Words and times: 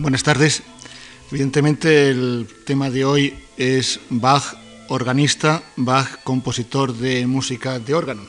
Buenas 0.00 0.22
tardes. 0.22 0.62
Evidentemente 1.30 2.08
el 2.08 2.48
tema 2.64 2.88
de 2.88 3.04
hoy 3.04 3.38
es 3.58 4.00
Bach 4.08 4.56
organista, 4.88 5.62
Bach 5.76 6.22
compositor 6.24 6.94
de 6.94 7.26
música 7.26 7.78
de 7.78 7.92
órgano. 7.92 8.22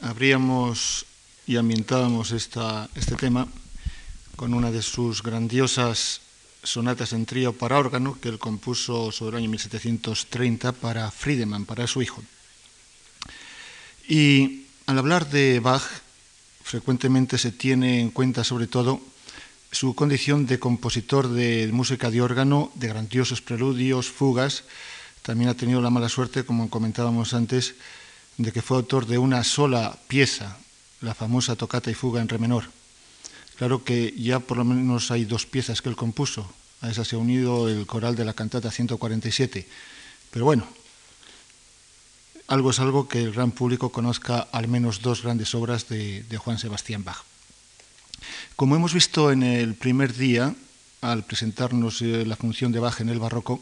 Abríamos 0.00 1.04
y 1.46 1.56
ambientábamos 1.56 2.30
esta, 2.30 2.88
este 2.94 3.14
tema 3.16 3.46
con 4.36 4.54
una 4.54 4.70
de 4.70 4.80
sus 4.80 5.22
grandiosas 5.22 6.22
sonatas 6.62 7.12
en 7.12 7.26
trío 7.26 7.52
para 7.52 7.78
órgano 7.78 8.18
que 8.20 8.28
él 8.28 8.38
compuso 8.38 9.12
sobre 9.12 9.36
el 9.36 9.44
año 9.44 9.50
1730 9.50 10.72
para 10.72 11.10
Friedemann, 11.10 11.64
para 11.64 11.86
su 11.86 12.02
hijo. 12.02 12.22
Y 14.08 14.66
al 14.86 14.98
hablar 14.98 15.28
de 15.30 15.60
Bach, 15.60 15.82
frecuentemente 16.62 17.38
se 17.38 17.52
tiene 17.52 18.00
en 18.00 18.10
cuenta 18.10 18.44
sobre 18.44 18.66
todo 18.66 19.00
su 19.70 19.94
condición 19.94 20.46
de 20.46 20.58
compositor 20.58 21.28
de 21.28 21.68
música 21.72 22.10
de 22.10 22.22
órgano, 22.22 22.70
de 22.74 22.88
grandiosos 22.88 23.42
preludios, 23.42 24.08
fugas. 24.08 24.64
También 25.22 25.50
ha 25.50 25.54
tenido 25.54 25.80
la 25.82 25.90
mala 25.90 26.08
suerte, 26.08 26.44
como 26.44 26.70
comentábamos 26.70 27.34
antes, 27.34 27.74
de 28.36 28.52
que 28.52 28.62
fue 28.62 28.78
autor 28.78 29.06
de 29.06 29.18
una 29.18 29.44
sola 29.44 29.98
pieza, 30.08 30.56
la 31.00 31.14
famosa 31.14 31.56
tocata 31.56 31.90
y 31.90 31.94
fuga 31.94 32.20
en 32.20 32.28
re 32.28 32.38
menor. 32.38 32.64
Claro 33.56 33.84
que 33.84 34.14
ya 34.16 34.40
por 34.40 34.58
lo 34.58 34.64
menos 34.64 35.10
hay 35.10 35.24
dos 35.24 35.46
piezas 35.46 35.80
que 35.80 35.88
él 35.88 35.96
compuso. 35.96 36.50
A 36.82 36.90
esa 36.90 37.04
se 37.04 37.16
ha 37.16 37.18
unido 37.18 37.68
el 37.68 37.86
coral 37.86 38.14
de 38.14 38.24
la 38.24 38.34
cantata 38.34 38.70
147. 38.70 39.66
Pero 40.30 40.44
bueno, 40.44 40.66
algo 42.48 42.70
es 42.70 42.78
algo 42.78 43.08
que 43.08 43.22
el 43.22 43.32
gran 43.32 43.50
público 43.50 43.90
conozca 43.90 44.46
al 44.52 44.68
menos 44.68 45.00
dos 45.00 45.22
grandes 45.22 45.54
obras 45.54 45.88
de, 45.88 46.24
Juan 46.36 46.58
Sebastián 46.58 47.02
Bach. 47.02 47.24
Como 48.56 48.76
hemos 48.76 48.92
visto 48.92 49.32
en 49.32 49.42
el 49.42 49.74
primer 49.74 50.14
día, 50.14 50.54
al 51.00 51.24
presentarnos 51.24 52.02
eh, 52.02 52.24
la 52.26 52.36
función 52.36 52.72
de 52.72 52.80
Bach 52.80 53.00
en 53.00 53.08
el 53.08 53.18
barroco, 53.18 53.60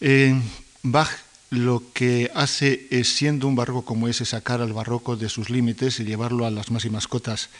eh, 0.00 0.34
Bach 0.82 1.10
lo 1.50 1.82
que 1.92 2.30
hace 2.34 2.88
es, 2.90 3.14
siendo 3.14 3.46
un 3.46 3.54
barroco 3.54 3.84
como 3.84 4.08
ese, 4.08 4.24
sacar 4.24 4.60
al 4.60 4.72
barroco 4.72 5.16
de 5.16 5.28
sus 5.28 5.48
límites 5.48 6.00
y 6.00 6.04
llevarlo 6.04 6.44
a 6.44 6.50
las 6.50 6.70
máximas 6.70 7.06
cotas 7.06 7.50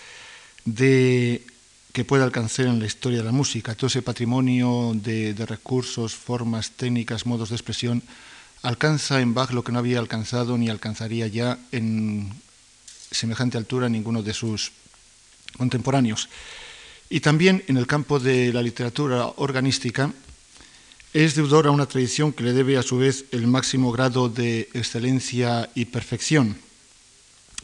de, 0.66 1.46
que 1.92 2.04
puede 2.04 2.24
alcanzar 2.24 2.66
en 2.66 2.78
la 2.78 2.84
historia 2.84 3.18
de 3.18 3.24
la 3.24 3.32
música. 3.32 3.74
Todo 3.74 3.86
ese 3.86 4.02
patrimonio 4.02 4.92
de, 4.94 5.34
recursos, 5.46 6.14
formas, 6.14 6.72
técnicas, 6.72 7.24
modos 7.24 7.48
de 7.48 7.56
expresión, 7.56 8.02
alcanza 8.62 9.22
en 9.22 9.32
Bach 9.32 9.52
lo 9.52 9.64
que 9.64 9.72
no 9.72 9.78
había 9.78 9.98
alcanzado 9.98 10.58
ni 10.58 10.68
alcanzaría 10.68 11.26
ya 11.28 11.58
en 11.72 12.30
semejante 13.10 13.56
altura 13.56 13.88
ninguno 13.88 14.22
de 14.22 14.34
sus 14.34 14.72
contemporáneos. 15.56 16.28
Y 17.08 17.20
también 17.20 17.64
en 17.68 17.78
el 17.78 17.86
campo 17.86 18.18
de 18.18 18.52
la 18.52 18.60
literatura 18.60 19.32
organística, 19.36 20.12
es 21.14 21.34
deudor 21.34 21.66
a 21.66 21.70
una 21.70 21.86
tradición 21.86 22.30
que 22.30 22.44
le 22.44 22.52
debe 22.52 22.76
a 22.76 22.82
su 22.82 22.98
vez 22.98 23.24
el 23.30 23.46
máximo 23.46 23.90
grado 23.90 24.28
de 24.28 24.68
excelencia 24.74 25.70
y 25.74 25.86
perfección. 25.86 26.58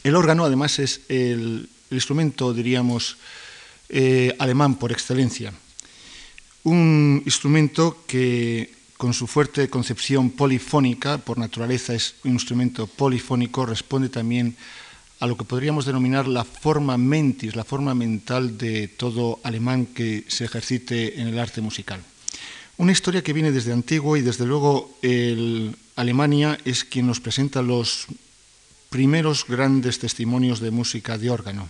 El 0.04 0.16
órgano 0.16 0.46
además 0.46 0.78
es 0.78 1.02
el 1.10 1.68
el 1.92 1.98
instrumento, 1.98 2.54
diríamos, 2.54 3.18
eh, 3.88 4.34
alemán 4.38 4.76
por 4.76 4.92
excelencia. 4.92 5.52
Un 6.64 7.22
instrumento 7.26 8.04
que 8.06 8.72
con 8.96 9.12
su 9.12 9.26
fuerte 9.26 9.68
concepción 9.68 10.30
polifónica, 10.30 11.18
por 11.18 11.36
naturaleza 11.36 11.92
es 11.92 12.14
un 12.24 12.32
instrumento 12.32 12.86
polifónico, 12.86 13.66
responde 13.66 14.08
también 14.08 14.56
a 15.20 15.26
lo 15.26 15.36
que 15.36 15.44
podríamos 15.44 15.84
denominar 15.84 16.26
la 16.26 16.44
forma 16.44 16.96
mentis, 16.96 17.54
la 17.54 17.64
forma 17.64 17.94
mental 17.94 18.56
de 18.56 18.88
todo 18.88 19.38
alemán 19.44 19.86
que 19.86 20.24
se 20.28 20.44
ejercite 20.46 21.20
en 21.20 21.28
el 21.28 21.38
arte 21.38 21.60
musical. 21.60 22.00
Una 22.78 22.92
historia 22.92 23.22
que 23.22 23.34
viene 23.34 23.52
desde 23.52 23.72
antiguo 23.72 24.16
y 24.16 24.22
desde 24.22 24.46
luego 24.46 24.96
Alemania 25.96 26.58
es 26.64 26.84
quien 26.84 27.06
nos 27.06 27.20
presenta 27.20 27.60
los 27.60 28.06
primeros 28.88 29.46
grandes 29.46 29.98
testimonios 29.98 30.60
de 30.60 30.70
música 30.70 31.18
de 31.18 31.30
órgano. 31.30 31.68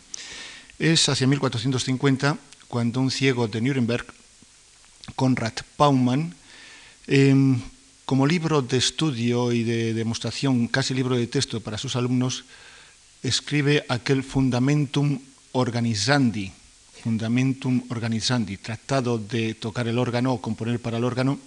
Es 0.82 1.08
hacia 1.08 1.28
1450 1.28 2.38
cuando 2.66 2.98
un 2.98 3.12
ciego 3.12 3.46
de 3.46 3.60
Nuremberg, 3.60 4.04
Konrad 5.14 5.52
Paumann, 5.76 6.34
em, 7.06 7.60
como 8.04 8.26
libro 8.26 8.62
de 8.62 8.78
estudio 8.78 9.52
y 9.52 9.62
de 9.62 9.94
demostración, 9.94 10.66
casi 10.66 10.92
libro 10.92 11.14
de 11.14 11.28
texto 11.28 11.60
para 11.60 11.78
sus 11.78 11.94
alumnos, 11.94 12.46
escribe 13.22 13.84
aquel 13.88 14.24
Fundamentum 14.24 15.20
Organizandi, 15.52 16.50
Fundamentum 17.04 17.84
Organizandi, 17.88 18.56
tratado 18.56 19.18
de 19.18 19.54
tocar 19.54 19.86
el 19.86 20.00
órgano 20.00 20.32
o 20.32 20.42
componer 20.42 20.82
para 20.82 20.98
el 20.98 21.04
órgano, 21.04 21.38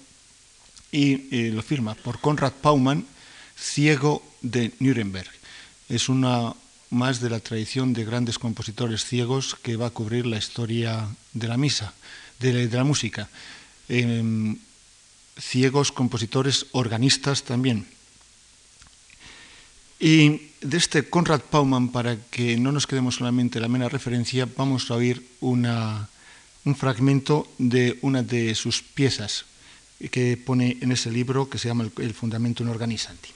y 0.94 1.28
eh, 1.36 1.52
lo 1.52 1.62
firma 1.62 1.94
por 1.94 2.22
Konrad 2.22 2.54
Paumann, 2.54 3.06
ciego 3.54 4.24
de 4.40 4.72
Nuremberg. 4.80 5.28
Es 5.90 6.08
una 6.08 6.56
más 6.90 7.20
de 7.20 7.30
la 7.30 7.40
tradición 7.40 7.94
de 7.94 8.06
grandes 8.06 8.40
compositores 8.40 9.06
ciegos 9.06 9.56
que 9.56 9.76
va 9.76 9.88
a 9.88 9.96
cubrir 9.96 10.26
la 10.26 10.38
historia 10.38 11.08
de 11.34 11.48
la 11.48 11.58
misa, 11.58 11.94
de, 12.40 12.68
la 12.68 12.84
música. 12.84 13.30
Em, 13.90 14.58
ciegos 15.38 15.92
compositores 15.92 16.68
organistas 16.72 17.44
también. 17.44 17.86
Y 20.00 20.52
de 20.62 20.78
este 20.78 21.10
Konrad 21.10 21.42
Paumann, 21.42 21.90
para 21.90 22.18
que 22.18 22.58
no 22.58 22.72
nos 22.72 22.88
quedemos 22.88 23.16
solamente 23.16 23.60
la 23.60 23.68
mera 23.68 23.90
referencia, 23.90 24.48
vamos 24.58 24.92
a 24.92 24.96
oír 24.96 25.26
una, 25.40 26.10
un 26.66 26.76
fragmento 26.76 27.48
de 27.58 27.98
una 28.02 28.24
de 28.24 28.56
sus 28.56 28.82
piezas 28.82 29.46
que 30.12 30.38
pone 30.38 30.78
en 30.82 30.92
ese 30.92 31.12
libro 31.12 31.50
que 31.50 31.58
se 31.58 31.70
llama 31.70 31.90
El, 31.98 32.14
Fundamento 32.14 32.64
Organizante. 32.64 33.35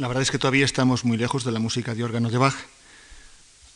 La 0.00 0.08
verdad 0.08 0.22
es 0.22 0.30
que 0.30 0.38
todavía 0.38 0.64
estamos 0.64 1.04
muy 1.04 1.18
lejos 1.18 1.44
de 1.44 1.52
la 1.52 1.58
música 1.58 1.94
de 1.94 2.02
órgano 2.02 2.30
de 2.30 2.38
Bach. 2.38 2.54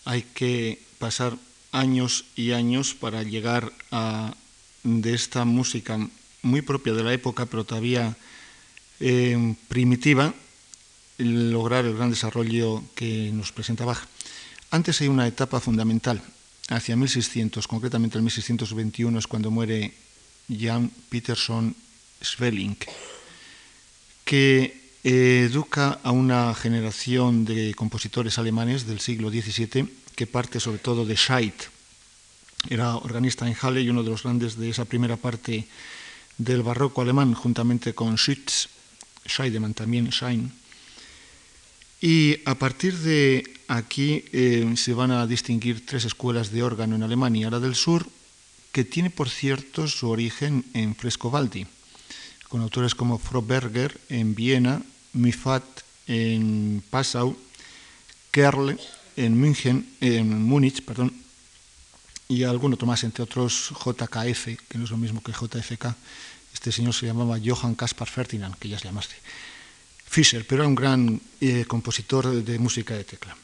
Hay 0.06 0.23
que 0.23 0.81
pasar 0.99 1.37
años 1.71 2.25
y 2.35 2.53
años 2.53 2.94
para 2.94 3.23
llegar 3.23 3.71
a 3.91 4.32
de 4.85 5.12
esta 5.12 5.44
música 5.44 5.99
muy 6.41 6.62
propia 6.62 6.94
de 6.94 7.03
la 7.03 7.12
época, 7.12 7.44
pero 7.44 7.65
todavía 7.65 8.17
eh, 9.00 9.55
primitiva, 9.69 10.32
lograr 11.19 11.85
el 11.85 11.94
gran 11.94 12.09
desarrollo 12.09 12.82
que 12.94 13.31
nos 13.35 13.53
presenta 13.53 13.85
Bach. 13.85 14.09
Antes 14.71 15.03
hay 15.03 15.09
una 15.09 15.26
etapa 15.26 15.61
fundamental, 15.61 16.23
hacia 16.71 16.97
1600, 16.97 17.69
concretamente 17.69 18.17
el 18.17 18.23
1621 18.23 19.19
es 19.19 19.26
cuando 19.26 19.50
muere 19.50 19.93
Jan 20.49 20.91
Peterson 21.11 21.76
Svelling, 22.23 22.79
que 24.25 24.84
educa 25.05 26.01
a 26.03 26.11
una 26.12 26.55
generación 26.55 27.45
de 27.45 27.75
compositores 27.75 28.39
alemanes 28.39 28.87
del 28.87 29.01
siglo 29.01 29.29
XVII 29.29 29.87
que 30.17 30.27
parte 30.27 30.61
sobre 30.61 30.79
todo 30.79 31.05
de 31.05 31.15
Scheidt. 31.15 31.69
era 32.71 32.97
organista 32.97 33.47
en 33.47 33.55
Halle 33.55 33.83
y 33.83 33.91
uno 33.91 34.03
de 34.03 34.11
los 34.11 34.23
grandes 34.23 34.56
de 34.56 34.71
esa 34.71 34.87
primera 34.87 35.19
parte 35.19 35.69
del 36.39 36.62
barroco 36.62 37.03
alemán, 37.03 37.35
juntamente 37.35 37.93
con 37.93 38.17
Schütz, 38.17 38.69
Scheidemann 39.29 39.75
también, 39.75 40.11
Schein. 40.11 40.51
Y 42.00 42.41
a 42.47 42.55
partir 42.55 42.97
de 42.99 43.45
aquí 43.69 44.25
eh, 44.33 44.73
se 44.77 44.95
van 44.95 45.11
a 45.11 45.27
distinguir 45.27 45.85
tres 45.85 46.07
escuelas 46.07 46.50
de 46.50 46.62
órgano 46.62 46.97
en 46.97 47.03
Alemania. 47.03 47.50
La 47.50 47.61
del 47.61 47.75
sur, 47.75 48.09
que 48.73 48.85
tiene, 48.85 49.11
por 49.11 49.29
cierto, 49.29 49.87
su 49.87 50.09
origen 50.09 50.65
en 50.73 50.97
Frescobaldi, 50.97 51.67
con 52.49 52.62
autores 52.62 52.95
como 52.95 53.19
Froberger 53.19 54.00
en 54.09 54.35
Viena, 54.35 54.83
Mifat 55.14 55.64
en 56.06 56.82
Passau, 56.90 57.37
Kerle 58.31 58.76
en 59.16 59.38
München, 59.38 59.87
en 60.00 60.43
Múnich, 60.43 60.82
perdón, 60.82 61.12
y 62.28 62.43
algún 62.43 62.75
otro 62.75 62.87
más, 62.87 63.05
entre 63.05 63.22
otros 63.22 63.70
JKF, 63.70 64.44
que 64.69 64.78
no 64.78 64.84
es 64.84 64.90
lo 64.90 64.96
mismo 64.96 65.22
que 65.22 65.32
JFK. 65.32 65.94
Este 66.52 66.72
señor 66.72 66.94
se 66.94 67.06
llamaba 67.06 67.38
Johann 67.44 67.75
Caspar 67.75 68.08
Ferdinand, 68.08 68.56
que 68.56 68.69
ya 68.69 68.78
se 68.78 68.87
llamaste. 68.87 69.14
Fischer, 70.06 70.46
pero 70.46 70.62
era 70.62 70.69
un 70.69 70.75
gran 70.75 71.20
eh, 71.40 71.64
compositor 71.66 72.31
de 72.43 72.58
música 72.58 72.94
de 72.94 73.05
tecla. 73.05 73.37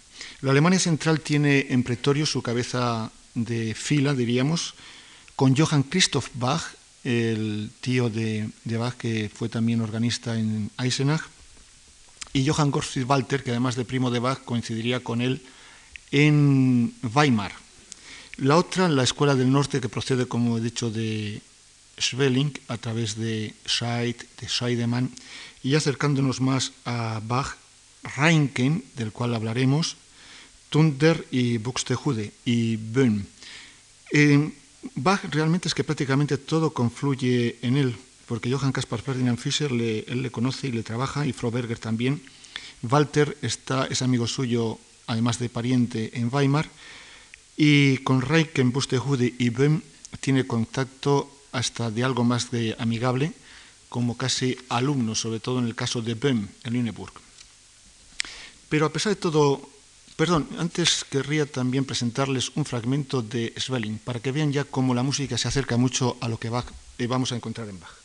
La 0.42 0.52
Alemania 0.52 0.78
Central 0.78 1.20
tiene 1.20 1.66
en 1.70 1.82
Pretorio 1.82 2.26
su 2.26 2.42
cabeza 2.42 3.10
de 3.34 3.74
fila, 3.74 4.14
diríamos, 4.14 4.74
con 5.36 5.56
Johann 5.56 5.84
Christoph 5.84 6.28
Bach, 6.34 6.62
el 7.04 7.70
tío 7.80 8.10
de, 8.10 8.50
de 8.64 8.76
Bach, 8.76 8.94
que 8.96 9.30
fue 9.32 9.48
también 9.48 9.80
organista 9.80 10.38
en 10.38 10.70
Eisenach, 10.78 11.22
y 12.32 12.46
Johann 12.46 12.70
Gottfried 12.70 13.06
Walter, 13.06 13.42
que 13.42 13.50
además 13.50 13.76
de 13.76 13.84
primo 13.84 14.10
de 14.10 14.18
Bach, 14.18 14.44
coincidiría 14.44 15.00
con 15.00 15.20
él 15.20 15.42
en 16.10 16.94
Weimar, 17.14 17.52
la 18.36 18.56
otra, 18.56 18.88
la 18.88 19.02
Escuela 19.02 19.34
del 19.34 19.52
Norte, 19.52 19.80
que 19.80 19.88
procede, 19.88 20.26
como 20.26 20.58
he 20.58 20.60
dicho, 20.60 20.90
de 20.90 21.42
Schweling 22.00 22.52
a 22.68 22.78
través 22.78 23.16
de 23.16 23.54
Scheid, 23.68 24.16
de 24.40 24.48
Scheidemann, 24.48 25.10
y 25.62 25.74
acercándonos 25.74 26.40
más 26.40 26.72
a 26.84 27.20
Bach, 27.22 27.56
Reinken, 28.16 28.82
del 28.96 29.12
cual 29.12 29.34
hablaremos, 29.34 29.96
Tunder 30.70 31.26
y 31.30 31.58
Buxtehude 31.58 32.32
y 32.44 32.76
Böhm. 32.76 33.26
Bach 34.94 35.20
realmente 35.30 35.68
es 35.68 35.74
que 35.74 35.84
prácticamente 35.84 36.38
todo 36.38 36.72
confluye 36.72 37.58
en 37.60 37.76
él, 37.76 37.96
porque 38.30 38.48
Johann 38.48 38.70
Caspar 38.70 39.02
Ferdinand 39.02 39.36
Fischer 39.36 39.72
le, 39.72 40.06
él 40.06 40.22
le 40.22 40.30
conoce 40.30 40.68
y 40.68 40.70
le 40.70 40.84
trabaja, 40.84 41.26
y 41.26 41.32
Froberger 41.32 41.80
también. 41.80 42.22
Walter 42.80 43.36
está, 43.42 43.86
es 43.86 44.02
amigo 44.02 44.28
suyo, 44.28 44.78
además 45.08 45.40
de 45.40 45.48
pariente, 45.48 46.12
en 46.14 46.32
Weimar, 46.32 46.70
y 47.56 47.98
con 48.06 48.22
Reichen, 48.22 48.70
Bustehude 48.70 49.34
y 49.36 49.50
Böhm 49.50 49.82
tiene 50.20 50.46
contacto 50.46 51.28
hasta 51.50 51.90
de 51.90 52.04
algo 52.04 52.22
más 52.22 52.52
de 52.52 52.76
amigable, 52.78 53.32
como 53.88 54.16
casi 54.16 54.56
alumno, 54.68 55.16
sobre 55.16 55.40
todo 55.40 55.58
en 55.58 55.66
el 55.66 55.74
caso 55.74 56.00
de 56.00 56.14
Böhm 56.14 56.46
en 56.62 56.72
Lüneburg. 56.72 57.12
Pero 58.68 58.86
a 58.86 58.92
pesar 58.92 59.10
de 59.10 59.20
todo, 59.20 59.68
perdón, 60.14 60.46
antes 60.56 61.02
querría 61.02 61.50
también 61.50 61.84
presentarles 61.84 62.52
un 62.54 62.64
fragmento 62.64 63.22
de 63.22 63.52
Svelling, 63.58 63.98
para 63.98 64.20
que 64.20 64.30
vean 64.30 64.52
ya 64.52 64.62
cómo 64.62 64.94
la 64.94 65.02
música 65.02 65.36
se 65.36 65.48
acerca 65.48 65.76
mucho 65.76 66.16
a 66.20 66.28
lo 66.28 66.38
que 66.38 66.46
eh, 66.46 67.06
vamos 67.08 67.32
a 67.32 67.34
encontrar 67.34 67.68
en 67.68 67.80
Bach. 67.80 67.99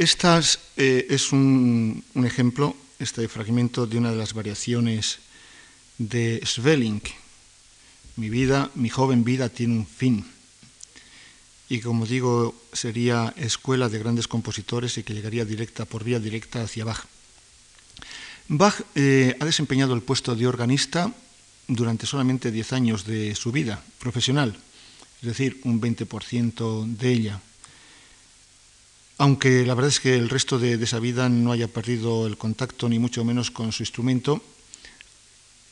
Esta 0.00 0.40
eh, 0.78 1.08
es 1.10 1.30
un, 1.30 2.02
ejemplo, 2.24 2.74
este 2.98 3.28
fragmento 3.28 3.86
de 3.86 3.98
una 3.98 4.10
de 4.10 4.16
las 4.16 4.32
variaciones 4.32 5.18
de 5.98 6.40
Svelling. 6.42 7.02
Mi 8.16 8.30
vida, 8.30 8.70
mi 8.76 8.88
joven 8.88 9.24
vida 9.24 9.50
tiene 9.50 9.74
un 9.76 9.86
fin. 9.86 10.24
Y 11.68 11.80
como 11.80 12.06
digo, 12.06 12.54
sería 12.72 13.34
escuela 13.36 13.90
de 13.90 13.98
grandes 13.98 14.26
compositores 14.26 14.96
y 14.96 15.02
que 15.02 15.12
llegaría 15.12 15.44
directa, 15.44 15.84
por 15.84 16.02
vía 16.02 16.18
directa 16.18 16.62
hacia 16.62 16.86
Bach. 16.86 17.04
Bach 18.48 18.80
eh, 18.94 19.36
ha 19.38 19.44
desempeñado 19.44 19.92
el 19.92 20.00
puesto 20.00 20.34
de 20.34 20.46
organista 20.46 21.12
durante 21.68 22.06
solamente 22.06 22.50
10 22.50 22.72
años 22.72 23.04
de 23.04 23.34
su 23.34 23.52
vida 23.52 23.84
profesional, 23.98 24.56
es 25.20 25.28
decir, 25.28 25.60
un 25.64 25.78
20% 25.78 26.86
de 26.86 27.12
ella 27.12 27.42
aunque 29.20 29.66
la 29.66 29.74
verdad 29.74 29.90
es 29.90 30.00
que 30.00 30.16
el 30.16 30.30
resto 30.30 30.58
de, 30.58 30.82
esa 30.82 30.98
vida 30.98 31.28
no 31.28 31.52
haya 31.52 31.68
perdido 31.68 32.26
el 32.26 32.38
contacto 32.38 32.88
ni 32.88 32.98
mucho 32.98 33.22
menos 33.22 33.50
con 33.50 33.70
su 33.70 33.82
instrumento, 33.82 34.42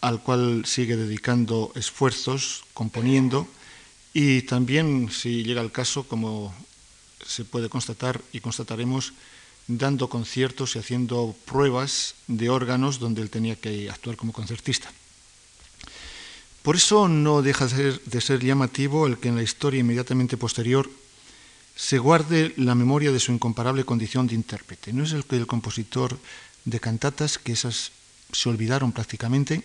al 0.03 0.23
cual 0.23 0.67
sigue 0.67 0.99
dedicando 0.99 1.73
esfuerzos, 1.75 2.65
componiendo 2.75 3.49
y 4.13 4.43
también, 4.43 5.09
si 5.11 5.45
llega 5.45 5.63
el 5.63 5.73
caso, 5.73 6.05
como 6.05 6.55
se 7.25 7.47
puede 7.47 7.71
constatar 7.71 8.21
y 8.35 8.41
constataremos, 8.41 9.15
dando 9.67 10.11
conciertos 10.11 10.77
y 10.77 10.81
haciendo 10.81 11.35
pruebas 11.47 12.17
de 12.27 12.51
órganos 12.51 12.99
donde 12.99 13.23
él 13.23 13.31
tenía 13.31 13.57
que 13.57 13.89
actuar 13.89 14.19
como 14.19 14.35
concertista. 14.35 14.93
Por 16.61 16.77
eso 16.77 17.09
no 17.09 17.41
deja 17.41 17.67
de 17.67 18.21
ser 18.21 18.45
llamativo 18.45 19.07
el 19.07 19.17
que 19.17 19.29
en 19.29 19.37
la 19.37 19.43
historia 19.43 19.81
inmediatamente 19.81 20.37
posterior 20.37 20.91
se 21.79 21.99
guarde 21.99 22.53
la 22.57 22.75
memoria 22.75 23.13
de 23.13 23.21
su 23.21 23.31
incomparable 23.31 23.85
condición 23.85 24.27
de 24.27 24.35
intérprete. 24.35 24.93
No 24.93 25.05
es 25.05 25.13
el 25.13 25.47
compositor 25.47 26.19
de 26.65 26.81
cantatas, 26.81 27.39
que 27.39 27.53
esas 27.53 27.93
se 28.33 28.49
olvidaron 28.49 28.91
prácticamente, 28.91 29.63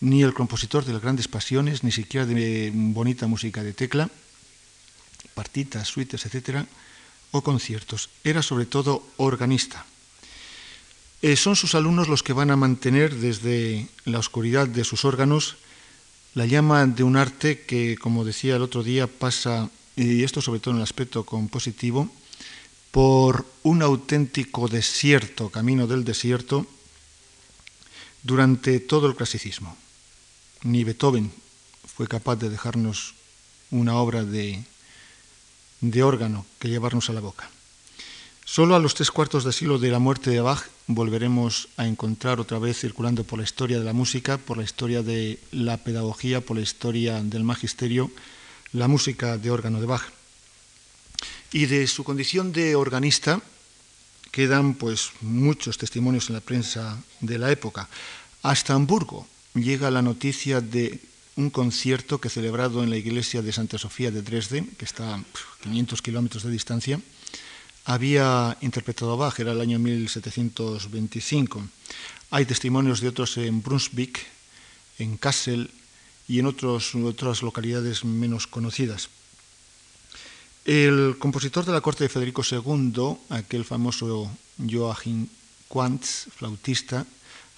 ni 0.00 0.24
el 0.24 0.34
compositor 0.34 0.84
de 0.84 0.92
las 0.92 1.00
grandes 1.00 1.28
pasiones, 1.28 1.84
ni 1.84 1.92
siquiera 1.92 2.26
de 2.26 2.72
bonita 2.74 3.28
música 3.28 3.62
de 3.62 3.72
tecla, 3.72 4.10
partitas, 5.34 5.86
suites, 5.86 6.26
etc., 6.26 6.66
o 7.30 7.40
conciertos. 7.40 8.10
Era 8.24 8.42
sobre 8.42 8.66
todo 8.66 9.06
organista. 9.16 9.86
Eh, 11.22 11.36
son 11.36 11.54
sus 11.54 11.76
alumnos 11.76 12.08
los 12.08 12.24
que 12.24 12.32
van 12.32 12.50
a 12.50 12.56
mantener 12.56 13.14
desde 13.14 13.86
la 14.04 14.18
oscuridad 14.18 14.66
de 14.66 14.82
sus 14.82 15.04
órganos 15.04 15.54
la 16.34 16.46
llama 16.46 16.84
de 16.84 17.04
un 17.04 17.16
arte 17.16 17.60
que, 17.60 17.96
como 17.96 18.24
decía 18.24 18.56
el 18.56 18.62
otro 18.62 18.82
día, 18.82 19.06
pasa 19.06 19.70
y 19.96 20.24
esto 20.24 20.40
sobre 20.40 20.60
todo 20.60 20.72
en 20.72 20.78
el 20.78 20.84
aspecto 20.84 21.24
compositivo, 21.24 22.10
por 22.90 23.46
un 23.62 23.82
auténtico 23.82 24.68
desierto, 24.68 25.48
camino 25.48 25.86
del 25.86 26.04
desierto, 26.04 26.66
durante 28.22 28.80
todo 28.80 29.06
el 29.06 29.16
clasicismo. 29.16 29.76
Ni 30.62 30.84
Beethoven 30.84 31.32
fue 31.86 32.06
capaz 32.06 32.36
de 32.36 32.50
dejarnos 32.50 33.14
una 33.70 33.96
obra 33.96 34.24
de, 34.24 34.62
de 35.80 36.02
órgano 36.02 36.46
que 36.58 36.68
llevarnos 36.68 37.10
a 37.10 37.14
la 37.14 37.20
boca. 37.20 37.50
Solo 38.44 38.76
a 38.76 38.78
los 38.78 38.94
tres 38.94 39.10
cuartos 39.10 39.44
de 39.44 39.52
siglo 39.52 39.78
de 39.78 39.90
la 39.90 39.98
muerte 39.98 40.30
de 40.30 40.40
Bach 40.40 40.66
volveremos 40.86 41.68
a 41.76 41.86
encontrar 41.86 42.40
otra 42.40 42.58
vez 42.58 42.78
circulando 42.78 43.24
por 43.24 43.38
la 43.38 43.44
historia 43.44 43.78
de 43.78 43.84
la 43.84 43.92
música, 43.92 44.36
por 44.36 44.58
la 44.58 44.64
historia 44.64 45.02
de 45.02 45.38
la 45.52 45.78
pedagogía, 45.78 46.40
por 46.40 46.56
la 46.56 46.62
historia 46.62 47.22
del 47.22 47.44
magisterio, 47.44 48.10
la 48.72 48.88
música 48.88 49.38
de 49.38 49.50
órgano 49.50 49.80
de 49.80 49.86
Bach. 49.86 50.04
Y 51.52 51.66
de 51.66 51.86
su 51.86 52.04
condición 52.04 52.52
de 52.52 52.74
organista 52.74 53.40
quedan 54.30 54.74
pues 54.74 55.12
muchos 55.20 55.76
testimonios 55.76 56.28
en 56.28 56.34
la 56.36 56.40
prensa 56.40 56.98
de 57.20 57.38
la 57.38 57.52
época. 57.52 57.88
Hasta 58.42 58.74
Hamburgo 58.74 59.26
llega 59.54 59.90
la 59.90 60.00
noticia 60.00 60.60
de 60.60 60.98
un 61.36 61.50
concierto 61.50 62.20
que 62.20 62.28
celebrado 62.28 62.82
en 62.82 62.90
la 62.90 62.96
iglesia 62.96 63.42
de 63.42 63.52
Santa 63.52 63.78
Sofía 63.78 64.10
de 64.10 64.22
Dresden, 64.22 64.66
que 64.78 64.84
está 64.84 65.14
a 65.14 65.24
500 65.62 66.02
kilómetros 66.02 66.42
de 66.42 66.50
distancia, 66.50 67.00
había 67.84 68.56
interpretado 68.60 69.16
Bach, 69.16 69.38
era 69.40 69.52
el 69.52 69.60
año 69.60 69.78
1725. 69.78 71.62
Hay 72.30 72.46
testimonios 72.46 73.00
de 73.00 73.08
otros 73.08 73.36
en 73.36 73.62
Brunswick, 73.62 74.20
en 74.98 75.16
Kassel, 75.16 75.70
y 76.32 76.38
en 76.38 76.46
otros, 76.46 76.94
otras 76.94 77.42
localidades 77.42 78.06
menos 78.06 78.46
conocidas. 78.46 79.10
El 80.64 81.16
compositor 81.18 81.66
de 81.66 81.72
la 81.72 81.82
corte 81.82 82.04
de 82.04 82.08
Federico 82.08 82.40
II, 82.40 83.18
aquel 83.28 83.66
famoso 83.66 84.30
Joachim 84.56 85.28
Quantz, 85.68 86.32
flautista, 86.34 87.04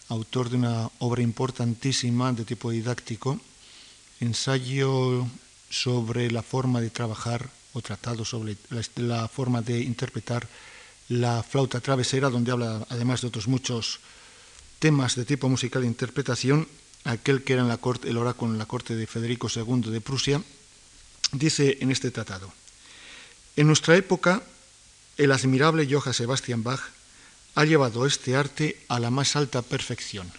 autor 0.08 0.50
de 0.50 0.56
una 0.56 0.90
obra 0.98 1.22
importantísima 1.22 2.32
de 2.32 2.44
tipo 2.44 2.72
didáctico, 2.72 3.38
ensayo 4.18 5.24
sobre 5.70 6.32
la 6.32 6.42
forma 6.42 6.80
de 6.80 6.90
trabajar 6.90 7.48
o 7.74 7.80
tratado 7.80 8.24
sobre 8.24 8.56
la, 8.96 9.28
forma 9.28 9.62
de 9.62 9.82
interpretar 9.82 10.48
la 11.10 11.44
flauta 11.44 11.78
travesera, 11.78 12.28
donde 12.28 12.50
habla 12.50 12.84
además 12.90 13.20
de 13.20 13.28
otros 13.28 13.46
muchos 13.46 14.00
temas 14.80 15.14
de 15.14 15.24
tipo 15.24 15.48
musical 15.48 15.82
de 15.82 15.94
interpretación, 15.94 16.66
aquel 17.04 17.44
que 17.44 17.52
era 17.52 17.62
en 17.62 17.68
la 17.68 17.76
corte, 17.76 18.08
el 18.08 18.16
oráculo 18.16 18.52
en 18.52 18.58
la 18.58 18.66
corte 18.66 18.96
de 18.96 19.06
Federico 19.06 19.49
II 19.54 19.90
de 19.90 20.00
Prusia, 20.00 20.42
dice 21.32 21.78
en 21.80 21.90
este 21.90 22.11
tratado, 22.11 22.52
en 23.56 23.66
nuestra 23.66 23.96
época, 23.96 24.42
el 25.16 25.30
admirable 25.30 25.87
Johann 25.88 26.14
Sebastian 26.14 26.64
Bach 26.64 26.80
ha 27.54 27.64
llevado 27.64 28.04
este 28.04 28.34
arte 28.34 28.80
a 28.88 28.99
la 28.99 29.11
más 29.11 29.37
alta 29.37 29.62
perfección. 29.62 30.30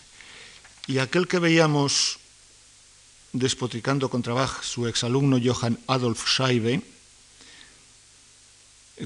Y 0.88 0.98
aquel 0.98 1.28
que 1.28 1.40
veíamos 1.40 2.20
despotricando 3.32 4.10
contra 4.10 4.34
Bach, 4.34 4.64
su 4.64 4.88
exalumno 4.88 5.40
Johann 5.42 5.80
Adolf 5.88 6.26
Scheibe, 6.28 6.82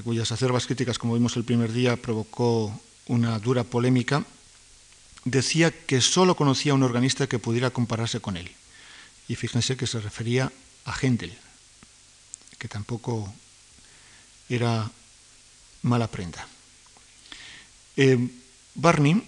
cuyas 0.04 0.30
acerbas 0.32 0.66
críticas, 0.66 0.98
como 0.98 1.14
vimos 1.14 1.36
el 1.36 1.44
primer 1.44 1.72
día, 1.72 1.96
provocó 1.96 2.80
una 3.06 3.38
dura 3.38 3.64
polémica, 3.64 4.24
decía 5.24 5.70
que 5.70 6.00
solo 6.00 6.36
conocía 6.36 6.72
a 6.72 6.74
un 6.74 6.82
organista 6.82 7.26
que 7.26 7.38
pudiera 7.38 7.70
compararse 7.70 8.20
con 8.20 8.36
él. 8.36 8.50
Y 9.28 9.36
fíjense 9.36 9.76
que 9.76 9.86
se 9.86 10.00
refería 10.00 10.50
a 10.84 10.92
Händel, 10.92 11.36
que 12.58 12.68
tampoco 12.68 13.32
era 14.48 14.90
mala 15.82 16.08
prenda. 16.08 16.46
Eh, 17.96 18.18
Barney, 18.74 19.22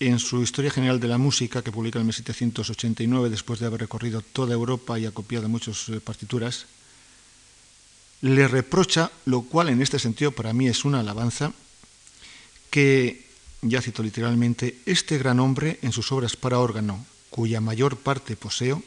en 0.00 0.18
su 0.18 0.42
Historia 0.42 0.70
General 0.70 1.00
de 1.00 1.08
la 1.08 1.18
Música, 1.18 1.62
que 1.62 1.72
publica 1.72 1.98
en 1.98 2.06
1789, 2.06 3.30
después 3.30 3.60
de 3.60 3.66
haber 3.66 3.80
recorrido 3.80 4.20
toda 4.20 4.52
Europa 4.52 4.98
y 4.98 5.06
acopiado 5.06 5.48
muchas 5.48 5.88
eh, 5.88 6.00
partituras, 6.00 6.66
le 8.20 8.48
reprocha, 8.48 9.10
lo 9.24 9.42
cual 9.42 9.68
en 9.68 9.82
este 9.82 9.98
sentido 9.98 10.32
para 10.32 10.52
mí 10.52 10.68
es 10.68 10.84
una 10.84 11.00
alabanza, 11.00 11.52
que, 12.70 13.25
ya 13.68 13.82
cito 13.82 14.02
literalmente, 14.02 14.78
este 14.86 15.18
gran 15.18 15.40
hombre 15.40 15.78
en 15.82 15.92
sus 15.92 16.12
obras 16.12 16.36
para 16.36 16.58
órgano, 16.58 17.04
cuya 17.30 17.60
mayor 17.60 17.96
parte 17.96 18.36
poseo, 18.36 18.82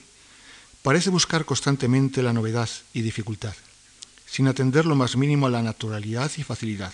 parece 0.82 1.10
buscar 1.10 1.46
constantemente 1.46 2.24
la 2.24 2.34
novedad 2.34 2.70
y 2.94 3.02
dificultad, 3.02 3.54
sin 4.26 4.48
atender 4.48 4.86
lo 4.86 4.96
más 4.96 5.16
mínimo 5.18 5.48
a 5.48 5.50
la 5.50 5.62
naturalidad 5.62 6.32
y 6.38 6.44
facilidad. 6.44 6.94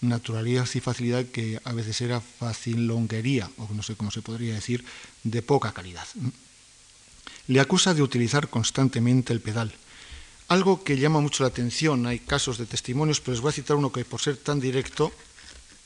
Naturalidad 0.00 0.68
y 0.74 0.80
facilidad 0.80 1.26
que 1.26 1.60
a 1.64 1.72
veces 1.72 2.00
era 2.00 2.20
facilonguería, 2.20 3.50
o 3.58 3.68
no 3.74 3.82
sé 3.82 3.96
cómo 3.96 4.10
se 4.10 4.22
podría 4.22 4.54
decir, 4.54 4.84
de 5.24 5.42
poca 5.42 5.72
calidad. 5.72 6.06
Le 7.48 7.60
acusa 7.60 7.92
de 7.92 8.02
utilizar 8.02 8.48
constantemente 8.48 9.32
el 9.32 9.40
pedal, 9.40 9.74
algo 10.50 10.82
que 10.82 10.98
llama 10.98 11.20
mucho 11.20 11.44
la 11.44 11.48
atención, 11.48 12.06
hay 12.06 12.18
casos 12.18 12.58
de 12.58 12.66
testimonios, 12.66 13.20
pero 13.20 13.34
les 13.34 13.40
voy 13.40 13.50
a 13.50 13.52
citar 13.52 13.76
uno 13.76 13.92
que 13.92 14.04
por 14.04 14.20
ser 14.20 14.36
tan 14.36 14.58
directo 14.58 15.12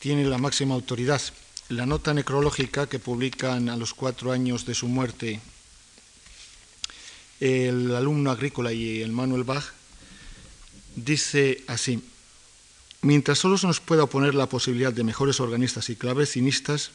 tiene 0.04 0.26
la 0.26 0.36
máxima 0.36 0.74
autoridad. 0.74 1.22
La 1.70 1.86
nota 1.86 2.12
necrológica 2.12 2.86
que 2.86 2.98
publican 2.98 3.70
a 3.70 3.76
los 3.78 3.94
cuatro 3.94 4.32
años 4.32 4.66
de 4.66 4.74
su 4.74 4.86
muerte 4.86 5.40
el 7.40 7.94
alumno 7.94 8.30
agrícola 8.30 8.70
y 8.70 9.00
el 9.00 9.12
Manuel 9.12 9.44
Bach 9.44 9.64
dice 10.94 11.64
así, 11.68 12.04
mientras 13.00 13.38
solo 13.38 13.56
se 13.56 13.66
nos 13.66 13.80
pueda 13.80 14.02
oponer 14.02 14.34
la 14.34 14.46
posibilidad 14.46 14.92
de 14.92 15.04
mejores 15.04 15.40
organistas 15.40 15.88
y 15.88 15.96
clavecinistas, 15.96 16.90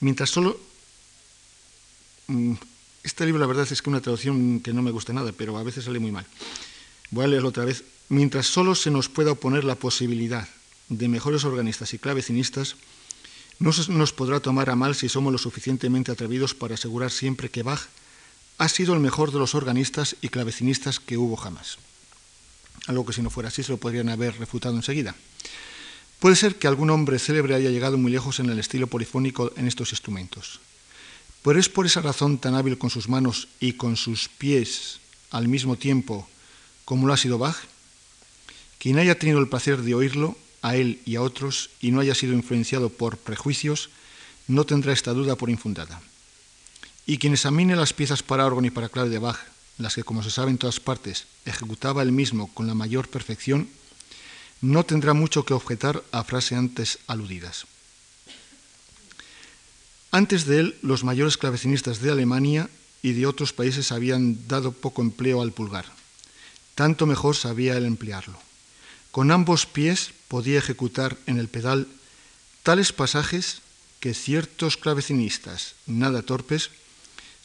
mientras 0.00 0.30
solo 0.30 0.58
mm, 2.26 2.54
este 3.04 3.24
libro 3.24 3.38
la 3.38 3.46
verdad 3.46 3.68
es 3.70 3.80
que 3.80 3.90
una 3.90 4.00
traducción 4.00 4.58
que 4.58 4.72
no 4.72 4.82
me 4.82 4.90
gusta 4.90 5.12
nada, 5.12 5.30
pero 5.30 5.56
a 5.56 5.62
veces 5.62 5.84
sale 5.84 6.00
muy 6.00 6.10
mal. 6.10 6.26
Voy 7.12 7.24
a 7.24 7.28
leerlo 7.28 7.50
otra 7.50 7.64
vez. 7.64 7.84
Mientras 8.08 8.48
solo 8.48 8.74
se 8.74 8.90
nos 8.90 9.08
pueda 9.08 9.30
oponer 9.30 9.62
la 9.62 9.76
posibilidad 9.76 10.48
de 10.90 11.08
mejores 11.08 11.44
organistas 11.44 11.94
y 11.94 11.98
clavecinistas, 11.98 12.76
no 13.58 13.70
nos 13.88 14.12
podrá 14.12 14.40
tomar 14.40 14.68
a 14.68 14.76
mal 14.76 14.94
si 14.94 15.08
somos 15.08 15.32
lo 15.32 15.38
suficientemente 15.38 16.12
atrevidos 16.12 16.54
para 16.54 16.74
asegurar 16.74 17.10
siempre 17.10 17.48
que 17.48 17.62
Bach 17.62 17.80
ha 18.58 18.68
sido 18.68 18.92
el 18.92 19.00
mejor 19.00 19.32
de 19.32 19.38
los 19.38 19.54
organistas 19.54 20.16
y 20.20 20.28
clavecinistas 20.28 21.00
que 21.00 21.16
hubo 21.16 21.36
jamás. 21.36 21.78
Algo 22.86 23.06
que 23.06 23.12
si 23.12 23.22
no 23.22 23.30
fuera 23.30 23.48
así 23.48 23.62
se 23.62 23.72
lo 23.72 23.78
podrían 23.78 24.08
haber 24.08 24.38
refutado 24.38 24.76
enseguida. 24.76 25.14
Puede 26.18 26.36
ser 26.36 26.56
que 26.56 26.66
algún 26.66 26.90
hombre 26.90 27.18
célebre 27.18 27.54
haya 27.54 27.70
llegado 27.70 27.96
muy 27.96 28.12
lejos 28.12 28.40
en 28.40 28.50
el 28.50 28.58
estilo 28.58 28.86
polifónico 28.86 29.52
en 29.56 29.66
estos 29.66 29.92
instrumentos. 29.92 30.60
Pero 31.42 31.58
es 31.58 31.68
por 31.70 31.86
esa 31.86 32.02
razón 32.02 32.38
tan 32.38 32.54
hábil 32.54 32.76
con 32.76 32.90
sus 32.90 33.08
manos 33.08 33.48
y 33.60 33.74
con 33.74 33.96
sus 33.96 34.28
pies 34.28 35.00
al 35.30 35.48
mismo 35.48 35.76
tiempo 35.76 36.28
como 36.84 37.06
lo 37.06 37.12
ha 37.12 37.16
sido 37.16 37.38
Bach, 37.38 37.56
quien 38.78 38.98
haya 38.98 39.18
tenido 39.18 39.38
el 39.38 39.48
placer 39.48 39.82
de 39.82 39.94
oírlo, 39.94 40.36
a 40.62 40.76
él 40.76 41.00
y 41.04 41.16
a 41.16 41.22
otros, 41.22 41.70
y 41.80 41.90
no 41.90 42.00
haya 42.00 42.14
sido 42.14 42.34
influenciado 42.34 42.90
por 42.90 43.18
prejuicios, 43.18 43.90
no 44.48 44.64
tendrá 44.64 44.92
esta 44.92 45.12
duda 45.12 45.36
por 45.36 45.50
infundada. 45.50 46.00
Y 47.06 47.18
quien 47.18 47.32
examine 47.32 47.76
las 47.76 47.92
piezas 47.92 48.22
para 48.22 48.46
órgano 48.46 48.66
y 48.66 48.70
para 48.70 48.88
clave 48.88 49.10
de 49.10 49.18
Bach, 49.18 49.38
las 49.78 49.94
que, 49.94 50.04
como 50.04 50.22
se 50.22 50.30
sabe 50.30 50.50
en 50.50 50.58
todas 50.58 50.80
partes, 50.80 51.26
ejecutaba 51.44 52.02
él 52.02 52.12
mismo 52.12 52.52
con 52.52 52.66
la 52.66 52.74
mayor 52.74 53.08
perfección, 53.08 53.68
no 54.60 54.84
tendrá 54.84 55.14
mucho 55.14 55.44
que 55.44 55.54
objetar 55.54 56.02
a 56.12 56.22
frases 56.24 56.58
antes 56.58 56.98
aludidas. 57.06 57.66
Antes 60.12 60.44
de 60.44 60.60
él, 60.60 60.78
los 60.82 61.04
mayores 61.04 61.36
clavecinistas 61.36 62.00
de 62.00 62.10
Alemania 62.10 62.68
y 63.02 63.12
de 63.12 63.26
otros 63.26 63.52
países 63.52 63.92
habían 63.92 64.48
dado 64.48 64.72
poco 64.72 65.02
empleo 65.02 65.40
al 65.40 65.52
pulgar. 65.52 65.86
Tanto 66.74 67.06
mejor 67.06 67.36
sabía 67.36 67.76
él 67.76 67.86
emplearlo. 67.86 68.38
Con 69.10 69.30
ambos 69.30 69.66
pies 69.66 70.12
podía 70.30 70.60
ejecutar 70.60 71.18
en 71.26 71.40
el 71.40 71.48
pedal 71.48 71.88
tales 72.62 72.92
pasajes 72.92 73.62
que 73.98 74.14
ciertos 74.14 74.76
clavecinistas 74.76 75.74
nada 75.90 76.22
torpes 76.22 76.70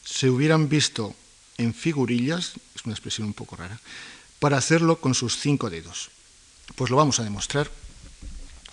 se 0.04 0.30
hubieran 0.30 0.68
visto 0.68 1.12
en 1.58 1.74
figurillas, 1.74 2.52
es 2.76 2.84
una 2.84 2.94
expresión 2.94 3.26
un 3.26 3.34
poco 3.34 3.56
rara, 3.56 3.80
para 4.38 4.56
hacerlo 4.56 5.00
con 5.00 5.14
sus 5.14 5.36
cinco 5.36 5.68
dedos. 5.68 6.10
Pues 6.76 6.88
lo 6.90 6.96
vamos 6.96 7.18
a 7.18 7.24
demostrar. 7.24 7.68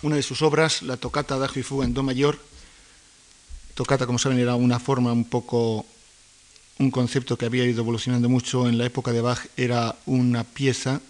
Una 0.02 0.14
de 0.14 0.22
sus 0.22 0.42
obras, 0.42 0.82
la 0.82 0.96
tocata 0.96 1.34
Adagio 1.34 1.60
y 1.60 1.64
Fuga 1.64 1.84
en 1.84 1.94
Do 1.94 2.04
mayor, 2.04 2.38
Tocata, 3.74 4.06
como 4.06 4.20
saben, 4.20 4.38
era 4.38 4.54
una 4.54 4.78
forma 4.78 5.12
un 5.12 5.24
poco, 5.24 5.84
un 6.78 6.92
concepto 6.92 7.36
que 7.36 7.46
había 7.46 7.64
ido 7.64 7.82
evolucionando 7.82 8.28
mucho 8.28 8.68
en 8.68 8.78
la 8.78 8.86
época 8.86 9.10
de 9.10 9.20
Bach, 9.20 9.40
era 9.56 9.96
una 10.06 10.44
pieza 10.44 11.00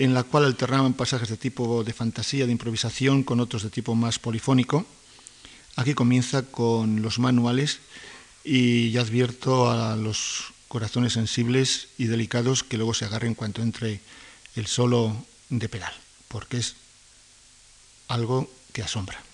en 0.00 0.14
la 0.14 0.22
cual 0.22 0.46
alternaban 0.46 0.94
pasajes 0.94 1.28
de 1.28 1.36
tipo 1.36 1.84
de 1.84 1.92
fantasía, 1.92 2.46
de 2.46 2.52
improvisación, 2.52 3.22
con 3.22 3.38
otros 3.38 3.62
de 3.62 3.68
tipo 3.68 3.94
más 3.94 4.18
polifónico. 4.18 4.86
Aquí 5.76 5.92
comienza 5.92 6.42
con 6.42 7.02
los 7.02 7.18
manuales 7.18 7.80
y 8.42 8.90
ya 8.92 9.02
advierto 9.02 9.70
a 9.70 9.96
los 9.96 10.54
corazones 10.68 11.12
sensibles 11.12 11.88
y 11.98 12.06
delicados 12.06 12.64
que 12.64 12.78
luego 12.78 12.94
se 12.94 13.04
agarren 13.04 13.34
cuando 13.34 13.60
entre 13.60 14.00
el 14.56 14.66
solo 14.66 15.14
de 15.50 15.68
pedal, 15.68 15.92
porque 16.28 16.56
es 16.56 16.76
algo 18.08 18.50
que 18.72 18.82
asombra. 18.82 19.29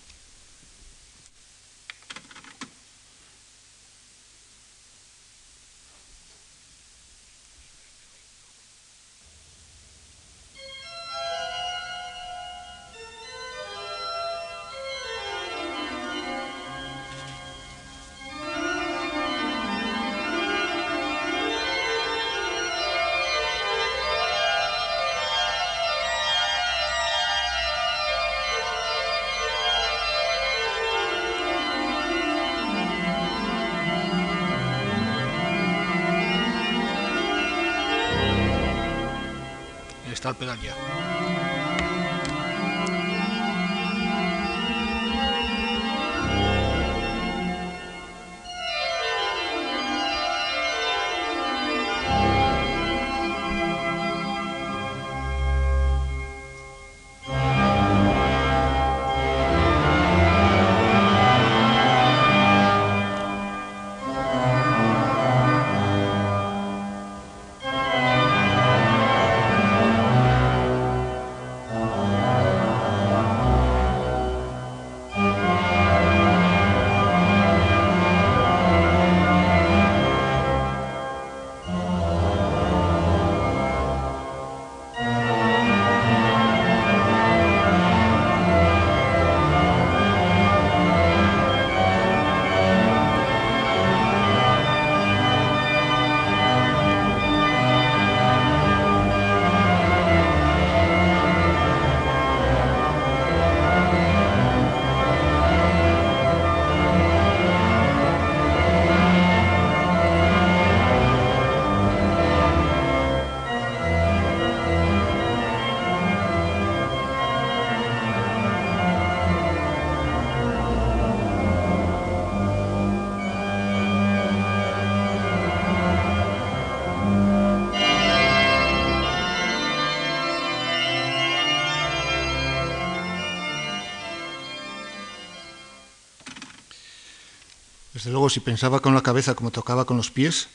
Desde 138.06 138.12
luego, 138.12 138.30
si 138.30 138.38
pensaba 138.38 138.78
con 138.78 138.94
la 138.94 139.02
cabeza 139.02 139.34
como 139.34 139.50
tocaba 139.50 139.84
con 139.84 139.96
los 139.96 140.12
pies, 140.12 140.46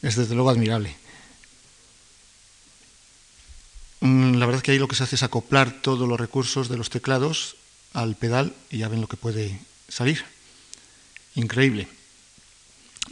es 0.00 0.14
desde 0.14 0.36
luego 0.36 0.48
admirable. 0.48 0.94
Mm, 3.98 4.34
la 4.34 4.46
verdad 4.46 4.58
es 4.58 4.62
que 4.62 4.70
ahí 4.70 4.78
lo 4.78 4.86
que 4.86 4.94
se 4.94 5.02
hace 5.02 5.16
es 5.16 5.24
acoplar 5.24 5.82
todos 5.82 6.08
los 6.08 6.20
recursos 6.20 6.68
de 6.68 6.76
los 6.76 6.88
teclados 6.88 7.56
al 7.94 8.14
pedal 8.14 8.54
y 8.70 8.78
ya 8.78 8.86
ven 8.86 9.00
lo 9.00 9.08
que 9.08 9.16
puede 9.16 9.58
salir. 9.88 10.24
Increíble. 11.34 11.88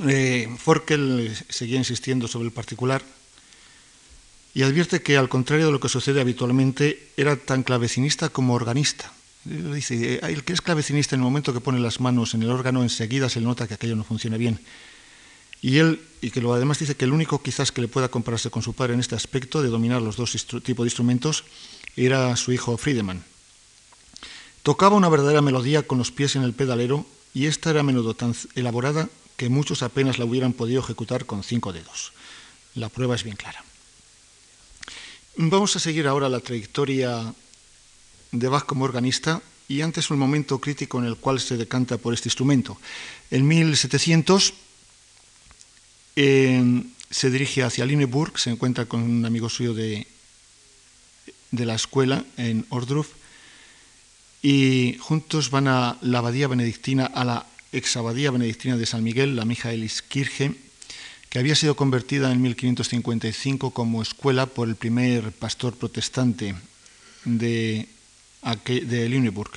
Eh, 0.07 0.49
Forkel 0.57 1.37
seguía 1.49 1.79
insistiendo 1.79 2.29
sobre 2.29 2.47
el 2.47 2.53
particular 2.53 3.03
y 4.55 4.63
advierte 4.63 5.03
que, 5.03 5.17
al 5.17 5.29
contrario 5.29 5.67
de 5.67 5.73
lo 5.73 5.81
que 5.81 5.89
sucede 5.89 6.21
habitualmente, 6.21 7.09
era 7.17 7.35
tan 7.35 7.65
clavecinista 7.65 8.29
como 8.29 8.55
organista. 8.55 9.13
Dice, 9.45 10.15
eh, 10.15 10.21
el 10.23 10.45
que 10.45 10.53
es 10.53 10.61
clavecinista 10.61 11.15
en 11.15 11.21
el 11.21 11.25
momento 11.25 11.53
que 11.53 11.61
pone 11.61 11.79
las 11.81 12.01
manos 12.01 12.35
en 12.35 12.43
el 12.43 12.51
órgano, 12.51 12.83
enseguida 12.83 13.29
se 13.29 13.41
le 13.41 13.47
nota 13.47 13.67
que 13.67 13.75
aquello 13.75 13.97
no 13.97 14.05
funciona 14.05 14.37
bien. 14.37 14.61
Y 15.63 15.79
él, 15.79 16.01
y 16.21 16.31
que 16.31 16.41
lo 16.41 16.53
además 16.55 16.79
dice 16.79 16.95
que 16.95 17.05
el 17.05 17.13
único 17.13 17.43
quizás 17.43 17.73
que 17.73 17.81
le 17.81 17.89
pueda 17.89 18.09
compararse 18.09 18.51
con 18.51 18.63
su 18.63 18.75
padre 18.75 18.95
en 18.95 19.01
este 19.01 19.15
aspecto 19.15 19.63
de 19.63 19.69
dominar 19.69 20.01
los 20.03 20.17
dos 20.17 20.33
tipos 20.63 20.85
de 20.85 20.89
instrumentos 20.89 21.45
era 21.97 22.35
su 22.37 22.53
hijo 22.53 22.77
Friedemann. 22.77 23.25
Tocaba 24.63 24.97
una 24.97 25.09
verdadera 25.09 25.43
melodía 25.43 25.83
con 25.83 25.99
los 25.99 26.11
pies 26.11 26.37
en 26.37 26.43
el 26.43 26.53
pedalero 26.53 27.07
y 27.33 27.47
esta 27.47 27.71
era 27.71 27.81
a 27.81 27.83
menudo 27.83 28.15
tan 28.15 28.35
elaborada 28.55 29.09
que 29.37 29.49
muchos 29.49 29.83
apenas 29.83 30.19
la 30.19 30.27
hubieran 30.27 30.53
podido 30.53 30.81
ejecutar 30.81 31.25
con 31.25 31.43
cinco 31.43 31.73
dedos. 31.73 32.13
La 32.75 32.89
prueba 32.89 33.15
es 33.15 33.25
bien 33.25 33.37
clara. 33.37 33.65
Vamos 35.37 35.77
a 35.77 35.79
seguir 35.79 36.07
ahora 36.07 36.29
la 36.29 36.41
trayectoria 36.41 37.35
de 38.33 38.49
Bach 38.49 38.65
como 38.65 38.85
organista 38.85 39.43
y 39.69 39.83
antes 39.83 40.11
un 40.11 40.19
momento 40.19 40.61
crítico 40.61 40.99
en 40.99 41.05
el 41.05 41.17
cual 41.17 41.41
se 41.41 41.57
decanta 41.57 41.99
por 41.99 42.15
este 42.15 42.29
instrumento. 42.29 42.79
En 43.31 43.47
1700 43.47 44.55
eh, 46.17 46.83
se 47.11 47.31
dirige 47.31 47.63
hacia 47.63 47.87
Lineburg, 47.87 48.39
se 48.39 48.51
encuentra 48.51 48.87
con 48.87 49.03
un 49.03 49.25
amigo 49.25 49.49
suyo 49.49 49.75
de, 49.75 50.07
de 51.51 51.67
la 51.67 51.75
escuela 51.75 52.25
en 52.37 52.67
Ordruf 52.71 53.09
y 54.43 54.97
juntos 55.01 55.51
van 55.51 55.69
a 55.69 55.99
la 56.01 56.19
abadía 56.19 56.49
benedictina, 56.49 57.07
a 57.07 57.25
la 57.25 57.47
ex 57.73 57.97
abadía 57.97 58.31
benedictina 58.31 58.77
de 58.77 58.87
San 58.87 59.05
Miguel, 59.05 59.37
la 59.37 59.45
Michaeliskirche, 59.45 60.55
que 61.29 61.39
había 61.39 61.55
sido 61.55 61.77
convertida 61.77 62.33
en 62.33 62.43
1555 62.43 63.71
como 63.71 64.03
escuela 64.03 64.47
por 64.47 64.69
el 64.69 64.77
primer 64.77 65.31
pastor 65.33 65.77
protestante 65.77 66.57
de, 67.25 67.87
de 68.43 69.09
Lüneburg. 69.09 69.51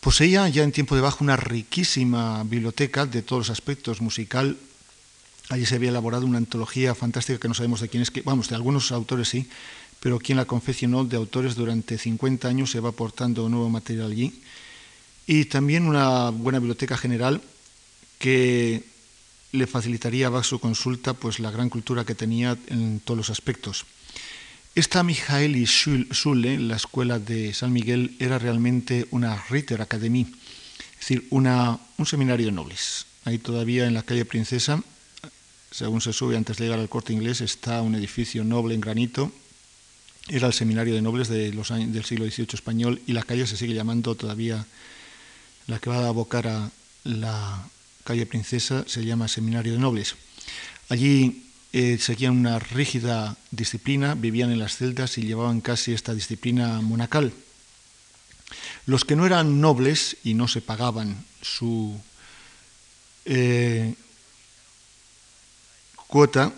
Poseía 0.00 0.48
ya 0.48 0.62
en 0.62 0.70
tiempo 0.70 0.94
de 0.94 1.00
bajo 1.00 1.24
una 1.24 1.36
riquísima 1.36 2.44
biblioteca 2.44 3.06
de 3.06 3.22
todos 3.22 3.48
los 3.48 3.50
aspectos 3.50 4.00
musical. 4.00 4.56
Allí 5.48 5.66
se 5.66 5.74
había 5.74 5.90
elaborado 5.90 6.26
una 6.26 6.38
antología 6.38 6.94
fantástica 6.94 7.40
que 7.40 7.48
no 7.48 7.54
sabemos 7.54 7.80
de 7.80 7.88
quién 7.88 8.02
es, 8.02 8.10
que, 8.10 8.22
vamos, 8.22 8.48
de 8.48 8.54
algunos 8.54 8.92
autores 8.92 9.28
sí, 9.28 9.48
pero 9.98 10.18
quien 10.18 10.38
la 10.38 10.44
confeccionó 10.44 11.04
de 11.04 11.16
autores 11.16 11.56
durante 11.56 11.98
50 11.98 12.46
años 12.46 12.70
se 12.70 12.80
va 12.80 12.90
aportando 12.90 13.48
nuevo 13.48 13.68
material 13.68 14.12
allí. 14.12 14.42
Y 15.26 15.46
también 15.46 15.86
una 15.86 16.30
buena 16.30 16.60
biblioteca 16.60 16.96
general 16.96 17.42
que 18.18 18.84
le 19.50 19.66
facilitaría 19.66 20.28
a 20.28 20.44
su 20.44 20.60
consulta 20.60 21.14
pues, 21.14 21.40
la 21.40 21.50
gran 21.50 21.68
cultura 21.68 22.04
que 22.04 22.14
tenía 22.14 22.56
en 22.68 23.00
todos 23.00 23.18
los 23.18 23.30
aspectos. 23.30 23.86
Esta 24.76 25.02
Michaeli 25.02 25.64
Schule, 25.66 26.58
la 26.58 26.76
escuela 26.76 27.18
de 27.18 27.54
San 27.54 27.72
Miguel, 27.72 28.14
era 28.18 28.38
realmente 28.38 29.06
una 29.10 29.42
Ritter 29.48 29.80
Academy, 29.80 30.20
es 30.20 31.00
decir, 31.00 31.26
una, 31.30 31.80
un 31.96 32.04
seminario 32.04 32.44
de 32.44 32.52
nobles. 32.52 33.06
Ahí 33.24 33.38
todavía 33.38 33.86
en 33.86 33.94
la 33.94 34.02
calle 34.02 34.26
Princesa, 34.26 34.82
según 35.70 36.02
se 36.02 36.12
sube 36.12 36.36
antes 36.36 36.58
de 36.58 36.64
llegar 36.64 36.78
al 36.78 36.90
corte 36.90 37.14
inglés, 37.14 37.40
está 37.40 37.80
un 37.80 37.94
edificio 37.94 38.44
noble 38.44 38.74
en 38.74 38.82
granito. 38.82 39.32
Era 40.28 40.46
el 40.46 40.52
seminario 40.52 40.94
de 40.94 41.00
nobles 41.00 41.28
de 41.28 41.54
los 41.54 41.70
del 41.70 42.04
siglo 42.04 42.26
XVIII 42.26 42.48
español 42.52 43.00
y 43.06 43.14
la 43.14 43.22
calle 43.22 43.46
se 43.46 43.56
sigue 43.56 43.72
llamando 43.72 44.14
todavía 44.14 44.66
la 45.68 45.78
que 45.78 45.88
va 45.88 46.04
a 46.04 46.08
abocar 46.08 46.48
a 46.48 46.70
la 47.02 47.66
calle 48.04 48.26
Princesa, 48.26 48.84
se 48.86 49.06
llama 49.06 49.26
Seminario 49.26 49.72
de 49.72 49.78
Nobles. 49.78 50.16
Allí 50.90 51.45
eh, 51.78 51.98
seguían 51.98 52.38
una 52.38 52.58
rígida 52.58 53.36
disciplina, 53.50 54.14
vivían 54.14 54.50
en 54.50 54.58
las 54.58 54.78
celdas 54.78 55.18
y 55.18 55.26
llevaban 55.26 55.60
casi 55.60 55.92
esta 55.92 56.14
disciplina 56.14 56.80
monacal. 56.80 57.34
Los 58.86 59.04
que 59.04 59.14
no 59.14 59.26
eran 59.26 59.60
nobles 59.60 60.16
y 60.24 60.32
no 60.32 60.48
se 60.48 60.62
pagaban 60.62 61.22
su 61.42 61.94
eh, 63.26 63.92
cuota 66.06 66.54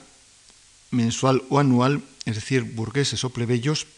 mensual 0.93 1.43
o 1.51 1.59
anual, 1.59 2.01
es 2.25 2.37
decir, 2.37 2.63
burgueses 2.63 3.25
o 3.25 3.31
plebeyos, 3.31 3.89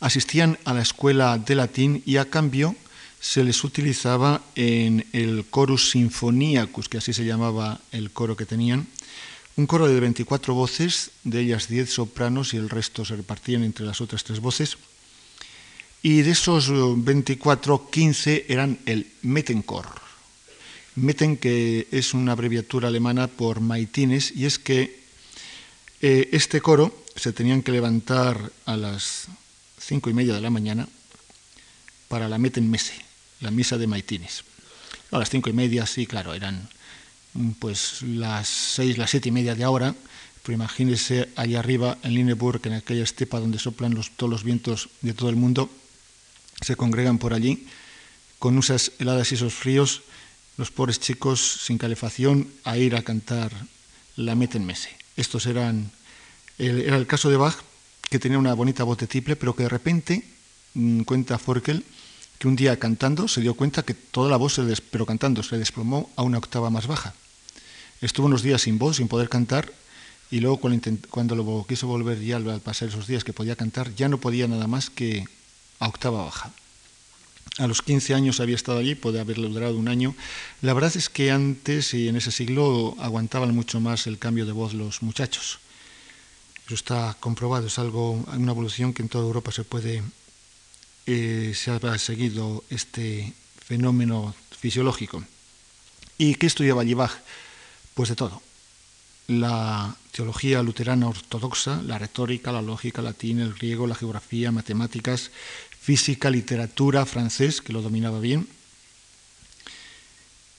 asistían 0.00 0.58
a 0.64 0.74
la 0.74 0.82
escuela 0.82 1.38
de 1.38 1.54
latín 1.54 2.02
y 2.04 2.16
a 2.16 2.28
cambio 2.28 2.74
se 3.20 3.44
les 3.44 3.62
utilizaba 3.62 4.42
en 4.56 5.06
el 5.12 5.46
Chorus 5.54 5.90
Sinfoniacus, 5.90 6.88
que 6.88 6.98
así 6.98 7.12
se 7.12 7.24
llamaba 7.24 7.80
el 7.92 8.10
coro 8.10 8.36
que 8.36 8.44
tenían, 8.44 8.88
un 9.56 9.66
coro 9.66 9.86
de 9.86 10.00
24 10.00 10.54
voces, 10.54 11.10
de 11.22 11.40
ellas 11.40 11.68
10 11.68 11.90
sopranos 11.90 12.54
y 12.54 12.56
el 12.56 12.70
resto 12.70 13.04
se 13.04 13.16
repartían 13.16 13.62
entre 13.62 13.86
las 13.86 14.00
otras 14.00 14.24
tres 14.24 14.40
voces. 14.40 14.76
Y 16.02 16.22
de 16.22 16.32
esos 16.32 16.70
24, 17.02 17.88
15 17.90 18.46
eran 18.48 18.78
el 18.84 19.06
Mettenchor. 19.22 19.86
Metten, 20.96 21.36
que 21.36 21.88
es 21.90 22.14
una 22.14 22.32
abreviatura 22.32 22.88
alemana 22.88 23.26
por 23.26 23.60
maitines, 23.60 24.30
y 24.30 24.46
es 24.46 24.58
que 24.58 25.00
eh, 26.02 26.28
este 26.32 26.60
coro 26.60 26.94
se 27.16 27.32
tenían 27.32 27.62
que 27.62 27.72
levantar 27.72 28.52
a 28.66 28.76
las 28.76 29.26
cinco 29.78 30.10
y 30.10 30.14
media 30.14 30.34
de 30.34 30.40
la 30.40 30.50
mañana 30.50 30.86
para 32.08 32.28
la 32.28 32.38
Metten 32.38 32.70
Messe, 32.70 32.94
la 33.40 33.50
misa 33.50 33.78
de 33.78 33.86
Maitines. 33.86 34.44
A 35.10 35.18
las 35.18 35.30
cinco 35.30 35.50
y 35.50 35.52
media, 35.52 35.86
sí, 35.86 36.06
claro, 36.06 36.34
eran 36.34 36.68
pues 37.58 38.02
las 38.02 38.48
seis, 38.48 38.98
las 38.98 39.10
siete 39.10 39.28
y 39.28 39.32
media 39.32 39.54
de 39.54 39.64
ahora, 39.64 39.94
pero 40.42 40.54
imagínese 40.54 41.28
allá 41.36 41.58
arriba 41.58 41.98
en 42.02 42.14
Lineburg, 42.14 42.60
en 42.64 42.74
aquella 42.74 43.02
estepa 43.02 43.40
donde 43.40 43.58
soplan 43.58 43.94
los, 43.94 44.10
todos 44.10 44.30
los 44.30 44.44
vientos 44.44 44.90
de 45.00 45.14
todo 45.14 45.30
el 45.30 45.36
mundo, 45.36 45.70
se 46.60 46.76
congregan 46.76 47.18
por 47.18 47.34
allí 47.34 47.66
con 48.38 48.58
usas 48.58 48.92
heladas 48.98 49.32
y 49.32 49.36
esos 49.36 49.54
fríos, 49.54 50.02
los 50.58 50.70
pobres 50.70 51.00
chicos 51.00 51.40
sin 51.64 51.78
calefacción 51.78 52.46
a 52.62 52.76
ir 52.76 52.94
a 52.94 53.02
cantar 53.02 53.50
la 54.16 54.34
Meten 54.34 54.66
Mese. 54.66 54.90
Estos 55.16 55.46
eran, 55.46 55.90
era 56.58 56.96
el 56.96 57.06
caso 57.06 57.30
de 57.30 57.38
Bach, 57.38 57.56
que 58.10 58.18
tenía 58.18 58.38
una 58.38 58.52
bonita 58.52 58.84
voz 58.84 58.98
de 58.98 59.06
triple, 59.06 59.34
pero 59.34 59.56
que 59.56 59.62
de 59.62 59.70
repente, 59.70 60.24
mm, 60.74 61.04
cuenta 61.04 61.38
Forkel, 61.38 61.84
que 62.38 62.46
un 62.46 62.54
día 62.54 62.78
cantando 62.78 63.28
se 63.28 63.40
dio 63.40 63.54
cuenta 63.54 63.82
que 63.82 63.94
toda 63.94 64.28
la 64.28 64.36
voz, 64.36 64.54
se 64.54 64.76
pero 64.90 65.06
cantando, 65.06 65.42
se 65.42 65.56
desplomó 65.56 66.10
a 66.14 66.22
una 66.22 66.38
octava 66.38 66.68
más 66.68 66.86
baja. 66.86 67.14
Estuvo 68.04 68.26
unos 68.26 68.42
días 68.42 68.60
sin 68.60 68.78
voz, 68.78 68.96
sin 68.96 69.08
poder 69.08 69.30
cantar, 69.30 69.72
y 70.30 70.40
luego 70.40 70.58
cuando, 70.58 71.64
quiso 71.66 71.86
volver 71.86 72.20
ya 72.20 72.36
al 72.36 72.60
pasar 72.60 72.88
esos 72.88 73.06
días 73.06 73.24
que 73.24 73.32
podía 73.32 73.56
cantar, 73.56 73.94
ya 73.94 74.10
no 74.10 74.18
podía 74.18 74.46
nada 74.46 74.66
más 74.66 74.90
que 74.90 75.24
a 75.78 75.88
octava 75.88 76.22
baja. 76.22 76.52
A 77.56 77.66
los 77.66 77.80
15 77.80 78.12
años 78.12 78.40
había 78.40 78.56
estado 78.56 78.76
allí, 78.76 78.94
puede 78.94 79.20
haberle 79.20 79.48
durado 79.48 79.78
un 79.78 79.88
año. 79.88 80.14
La 80.60 80.74
verdad 80.74 80.94
es 80.94 81.08
que 81.08 81.30
antes 81.30 81.94
y 81.94 82.08
en 82.08 82.16
ese 82.16 82.30
siglo 82.30 82.94
aguantaban 83.00 83.54
mucho 83.54 83.80
más 83.80 84.06
el 84.06 84.18
cambio 84.18 84.44
de 84.44 84.52
voz 84.52 84.74
los 84.74 85.02
muchachos. 85.02 85.60
Eso 86.66 86.74
está 86.74 87.16
comprobado, 87.20 87.68
es 87.68 87.78
algo, 87.78 88.22
una 88.36 88.52
evolución 88.52 88.92
que 88.92 89.00
en 89.00 89.08
toda 89.08 89.24
Europa 89.24 89.50
se 89.50 89.64
puede 89.64 90.02
eh, 91.06 91.54
se 91.54 91.70
ha 91.70 91.98
seguido 91.98 92.64
este 92.68 93.32
fenómeno 93.64 94.34
fisiológico. 94.50 95.24
¿Y 96.18 96.34
qué 96.34 96.46
estudiaba 96.46 96.84
Bach? 96.84 97.12
Pues 97.94 98.08
de 98.08 98.16
todo. 98.16 98.42
La 99.28 99.96
teología 100.12 100.62
luterana 100.62 101.08
ortodoxa, 101.08 101.80
la 101.82 101.98
retórica, 101.98 102.52
la 102.52 102.60
lógica, 102.60 103.00
latín, 103.00 103.40
el 103.40 103.54
griego, 103.54 103.86
la 103.86 103.94
geografía, 103.94 104.52
matemáticas, 104.52 105.30
física, 105.80 106.28
literatura, 106.28 107.06
francés, 107.06 107.60
que 107.60 107.72
lo 107.72 107.82
dominaba 107.82 108.20
bien. 108.20 108.46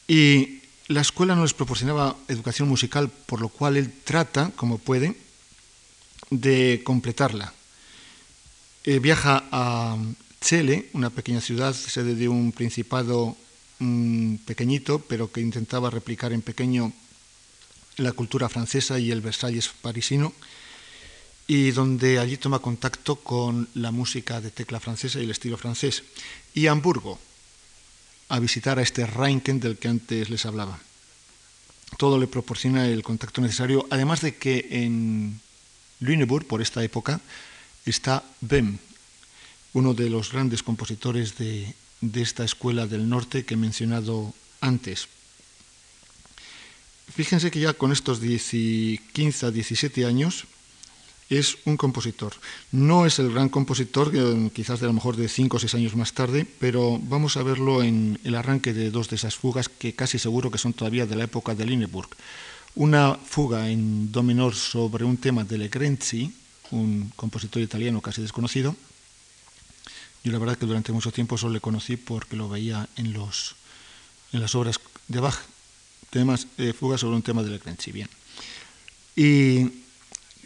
Y 0.07 0.61
la 0.87 1.01
escuela 1.01 1.35
no 1.35 1.43
les 1.43 1.53
proporcionaba 1.53 2.15
educación 2.27 2.69
musical, 2.69 3.09
por 3.09 3.41
lo 3.41 3.49
cual 3.49 3.77
él 3.77 3.91
trata, 4.03 4.51
como 4.55 4.77
puede, 4.77 5.15
de 6.29 6.81
completarla. 6.83 7.53
Eh, 8.83 8.99
viaja 8.99 9.43
a 9.51 9.97
Chele, 10.41 10.89
una 10.93 11.09
pequeña 11.09 11.41
ciudad, 11.41 11.73
sede 11.73 12.13
de 12.13 12.29
un 12.29 12.51
principado 12.51 13.35
mm, 13.79 14.35
pequeñito, 14.45 14.99
pero 14.99 15.31
que 15.31 15.41
intentaba 15.41 15.89
replicar 15.89 16.33
en 16.33 16.43
pequeño 16.43 16.93
la 17.97 18.11
cultura 18.11 18.49
francesa 18.49 18.99
y 18.99 19.11
el 19.11 19.21
Versalles 19.21 19.69
parisino, 19.81 20.33
y 21.47 21.71
donde 21.71 22.19
allí 22.19 22.37
toma 22.37 22.59
contacto 22.59 23.17
con 23.17 23.69
la 23.75 23.91
música 23.91 24.41
de 24.41 24.51
tecla 24.51 24.79
francesa 24.79 25.19
y 25.19 25.25
el 25.25 25.31
estilo 25.31 25.57
francés. 25.57 26.03
Y 26.53 26.67
Hamburgo, 26.67 27.19
a 28.29 28.39
visitar 28.39 28.79
a 28.79 28.81
este 28.81 29.05
Reinken 29.05 29.59
del 29.59 29.77
que 29.77 29.87
antes 29.87 30.29
les 30.29 30.45
hablaba. 30.45 30.79
Todo 31.97 32.17
le 32.17 32.27
proporciona 32.27 32.87
el 32.87 33.03
contacto 33.03 33.41
necesario, 33.41 33.85
además 33.89 34.21
de 34.21 34.35
que 34.35 34.67
en 34.71 35.39
Lüneburg, 35.99 36.47
por 36.47 36.61
esta 36.61 36.83
época, 36.83 37.21
está 37.85 38.23
Bem, 38.41 38.79
uno 39.73 39.93
de 39.93 40.09
los 40.09 40.31
grandes 40.31 40.63
compositores 40.63 41.37
de, 41.37 41.75
de 42.01 42.21
esta 42.21 42.43
escuela 42.43 42.87
del 42.87 43.07
norte 43.07 43.45
que 43.45 43.53
he 43.53 43.57
mencionado 43.57 44.33
antes. 44.61 45.07
Fíjense 47.13 47.51
que 47.51 47.59
ya 47.59 47.73
con 47.73 47.91
estos 47.91 48.19
15 48.19 49.45
a 49.45 49.51
17 49.51 50.05
años 50.05 50.45
es 51.29 51.57
un 51.65 51.77
compositor. 51.77 52.33
No 52.71 53.05
es 53.05 53.19
el 53.19 53.31
gran 53.31 53.49
compositor, 53.49 54.11
quizás 54.51 54.79
de 54.79 54.85
a 54.85 54.89
lo 54.89 54.93
mejor 54.93 55.15
de 55.15 55.27
5 55.27 55.57
o 55.57 55.59
6 55.59 55.75
años 55.75 55.95
más 55.95 56.13
tarde, 56.13 56.45
pero 56.59 56.99
vamos 57.01 57.37
a 57.37 57.43
verlo 57.43 57.81
en 57.83 58.19
el 58.23 58.35
arranque 58.35 58.73
de 58.73 58.91
dos 58.91 59.09
de 59.09 59.15
esas 59.15 59.35
fugas 59.35 59.69
que 59.69 59.93
casi 59.93 60.19
seguro 60.19 60.51
que 60.51 60.57
son 60.57 60.73
todavía 60.73 61.05
de 61.05 61.15
la 61.15 61.23
época 61.23 61.55
de 61.55 61.65
Lineburg. 61.65 62.09
Una 62.75 63.15
fuga 63.15 63.69
en 63.69 64.11
do 64.11 64.21
menor 64.21 64.53
sobre 64.53 65.05
un 65.05 65.17
tema 65.17 65.43
de 65.43 65.57
Legrenzi, 65.57 66.33
un 66.71 67.11
compositor 67.15 67.61
italiano 67.61 68.01
casi 68.01 68.21
desconocido. 68.21 68.75
Yo 70.23 70.31
la 70.31 70.39
verdad 70.39 70.57
que 70.57 70.65
durante 70.65 70.91
mucho 70.91 71.11
tiempo 71.11 71.37
solo 71.37 71.53
le 71.53 71.61
conocí 71.61 71.97
porque 71.97 72.35
lo 72.35 72.49
veía 72.49 72.89
en, 72.97 73.13
los, 73.13 73.55
en 74.33 74.41
las 74.41 74.55
obras 74.55 74.79
de 75.07 75.19
Bach, 75.19 75.37
temas, 76.15 76.47
eh, 76.57 76.71
fuga 76.71 76.97
sobre 76.97 77.17
un 77.17 77.21
tema 77.21 77.43
de 77.43 77.49
Legrenzi. 77.49 77.91
Bien. 77.91 78.07
Y 79.17 79.83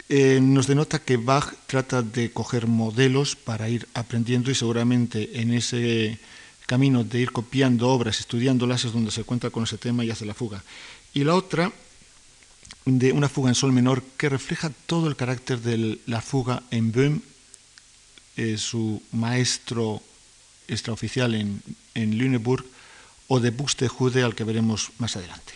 eh, 0.10 0.40
nos 0.42 0.66
denota 0.66 0.98
que 0.98 1.18
Bach 1.18 1.54
trata 1.68 2.02
de 2.02 2.32
coger 2.34 2.66
modelos 2.66 3.36
para 3.36 3.70
ir 3.70 3.88
aprendiendo 3.94 4.50
y 4.50 4.56
seguramente 4.56 5.40
en 5.40 5.54
ese 5.54 6.18
camino 6.66 7.04
de 7.04 7.20
ir 7.20 7.32
copiando 7.32 7.88
obras, 7.90 8.20
estudiándolas, 8.20 8.84
es 8.84 8.94
donde 8.94 9.12
se 9.12 9.24
cuenta 9.24 9.52
con 9.52 9.66
ese 9.66 9.78
tema 9.78 10.04
y 10.04 10.10
hace 10.10 10.26
la 10.26 10.34
fuga. 10.34 10.64
Y 11.14 11.24
la 11.24 11.36
otra, 11.36 11.72
de 12.86 13.12
una 13.12 13.30
fuga 13.30 13.50
en 13.50 13.56
sol 13.56 13.72
menor, 13.72 14.02
que 14.18 14.28
refleja 14.28 14.72
todo 14.88 15.08
el 15.08 15.16
carácter 15.16 15.62
de 15.62 16.00
la 16.08 16.22
fuga 16.22 16.64
en 16.72 16.92
Böhm, 16.92 17.22
eh, 18.38 18.58
su 18.58 19.04
maestro 19.12 20.02
extraoficial 20.68 21.36
en, 21.36 21.62
en 21.94 22.18
Lüneburg, 22.18 22.66
o 23.30 23.40
de 23.40 23.52
Buxtehude, 23.52 24.24
al 24.24 24.36
que 24.36 24.44
veremos 24.44 24.92
más 24.98 25.16
adelante. 25.16 25.54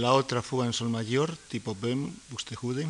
La 0.00 0.14
otra 0.14 0.40
fuga 0.40 0.64
en 0.64 0.72
sol 0.72 0.88
mayor, 0.88 1.36
tipo 1.50 1.74
Böhm, 1.74 2.10
Buxtehude. 2.30 2.88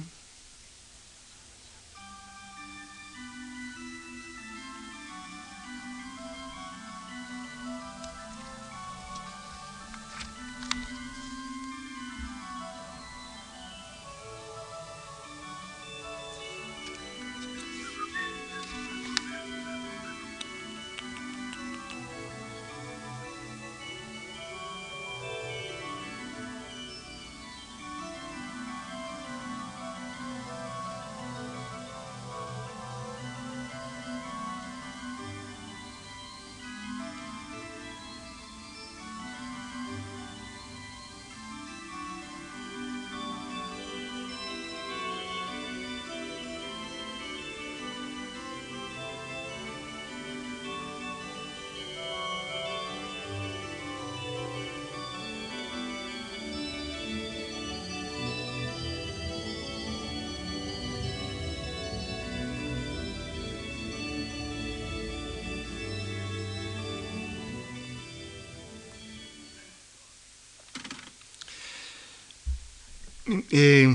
Eh, 73.27 73.95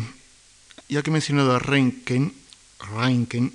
ya 0.88 1.02
que 1.02 1.10
he 1.10 1.14
mencionado 1.14 1.56
a 1.56 1.60
Reinken, 1.60 2.34
Reinken, 2.80 3.52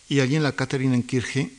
Y 0.09 0.19
allí 0.19 0.35
en 0.35 0.43
la 0.43 0.51
Katharinenkirche 0.51 1.51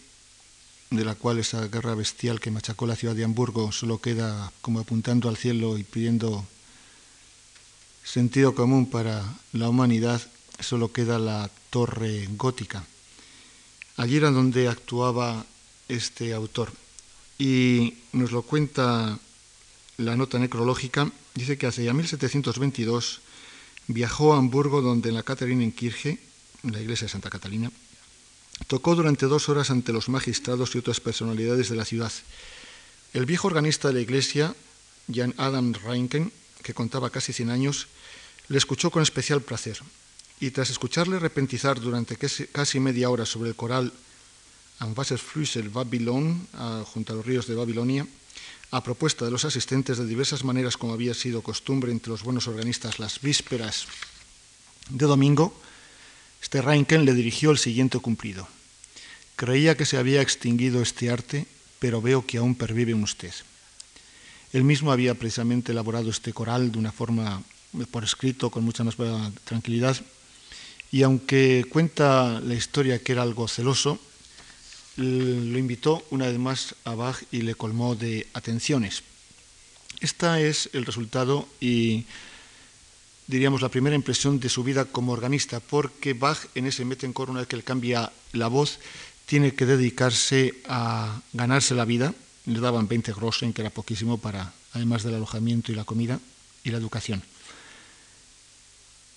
de 0.90 1.04
la 1.04 1.14
cual 1.14 1.38
esa 1.38 1.68
guerra 1.68 1.94
bestial 1.94 2.40
que 2.40 2.50
machacó 2.50 2.86
la 2.86 2.96
ciudad 2.96 3.14
de 3.14 3.24
Hamburgo 3.24 3.70
solo 3.70 3.98
queda 3.98 4.52
como 4.60 4.80
apuntando 4.80 5.28
al 5.28 5.36
cielo 5.36 5.78
y 5.78 5.84
pidiendo 5.84 6.44
sentido 8.02 8.54
común 8.54 8.90
para 8.90 9.22
la 9.52 9.68
humanidad, 9.68 10.20
solo 10.58 10.92
queda 10.92 11.18
la 11.18 11.48
torre 11.70 12.28
gótica. 12.36 12.84
Allí 13.96 14.16
era 14.16 14.30
donde 14.30 14.68
actuaba 14.68 15.46
este 15.88 16.34
autor. 16.34 16.72
Y 17.38 17.94
nos 18.12 18.32
lo 18.32 18.42
cuenta 18.42 19.18
la 19.96 20.16
nota 20.16 20.38
necrológica, 20.38 21.10
dice 21.34 21.56
que 21.56 21.66
hacia 21.66 21.92
1722 21.92 23.20
viajó 23.86 24.34
a 24.34 24.38
Hamburgo 24.38 24.82
donde 24.82 25.10
en 25.10 25.14
la 25.14 25.22
Katharinenkirche, 25.22 26.18
en 26.64 26.72
la 26.72 26.80
iglesia 26.80 27.06
de 27.06 27.12
Santa 27.12 27.30
Catalina, 27.30 27.70
Tocó 28.66 28.94
durante 28.94 29.26
dos 29.26 29.48
horas 29.48 29.70
ante 29.70 29.92
los 29.92 30.08
magistrados 30.08 30.74
y 30.74 30.78
otras 30.78 31.00
personalidades 31.00 31.68
de 31.68 31.76
la 31.76 31.84
ciudad. 31.84 32.12
El 33.12 33.26
viejo 33.26 33.48
organista 33.48 33.88
de 33.88 33.94
la 33.94 34.00
iglesia, 34.00 34.54
Jan 35.12 35.34
Adam 35.36 35.72
Reinken, 35.72 36.32
que 36.62 36.74
contaba 36.74 37.10
casi 37.10 37.32
100 37.32 37.50
años, 37.50 37.88
le 38.48 38.58
escuchó 38.58 38.90
con 38.90 39.02
especial 39.02 39.42
placer, 39.42 39.78
y 40.38 40.50
tras 40.50 40.70
escucharle 40.70 41.18
repentizar 41.18 41.80
durante 41.80 42.16
casi 42.16 42.80
media 42.80 43.10
hora 43.10 43.26
sobre 43.26 43.50
el 43.50 43.56
coral 43.56 43.92
Am 44.78 44.94
Wasserflüssel 44.96 45.68
Babylon, 45.68 46.48
junto 46.86 47.12
a 47.12 47.16
los 47.16 47.26
ríos 47.26 47.46
de 47.46 47.54
Babilonia, 47.54 48.06
a 48.70 48.82
propuesta 48.82 49.24
de 49.24 49.30
los 49.30 49.44
asistentes 49.44 49.98
de 49.98 50.06
diversas 50.06 50.44
maneras 50.44 50.76
como 50.76 50.94
había 50.94 51.12
sido 51.12 51.42
costumbre 51.42 51.92
entre 51.92 52.10
los 52.10 52.22
buenos 52.22 52.46
organistas 52.46 52.98
las 52.98 53.20
vísperas 53.20 53.86
de 54.88 55.06
domingo, 55.06 55.52
este 56.42 56.62
Reinken 56.62 57.04
le 57.04 57.14
dirigió 57.14 57.50
el 57.50 57.58
siguiente 57.58 57.98
cumplido. 57.98 58.48
Creía 59.36 59.76
que 59.76 59.86
se 59.86 59.96
había 59.96 60.22
extinguido 60.22 60.82
este 60.82 61.10
arte, 61.10 61.46
pero 61.78 62.02
veo 62.02 62.26
que 62.26 62.38
aún 62.38 62.54
pervive 62.54 62.92
en 62.92 63.02
usted. 63.02 63.32
Él 64.52 64.64
mismo 64.64 64.92
había 64.92 65.14
precisamente 65.14 65.72
elaborado 65.72 66.10
este 66.10 66.32
coral 66.32 66.72
de 66.72 66.78
una 66.78 66.92
forma 66.92 67.42
por 67.90 68.04
escrito, 68.04 68.50
con 68.50 68.64
mucha 68.64 68.84
más 68.84 68.96
tranquilidad, 69.44 69.96
y 70.90 71.02
aunque 71.02 71.64
cuenta 71.68 72.40
la 72.40 72.54
historia 72.54 72.98
que 72.98 73.12
era 73.12 73.22
algo 73.22 73.46
celoso, 73.46 74.00
lo 74.96 75.58
invitó 75.58 76.04
una 76.10 76.26
vez 76.26 76.38
más 76.38 76.74
a 76.84 76.94
Bach 76.94 77.22
y 77.30 77.42
le 77.42 77.54
colmó 77.54 77.94
de 77.94 78.26
atenciones. 78.34 79.02
Esta 80.00 80.40
es 80.40 80.68
el 80.72 80.84
resultado 80.84 81.48
y 81.60 82.06
diríamos 83.30 83.62
la 83.62 83.68
primera 83.68 83.94
impresión 83.94 84.40
de 84.40 84.48
su 84.48 84.64
vida 84.64 84.84
como 84.84 85.12
organista, 85.12 85.60
porque 85.60 86.12
Bach 86.12 86.38
en 86.54 86.66
ese 86.66 86.84
Mettenchor, 86.84 87.30
una 87.30 87.40
vez 87.40 87.48
que 87.48 87.56
él 87.56 87.64
cambia 87.64 88.12
la 88.32 88.48
voz, 88.48 88.80
tiene 89.24 89.54
que 89.54 89.66
dedicarse 89.66 90.56
a 90.66 91.22
ganarse 91.32 91.74
la 91.74 91.84
vida. 91.84 92.12
Le 92.46 92.58
daban 92.58 92.88
20 92.88 93.12
groschen, 93.12 93.52
que 93.52 93.62
era 93.62 93.70
poquísimo 93.70 94.18
para, 94.18 94.52
además 94.72 95.04
del 95.04 95.14
alojamiento 95.14 95.70
y 95.70 95.76
la 95.76 95.84
comida 95.84 96.18
y 96.64 96.70
la 96.70 96.78
educación. 96.78 97.22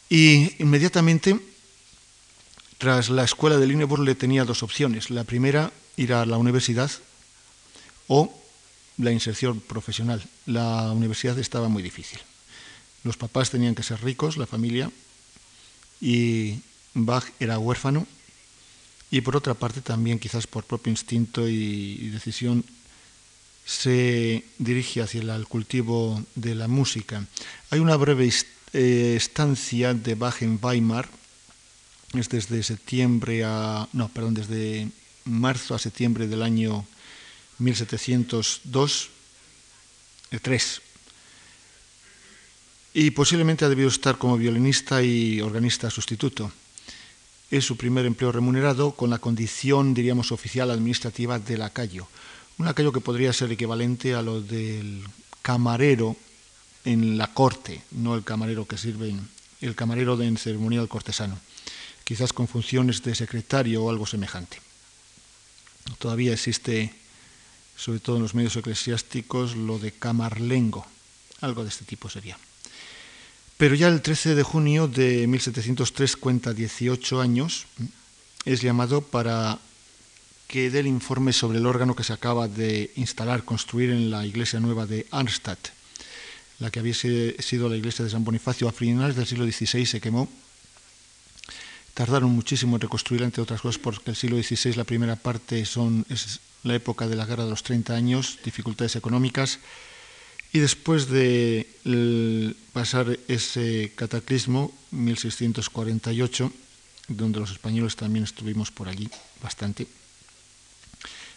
Y 0.10 0.62
inmediatamente 0.62 1.40
tras 2.78 3.10
la 3.10 3.24
escuela 3.24 3.58
de 3.58 3.66
Lüneburg 3.66 4.04
le 4.04 4.14
tenía 4.14 4.46
dos 4.46 4.62
opciones. 4.62 5.10
La 5.10 5.24
primera, 5.24 5.72
ir 5.98 6.14
a 6.14 6.26
la 6.26 6.38
universidad 6.38 6.92
o 8.08 8.32
la 8.98 9.12
inserción 9.12 9.60
profesional. 9.62 10.22
La 10.46 10.92
universidad 10.92 11.40
estaba 11.40 11.68
muy 11.68 11.82
difícil. 11.82 12.20
Los 13.04 13.18
papás 13.18 13.50
tenían 13.50 13.76
que 13.76 13.84
ser 13.84 14.02
ricos, 14.04 14.38
la 14.38 14.48
familia, 14.48 14.92
y 16.00 16.60
Bach 16.94 17.26
era 17.40 17.60
huérfano. 17.60 18.08
Y 19.12 19.22
por 19.22 19.36
otra 19.36 19.54
parte, 19.54 19.82
también 19.82 20.20
quizás 20.20 20.48
por 20.48 20.64
propio 20.64 20.92
instinto 20.92 21.48
y, 21.48 22.10
decisión, 22.10 22.66
se 23.66 24.44
dirige 24.58 25.02
hacia 25.02 25.22
el 25.22 25.48
cultivo 25.48 26.24
de 26.36 26.56
la 26.56 26.68
música. 26.68 27.26
Hay 27.70 27.80
una 27.80 27.96
breve 27.96 28.30
eh, 28.74 29.14
estancia 29.16 29.94
de 29.94 30.16
Bach 30.16 30.42
en 30.42 30.60
Weimar, 30.62 31.08
es 32.14 32.30
desde 32.30 32.62
septiembre 32.64 33.44
a, 33.44 33.88
no, 33.94 34.10
perdón, 34.10 34.36
desde 34.36 34.90
marzo 35.26 35.74
a 35.74 35.80
septiembre 35.80 36.28
del 36.28 36.44
año 36.44 36.86
1702, 37.60 39.10
3. 40.42 40.82
Y 42.94 43.12
posiblemente 43.12 43.66
ha 43.66 43.70
debido 43.70 43.90
estar 43.90 44.18
como 44.18 44.38
violinista 44.38 45.02
y 45.02 45.42
organista 45.42 45.90
sustituto. 45.90 46.52
Es 47.50 47.66
su 47.66 47.78
primer 47.78 48.06
empleo 48.06 48.32
remunerado 48.32 48.92
con 48.92 49.10
la 49.10 49.20
condición, 49.20 49.94
diríamos, 49.94 50.32
oficial 50.32 50.70
administrativa 50.72 51.40
de 51.40 51.58
lacayo. 51.58 52.08
Un 52.58 52.66
lacayo 52.66 52.92
que 52.92 53.02
podría 53.02 53.34
ser 53.34 53.52
equivalente 53.52 54.14
a 54.14 54.22
lo 54.22 54.42
del 54.42 55.04
camarero 55.42 56.16
en 56.86 57.18
la 57.18 57.34
corte, 57.34 57.82
no 57.92 58.16
el 58.16 58.24
camarero 58.24 58.68
que 58.68 58.78
sirve, 58.78 59.16
el 59.62 59.76
camarero 59.76 60.18
de 60.18 60.28
en 60.28 60.38
ceremonial 60.38 60.88
cortesano 60.88 61.40
quizás 62.04 62.34
con 62.34 62.48
funciones 62.48 63.02
de 63.04 63.16
secretario 63.16 63.84
o 63.84 63.90
algo 63.90 64.06
semejante. 64.06 64.60
Todavía 66.00 66.34
existe, 66.34 66.94
sobre 67.76 68.00
todo 68.00 68.18
en 68.18 68.24
los 68.24 68.36
medios 68.36 68.56
eclesiásticos, 68.56 69.56
lo 69.56 69.80
de 69.80 69.92
camarlengo, 69.92 70.86
algo 71.42 71.64
de 71.64 71.70
este 71.70 71.86
tipo 71.86 72.10
sería. 72.10 72.38
Pero 73.64 73.76
ya 73.76 73.88
el 73.88 74.02
13 74.02 74.36
de 74.36 74.44
junio 74.44 74.90
de 74.90 75.26
1703, 75.26 76.18
cuenta 76.18 76.54
18 76.54 77.22
años, 77.22 77.66
es 78.44 78.60
llamado 78.60 79.00
para 79.00 79.58
que 80.50 80.70
dé 80.70 80.82
el 80.82 80.88
informe 80.88 81.32
sobre 81.32 81.60
el 81.60 81.66
órgano 81.66 81.96
que 81.96 82.04
se 82.04 82.12
acaba 82.12 82.50
de 82.50 82.92
instalar, 82.98 83.46
construir 83.46 83.92
en 83.92 84.12
la 84.12 84.26
iglesia 84.26 84.60
nueva 84.60 84.86
de 84.86 85.08
Arnstadt, 85.12 85.70
la 86.60 86.72
que 86.72 86.80
había 86.80 86.94
sido 86.94 87.70
la 87.70 87.78
iglesia 87.78 88.04
de 88.04 88.12
San 88.12 88.26
Bonifacio. 88.26 88.68
A 88.68 88.74
finales 88.74 89.16
del 89.16 89.28
siglo 89.28 89.46
XVI 89.46 89.86
se 89.86 90.02
quemó. 90.02 90.28
Tardaron 91.94 92.32
muchísimo 92.32 92.76
en 92.76 92.82
reconstruirla, 92.82 93.28
entre 93.28 93.44
otras 93.44 93.62
cosas, 93.62 93.80
porque 93.80 94.12
el 94.12 94.18
siglo 94.18 94.44
XVI, 94.44 94.74
la 94.74 94.84
primera 94.84 95.16
parte, 95.16 95.64
son, 95.64 96.06
es 96.10 96.42
la 96.64 96.76
época 96.76 97.08
de 97.08 97.16
la 97.16 97.26
guerra 97.26 97.46
de 97.46 97.52
los 97.52 97.64
30 97.64 97.94
años, 97.94 98.40
dificultades 98.44 98.98
económicas, 98.98 99.60
y 100.54 100.60
después 100.60 101.10
de 101.10 101.68
pasar 102.72 103.20
ese 103.28 103.92
cataclismo, 103.96 104.72
1648, 104.92 106.52
donde 107.10 107.40
los 107.40 107.52
españoles 107.52 107.96
también 107.96 108.24
estuvimos 108.24 108.72
por 108.72 108.88
allí 108.88 109.10
bastante, 109.42 109.88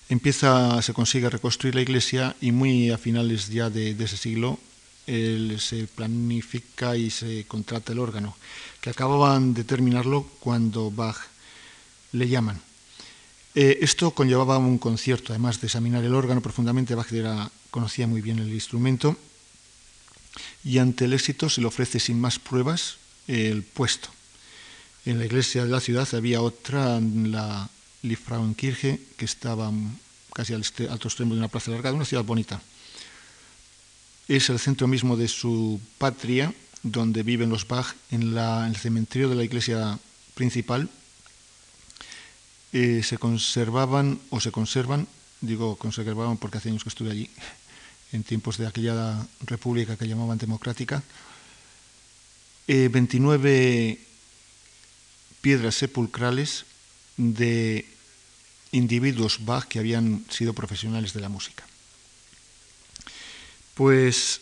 empieza, 0.08 0.80
se 0.82 0.92
consigue 0.92 1.28
reconstruir 1.28 1.74
la 1.74 1.80
iglesia 1.80 2.36
y 2.40 2.52
muy 2.52 2.90
a 2.90 2.98
finales 2.98 3.48
ya 3.48 3.70
de 3.70 3.90
ese 3.98 4.16
siglo 4.16 4.60
se 5.06 5.86
planifica 5.94 6.96
y 6.96 7.10
se 7.10 7.44
contrata 7.46 7.92
el 7.92 8.00
órgano, 8.00 8.36
que 8.80 8.90
acababan 8.90 9.54
de 9.54 9.64
terminarlo 9.64 10.26
cuando 10.40 10.90
Bach 10.90 11.16
le 12.12 12.28
llaman. 12.28 12.60
Eh, 13.56 13.78
esto 13.80 14.12
conllevaba 14.12 14.58
un 14.58 14.78
concierto, 14.78 15.32
además 15.32 15.60
de 15.60 15.66
examinar 15.66 16.04
el 16.04 16.14
órgano 16.14 16.40
profundamente, 16.40 16.94
Bach 16.94 17.08
conocía 17.70 18.06
muy 18.06 18.20
bien 18.20 18.38
el 18.38 18.52
instrumento 18.52 19.16
y 20.62 20.78
ante 20.78 21.06
el 21.06 21.14
éxito 21.14 21.48
se 21.48 21.60
le 21.60 21.66
ofrece 21.66 21.98
sin 21.98 22.20
más 22.20 22.38
pruebas 22.38 22.98
el 23.26 23.64
puesto. 23.64 24.10
En 25.06 25.18
la 25.18 25.24
iglesia 25.24 25.64
de 25.64 25.70
la 25.70 25.80
ciudad 25.80 26.06
había 26.14 26.42
otra, 26.42 27.00
la 27.00 27.68
Liefrauenkirche, 28.02 29.00
que 29.16 29.24
estaba 29.24 29.72
casi 30.32 30.52
al 30.52 30.60
este, 30.60 30.88
alto 30.88 31.08
extremo 31.08 31.34
de 31.34 31.40
una 31.40 31.48
plaza 31.48 31.72
larga, 31.72 31.92
una 31.92 32.04
ciudad 32.04 32.24
bonita 32.24 32.60
es 34.28 34.50
el 34.50 34.58
centro 34.58 34.88
mismo 34.88 35.16
de 35.16 35.28
su 35.28 35.80
patria, 35.98 36.52
donde 36.82 37.22
viven 37.22 37.50
los 37.50 37.66
Bach, 37.66 37.94
en, 38.10 38.36
el 38.36 38.76
cementerio 38.76 39.28
de 39.28 39.36
la 39.36 39.44
iglesia 39.44 39.98
principal. 40.34 40.88
Eh, 42.72 43.02
se 43.02 43.18
conservaban, 43.18 44.20
o 44.30 44.40
se 44.40 44.50
conservan, 44.50 45.06
digo 45.40 45.76
conservaban 45.76 46.36
porque 46.36 46.58
hace 46.58 46.68
años 46.68 46.82
que 46.82 46.90
estuve 46.90 47.10
allí, 47.10 47.30
en 48.12 48.24
tiempos 48.24 48.58
de 48.58 48.66
aquella 48.66 49.26
república 49.46 49.96
que 49.96 50.08
llamaban 50.08 50.38
democrática, 50.38 51.02
29 52.66 53.88
eh, 53.88 54.00
piedras 55.40 55.76
sepulcrales 55.76 56.64
de 57.16 57.86
individuos 58.72 59.44
Bach 59.44 59.66
que 59.68 59.78
habían 59.78 60.24
sido 60.28 60.52
profesionales 60.52 61.12
de 61.12 61.20
la 61.20 61.28
música. 61.28 61.64
Pues 63.74 64.40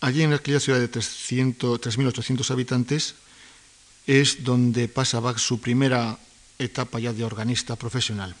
allí 0.00 0.22
en 0.22 0.32
aquella 0.32 0.60
ciudad 0.60 0.78
de 0.78 0.90
3.800 0.90 2.50
habitantes 2.50 3.14
es 4.06 4.44
donde 4.44 4.88
pasa 4.88 5.20
Bach 5.20 5.38
su 5.38 5.60
primera 5.60 6.18
etapa 6.64 6.98
ya 6.98 7.12
de 7.12 7.24
organista 7.24 7.76
profesional. 7.76 8.34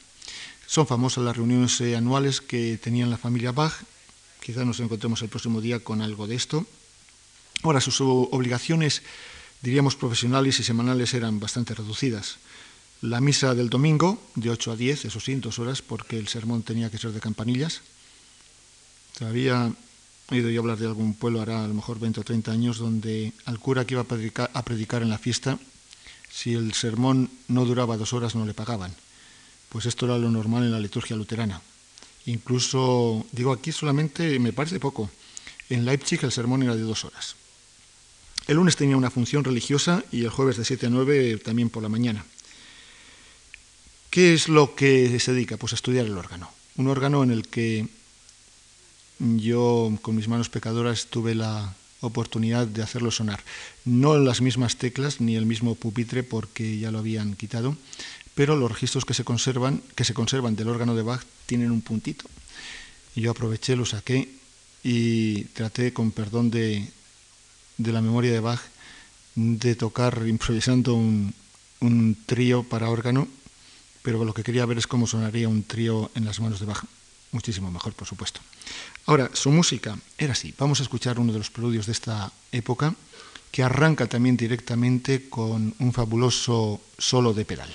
Son 0.66 0.86
famosas 0.86 1.24
las 1.24 1.36
reuniones 1.36 1.80
eh, 1.80 1.96
anuales 1.96 2.40
que 2.40 2.78
tenían 2.78 3.10
la 3.10 3.18
familia 3.18 3.52
Bach. 3.52 3.74
Quizás 4.40 4.64
nos 4.64 4.80
encontremos 4.80 5.20
el 5.22 5.28
próximo 5.28 5.60
día 5.60 5.80
con 5.80 6.00
algo 6.00 6.26
de 6.26 6.34
esto. 6.34 6.66
Ahora, 7.62 7.80
sus 7.80 8.00
obligaciones, 8.00 9.02
diríamos 9.60 9.96
profesionales 9.96 10.58
y 10.58 10.64
semanales, 10.64 11.14
eran 11.14 11.38
bastante 11.38 11.74
reducidas. 11.74 12.38
La 13.02 13.20
misa 13.20 13.54
del 13.54 13.68
domingo, 13.68 14.22
de 14.34 14.50
8 14.50 14.72
a 14.72 14.76
10, 14.76 15.04
eso 15.04 15.20
sí, 15.20 15.34
dos 15.36 15.58
horas, 15.58 15.82
porque 15.82 16.18
el 16.18 16.28
sermón 16.28 16.62
tenía 16.62 16.90
que 16.90 16.98
ser 16.98 17.12
de 17.12 17.20
campanillas. 17.20 17.82
Todavía 19.18 19.72
he 20.30 20.34
oído 20.34 20.50
yo 20.50 20.60
hablar 20.60 20.78
de 20.78 20.86
algún 20.86 21.14
pueblo, 21.14 21.40
hará 21.42 21.64
a 21.64 21.68
lo 21.68 21.74
mejor 21.74 21.98
20 22.00 22.20
o 22.20 22.24
30 22.24 22.50
años, 22.50 22.78
donde 22.78 23.32
al 23.44 23.58
cura 23.58 23.84
que 23.84 23.94
iba 23.94 24.02
a 24.02 24.06
predicar, 24.06 24.50
a 24.54 24.64
predicar 24.64 25.02
en 25.02 25.10
la 25.10 25.18
fiesta, 25.18 25.58
si 26.32 26.54
el 26.54 26.72
sermón 26.72 27.30
no 27.48 27.64
duraba 27.64 27.96
dos 27.96 28.12
horas 28.12 28.34
no 28.34 28.46
le 28.46 28.54
pagaban. 28.54 28.94
Pues 29.68 29.86
esto 29.86 30.06
era 30.06 30.18
lo 30.18 30.30
normal 30.30 30.64
en 30.64 30.72
la 30.72 30.80
liturgia 30.80 31.16
luterana. 31.16 31.60
Incluso, 32.26 33.26
digo 33.32 33.52
aquí 33.52 33.72
solamente, 33.72 34.38
me 34.38 34.52
parece 34.52 34.80
poco, 34.80 35.10
en 35.68 35.84
Leipzig 35.84 36.20
el 36.22 36.32
sermón 36.32 36.62
era 36.62 36.76
de 36.76 36.82
dos 36.82 37.04
horas. 37.04 37.36
El 38.46 38.56
lunes 38.56 38.76
tenía 38.76 38.96
una 38.96 39.10
función 39.10 39.44
religiosa 39.44 40.02
y 40.10 40.24
el 40.24 40.30
jueves 40.30 40.56
de 40.56 40.64
7 40.64 40.86
a 40.86 40.90
9 40.90 41.38
también 41.38 41.70
por 41.70 41.82
la 41.82 41.88
mañana. 41.88 42.24
¿Qué 44.10 44.34
es 44.34 44.48
lo 44.48 44.74
que 44.74 45.18
se 45.20 45.32
dedica? 45.32 45.56
Pues 45.56 45.72
a 45.72 45.76
estudiar 45.76 46.06
el 46.06 46.18
órgano. 46.18 46.50
Un 46.76 46.88
órgano 46.88 47.22
en 47.22 47.30
el 47.30 47.48
que 47.48 47.88
yo 49.18 49.92
con 50.02 50.16
mis 50.16 50.28
manos 50.28 50.48
pecadoras 50.48 51.06
tuve 51.06 51.34
la 51.34 51.74
oportunidad 52.02 52.66
de 52.66 52.82
hacerlo 52.82 53.10
sonar. 53.10 53.40
No 53.84 54.18
las 54.18 54.42
mismas 54.42 54.76
teclas 54.76 55.20
ni 55.20 55.36
el 55.36 55.46
mismo 55.46 55.74
pupitre 55.74 56.22
porque 56.22 56.78
ya 56.78 56.90
lo 56.90 56.98
habían 56.98 57.34
quitado, 57.34 57.76
pero 58.34 58.56
los 58.56 58.70
registros 58.70 59.04
que 59.04 59.14
se 59.14 59.24
conservan, 59.24 59.82
que 59.94 60.04
se 60.04 60.14
conservan 60.14 60.56
del 60.56 60.68
órgano 60.68 60.94
de 60.94 61.02
Bach 61.02 61.22
tienen 61.46 61.70
un 61.70 61.80
puntito. 61.80 62.26
Yo 63.14 63.30
aproveché, 63.30 63.76
lo 63.76 63.86
saqué 63.86 64.28
y 64.82 65.44
traté, 65.54 65.92
con 65.92 66.10
perdón 66.10 66.50
de, 66.50 66.90
de 67.78 67.92
la 67.92 68.02
memoria 68.02 68.32
de 68.32 68.40
Bach, 68.40 68.60
de 69.34 69.74
tocar 69.74 70.22
improvisando 70.26 70.94
un, 70.94 71.34
un 71.80 72.16
trío 72.26 72.62
para 72.62 72.90
órgano, 72.90 73.28
pero 74.02 74.24
lo 74.24 74.34
que 74.34 74.42
quería 74.42 74.66
ver 74.66 74.78
es 74.78 74.86
cómo 74.86 75.06
sonaría 75.06 75.48
un 75.48 75.62
trío 75.62 76.10
en 76.14 76.24
las 76.24 76.40
manos 76.40 76.60
de 76.60 76.66
Bach. 76.66 76.84
Muchísimo 77.32 77.70
mejor, 77.70 77.94
por 77.94 78.06
supuesto. 78.06 78.40
Ahora, 79.06 79.30
su 79.32 79.50
música 79.50 79.96
era 80.16 80.32
así. 80.32 80.54
Vamos 80.58 80.80
a 80.80 80.84
escuchar 80.84 81.18
uno 81.18 81.32
de 81.32 81.38
los 81.38 81.50
preludios 81.50 81.86
de 81.86 81.92
esta 81.92 82.32
época, 82.52 82.94
que 83.50 83.62
arranca 83.62 84.06
también 84.06 84.36
directamente 84.36 85.28
con 85.28 85.74
un 85.78 85.92
fabuloso 85.92 86.80
solo 86.98 87.34
de 87.34 87.44
pedal. 87.44 87.68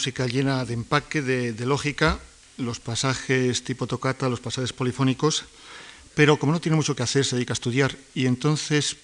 Música 0.00 0.26
llena 0.26 0.64
de 0.64 0.72
empaque, 0.72 1.20
de, 1.20 1.66
lógica, 1.66 2.18
los 2.56 2.80
pasajes 2.80 3.62
tipo 3.64 3.86
tocata, 3.86 4.30
los 4.30 4.40
pasajes 4.40 4.72
polifónicos, 4.72 5.44
pero 6.14 6.38
como 6.38 6.52
no 6.52 6.60
tiene 6.60 6.76
mucho 6.76 6.96
que 6.96 7.02
hacer, 7.02 7.26
se 7.26 7.36
dedica 7.36 7.52
a 7.52 7.60
estudiar 7.60 7.98
y 8.14 8.24
entonces 8.24 8.96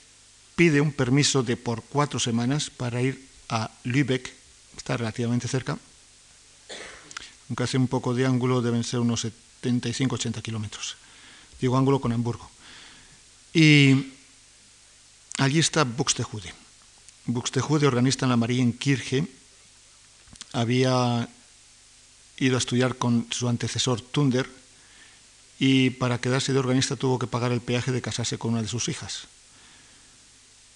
pide 0.54 0.80
un 0.80 0.92
permiso 0.92 1.42
de 1.42 1.58
por 1.58 1.82
cuatro 1.82 2.18
semanas 2.18 2.70
para 2.70 3.02
ir 3.02 3.28
a 3.50 3.70
Lübeck, 3.84 4.32
está 4.74 4.96
relativamente 4.96 5.48
cerca, 5.48 5.76
aunque 7.50 7.64
hace 7.64 7.76
un 7.76 7.88
poco 7.88 8.14
de 8.14 8.24
ángulo, 8.24 8.62
deben 8.62 8.82
ser 8.82 9.00
unos 9.00 9.26
75-80 9.62 10.40
kilómetros. 10.40 10.96
Digo 11.60 11.76
ángulo 11.76 12.00
con 12.00 12.14
Hamburgo. 12.14 12.50
Y 13.52 14.14
allí 15.36 15.58
está 15.58 15.84
Buxtehude. 15.84 16.54
Buxtehude, 17.26 17.86
organista 17.86 18.24
en 18.24 18.30
la 18.30 18.36
Marienkirche, 18.38 19.28
había 20.52 21.28
ido 22.38 22.56
a 22.56 22.58
estudiar 22.58 22.96
con 22.96 23.26
su 23.30 23.48
antecesor 23.48 24.00
Tunder 24.00 24.48
y 25.58 25.90
para 25.90 26.20
quedarse 26.20 26.52
de 26.52 26.58
organista 26.58 26.96
tuvo 26.96 27.18
que 27.18 27.26
pagar 27.26 27.52
el 27.52 27.60
peaje 27.60 27.92
de 27.92 28.02
casarse 28.02 28.38
con 28.38 28.52
una 28.52 28.62
de 28.62 28.68
sus 28.68 28.88
hijas. 28.88 29.26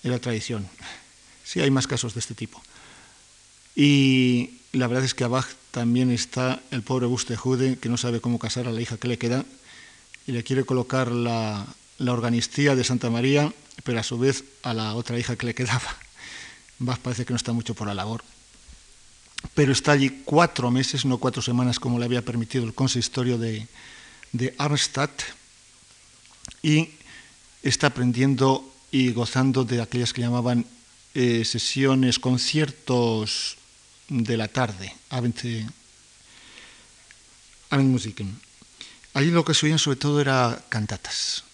Era 0.03 0.19
tradición. 0.19 0.69
Sí, 1.45 1.61
hay 1.61 1.71
más 1.71 1.87
casos 1.87 2.15
de 2.15 2.21
este 2.21 2.35
tipo. 2.35 2.63
Y 3.77 4.61
la 4.73 4.87
verdad 4.87 5.05
es 5.05 5.15
que 5.15 5.25
a 5.25 5.47
también 5.71 6.11
está 6.11 6.61
el 6.71 6.83
pobre 6.83 7.07
Bustejude 7.07 7.79
que 7.79 7.89
no 7.89 7.97
sabe 7.97 8.21
cómo 8.21 8.39
casar 8.39 8.67
a 8.67 8.73
la 8.73 8.81
hija 8.81 8.97
que 8.97 9.09
le 9.09 9.19
queda 9.19 9.45
y 10.27 10.33
le 10.33 10.43
quiere 10.43 10.65
colocar 10.65 11.13
la, 11.13 11.67
la 11.99 12.13
organistía 12.13 12.75
de 12.75 12.85
Santa 12.85 13.11
María, 13.11 13.53
pero 13.85 14.01
a 14.01 14.03
su 14.03 14.19
vez 14.19 14.45
a 14.63 14.75
la 14.75 14.95
otra 14.95 15.19
hija 15.19 15.37
que 15.37 15.47
le 15.47 15.55
quedaba. 15.55 15.97
Bach 16.79 16.99
parece 16.99 17.25
que 17.25 17.33
no 17.33 17.37
está 17.37 17.53
mucho 17.53 17.75
por 17.75 17.87
la 17.87 17.95
labor 17.95 18.25
pero 19.55 19.73
está 19.73 19.93
allí 19.93 20.23
cuatro 20.25 20.71
meses, 20.71 21.05
no 21.05 21.19
cuatro 21.19 21.43
semanas 21.43 21.79
como 21.81 21.99
le 21.99 22.05
había 22.05 22.25
permitido 22.25 22.65
el 22.65 22.75
consistorio 22.75 23.39
de, 23.39 23.67
de 24.33 24.55
Arnstadt, 24.59 25.23
y 26.63 26.91
está 27.63 27.89
aprendiendo 27.89 28.71
y 28.91 29.13
gozando 29.13 29.65
de 29.65 29.81
aquellas 29.81 30.13
que 30.13 30.23
llamaban 30.23 30.67
eh, 31.15 31.45
sesiones, 31.45 32.19
conciertos 32.19 33.57
de 34.09 34.37
la 34.37 34.49
tarde, 34.49 34.95
Abendmusiken. 37.71 38.41
Allí 39.15 39.31
lo 39.31 39.45
que 39.45 39.55
se 39.55 39.67
oían 39.67 39.79
sobre 39.79 39.97
todo 39.97 40.21
era 40.21 40.65
cantatas, 40.69 41.45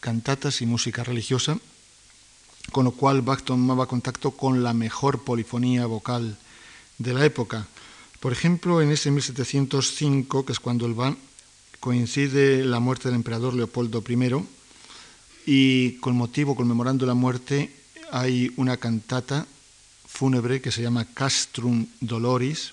cantatas 0.00 0.62
y 0.62 0.66
música 0.66 1.04
religiosa, 1.04 1.58
con 2.72 2.84
lo 2.84 2.92
cual 2.92 3.22
Bach 3.22 3.42
tomaba 3.42 3.86
contacto 3.86 4.32
con 4.32 4.62
la 4.62 4.74
mejor 4.74 5.24
polifonía 5.24 5.86
vocal 5.86 6.36
de 6.98 7.14
la 7.14 7.24
época. 7.24 7.66
Por 8.20 8.32
ejemplo, 8.32 8.82
en 8.82 8.90
ese 8.90 9.10
1705, 9.10 10.44
que 10.44 10.52
es 10.52 10.60
cuando 10.60 10.86
él 10.86 10.98
va, 10.98 11.16
coincide 11.80 12.64
la 12.64 12.80
muerte 12.80 13.08
del 13.08 13.14
emperador 13.14 13.54
Leopoldo 13.54 14.02
I 14.06 14.44
y 15.46 15.92
con 15.98 16.16
motivo, 16.16 16.56
conmemorando 16.56 17.06
la 17.06 17.14
muerte, 17.14 17.72
hay 18.10 18.52
una 18.56 18.76
cantata 18.76 19.46
fúnebre 20.06 20.60
que 20.60 20.72
se 20.72 20.82
llama 20.82 21.06
Castrum 21.14 21.86
Doloris 22.00 22.72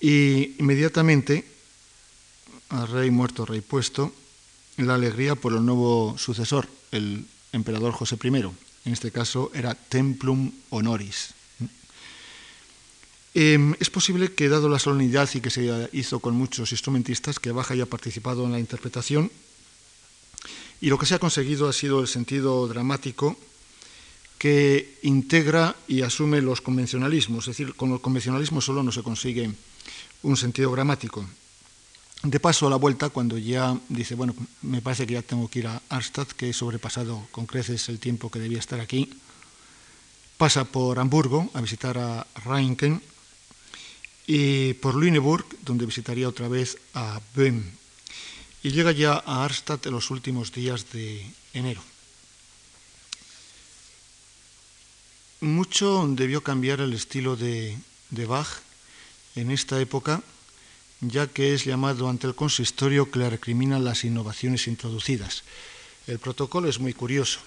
y 0.00 0.56
inmediatamente, 0.58 1.44
al 2.70 2.88
rey 2.88 3.10
muerto, 3.10 3.44
rey 3.44 3.60
puesto, 3.60 4.12
la 4.78 4.94
alegría 4.94 5.34
por 5.34 5.52
el 5.52 5.64
nuevo 5.64 6.16
sucesor, 6.16 6.68
el 6.90 7.26
emperador 7.52 7.92
José 7.92 8.16
I. 8.22 8.28
En 8.86 8.92
este 8.94 9.10
caso 9.10 9.50
era 9.54 9.74
Templum 9.74 10.50
Honoris, 10.70 11.34
Em, 13.32 13.74
es 13.78 13.90
posible 13.90 14.32
que, 14.32 14.48
dado 14.48 14.68
la 14.68 14.78
solemnidad 14.78 15.28
y 15.34 15.40
que 15.40 15.50
se 15.50 15.88
hizo 15.92 16.18
con 16.18 16.34
muchos 16.34 16.72
instrumentistas, 16.72 17.38
que 17.38 17.52
Baja 17.52 17.74
haya 17.74 17.86
participado 17.86 18.44
en 18.44 18.52
la 18.52 18.58
interpretación, 18.58 19.30
y 20.80 20.88
lo 20.88 20.98
que 20.98 21.06
se 21.06 21.14
ha 21.14 21.18
conseguido 21.18 21.68
ha 21.68 21.72
sido 21.72 22.00
el 22.00 22.08
sentido 22.08 22.66
dramático 22.66 23.36
que 24.38 24.98
integra 25.02 25.76
y 25.86 26.00
asume 26.00 26.40
los 26.40 26.62
convencionalismos, 26.62 27.46
es 27.46 27.56
decir, 27.56 27.74
con 27.74 27.92
el 27.92 28.00
convencionalismo 28.00 28.62
solo 28.62 28.82
no 28.82 28.90
se 28.90 29.02
consigue 29.02 29.52
un 30.22 30.36
sentido 30.36 30.72
gramático. 30.72 31.28
De 32.22 32.40
paso 32.40 32.66
a 32.66 32.70
la 32.70 32.76
vuelta, 32.76 33.10
cuando 33.10 33.38
ya 33.38 33.78
dice, 33.88 34.14
bueno, 34.14 34.34
me 34.62 34.82
parece 34.82 35.06
que 35.06 35.14
ya 35.14 35.22
tengo 35.22 35.48
que 35.48 35.60
ir 35.60 35.66
a 35.66 35.82
Arstadt, 35.88 36.32
que 36.32 36.50
he 36.50 36.52
sobrepasado 36.52 37.28
con 37.30 37.46
creces 37.46 37.88
el 37.90 37.98
tiempo 37.98 38.30
que 38.30 38.38
debía 38.38 38.58
estar 38.58 38.80
aquí, 38.80 39.10
pasa 40.36 40.64
por 40.64 40.98
Hamburgo 40.98 41.50
a 41.52 41.60
visitar 41.60 41.98
a 41.98 42.26
Reinken, 42.44 43.02
y 44.32 44.74
por 44.74 44.94
Lüneburg, 44.94 45.44
donde 45.62 45.86
visitaría 45.86 46.28
otra 46.28 46.46
vez 46.46 46.78
a 46.94 47.20
Böhm. 47.34 47.64
Y 48.62 48.70
llega 48.70 48.92
ya 48.92 49.14
a 49.26 49.44
Arstadt 49.44 49.84
en 49.86 49.92
los 49.92 50.08
últimos 50.12 50.52
días 50.52 50.92
de 50.92 51.26
enero. 51.52 51.82
Mucho 55.40 56.06
debió 56.10 56.44
cambiar 56.44 56.80
el 56.80 56.92
estilo 56.92 57.34
de, 57.34 57.76
de 58.10 58.26
Bach 58.26 58.46
en 59.34 59.50
esta 59.50 59.80
época, 59.80 60.22
ya 61.00 61.26
que 61.26 61.52
es 61.52 61.64
llamado 61.64 62.08
ante 62.08 62.28
el 62.28 62.36
consistorio 62.36 63.10
que 63.10 63.18
le 63.18 63.30
recrimina 63.30 63.80
las 63.80 64.04
innovaciones 64.04 64.68
introducidas. 64.68 65.42
El 66.06 66.20
protocolo 66.20 66.68
es 66.68 66.78
muy 66.78 66.94
curioso. 66.94 67.40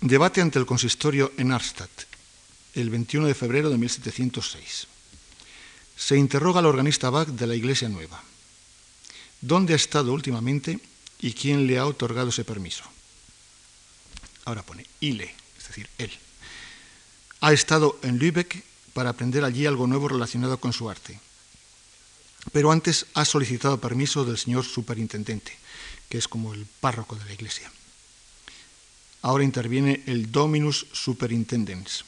Debate 0.00 0.40
ante 0.40 0.58
el 0.58 0.64
consistorio 0.64 1.32
en 1.36 1.52
Arstadt 1.52 2.13
el 2.74 2.90
21 2.90 3.26
de 3.26 3.34
febrero 3.34 3.70
de 3.70 3.78
1706. 3.78 4.86
Se 5.96 6.16
interroga 6.16 6.58
al 6.58 6.66
organista 6.66 7.10
Bach 7.10 7.28
de 7.28 7.46
la 7.46 7.54
Iglesia 7.54 7.88
Nueva. 7.88 8.22
dónde 9.40 9.74
ha 9.74 9.76
estado 9.76 10.12
últimamente 10.12 10.80
y 11.20 11.34
quién 11.34 11.66
le 11.66 11.78
ha 11.78 11.86
otorgado 11.86 12.30
ese 12.30 12.44
permiso. 12.44 12.84
Ahora 14.46 14.62
pone 14.62 14.86
Ile, 15.00 15.34
es 15.58 15.68
decir, 15.68 15.88
él. 15.98 16.10
Ha 17.40 17.52
estado 17.52 17.98
en 18.02 18.18
Lübeck 18.18 18.64
para 18.94 19.10
aprender 19.10 19.44
allí 19.44 19.66
algo 19.66 19.86
nuevo 19.86 20.08
relacionado 20.08 20.58
con 20.58 20.72
su 20.72 20.88
arte. 20.88 21.20
Pero 22.52 22.72
antes 22.72 23.06
ha 23.14 23.24
solicitado 23.24 23.80
permiso 23.80 24.24
del 24.24 24.38
señor 24.38 24.64
superintendente, 24.64 25.56
que 26.08 26.18
es 26.18 26.28
como 26.28 26.54
el 26.54 26.66
párroco 26.80 27.16
de 27.16 27.24
la 27.24 27.32
iglesia. 27.32 27.70
Ahora 29.22 29.44
interviene 29.44 30.02
el 30.06 30.30
Dominus 30.32 30.86
Superintendens. 30.92 32.04